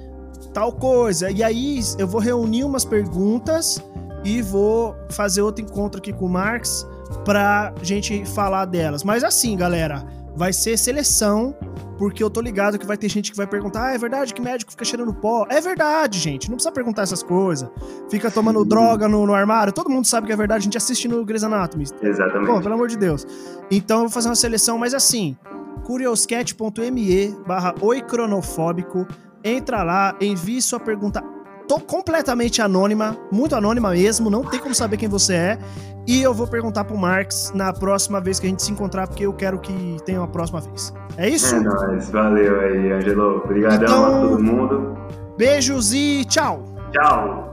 tal 0.53 0.71
coisa. 0.71 1.31
E 1.31 1.43
aí 1.43 1.79
eu 1.97 2.07
vou 2.07 2.21
reunir 2.21 2.63
umas 2.63 2.85
perguntas 2.85 3.81
e 4.23 4.41
vou 4.41 4.95
fazer 5.09 5.41
outro 5.41 5.63
encontro 5.63 5.99
aqui 5.99 6.13
com 6.13 6.25
o 6.25 6.29
Marx 6.29 6.87
pra 7.25 7.73
gente 7.81 8.25
falar 8.25 8.65
delas. 8.65 9.03
Mas 9.03 9.23
assim, 9.23 9.55
galera, 9.55 10.05
vai 10.35 10.53
ser 10.53 10.77
seleção, 10.77 11.55
porque 11.97 12.23
eu 12.23 12.29
tô 12.29 12.41
ligado 12.41 12.79
que 12.79 12.85
vai 12.85 12.97
ter 12.97 13.09
gente 13.09 13.31
que 13.31 13.37
vai 13.37 13.47
perguntar: 13.47 13.87
ah, 13.87 13.93
é 13.93 13.97
verdade 13.97 14.33
que 14.33 14.41
médico 14.41 14.71
fica 14.71 14.85
cheirando 14.85 15.13
pó? 15.13 15.45
É 15.49 15.59
verdade, 15.59 16.19
gente, 16.19 16.49
não 16.49 16.55
precisa 16.55 16.71
perguntar 16.71 17.03
essas 17.03 17.23
coisas. 17.23 17.69
Fica 18.09 18.31
tomando 18.31 18.63
droga 18.65 19.07
no, 19.07 19.25
no, 19.25 19.33
armário, 19.33 19.73
todo 19.73 19.89
mundo 19.89 20.05
sabe 20.05 20.27
que 20.27 20.33
é 20.33 20.35
verdade, 20.35 20.61
a 20.61 20.63
gente 20.63 20.77
assiste 20.77 21.07
no 21.07 21.23
Grey's 21.25 21.43
Anatomy. 21.43 21.85
Exatamente. 22.01 22.47
Pô, 22.47 22.61
pelo 22.61 22.73
amor 22.73 22.87
de 22.87 22.97
Deus. 22.97 23.25
Então 23.69 23.97
eu 23.97 24.03
vou 24.03 24.11
fazer 24.11 24.29
uma 24.29 24.35
seleção, 24.35 24.77
mas 24.77 24.93
assim, 24.93 25.35
curioscat.me 25.83 27.35
barra 27.45 27.75
oicronofóbico, 27.81 29.07
entra 29.43 29.83
lá, 29.83 30.15
envie 30.21 30.61
sua 30.61 30.79
pergunta 30.79 31.23
tô 31.71 31.79
completamente 31.79 32.61
anônima, 32.61 33.15
muito 33.31 33.55
anônima 33.55 33.91
mesmo, 33.91 34.29
não 34.29 34.43
tem 34.43 34.59
como 34.59 34.75
saber 34.75 34.97
quem 34.97 35.07
você 35.07 35.33
é. 35.33 35.57
E 36.05 36.21
eu 36.21 36.33
vou 36.33 36.45
perguntar 36.45 36.83
pro 36.83 36.97
Marx 36.97 37.53
na 37.55 37.71
próxima 37.71 38.19
vez 38.19 38.41
que 38.41 38.47
a 38.47 38.49
gente 38.49 38.61
se 38.61 38.71
encontrar, 38.73 39.07
porque 39.07 39.25
eu 39.25 39.31
quero 39.31 39.57
que 39.57 39.95
tenha 40.03 40.19
uma 40.19 40.27
próxima 40.27 40.59
vez. 40.59 40.93
É 41.15 41.29
isso? 41.29 41.55
É 41.55 41.59
nóis, 41.61 42.09
valeu 42.09 42.59
aí, 42.59 42.91
Angelo. 42.91 43.37
Obrigadão 43.37 43.87
então, 43.87 44.05
a 44.05 44.21
todo 44.21 44.43
mundo. 44.43 44.97
Beijos 45.37 45.93
e 45.93 46.25
tchau. 46.25 46.65
Tchau. 46.91 47.49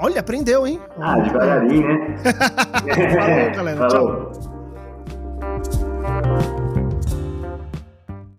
Olha, 0.00 0.20
aprendeu, 0.20 0.66
hein? 0.66 0.80
Ah, 0.98 1.18
devagarinho, 1.18 1.88
né? 1.88 2.16
Falou, 3.52 3.54
galera. 3.54 3.90
Falou. 3.90 4.32
Tchau. 4.32 4.47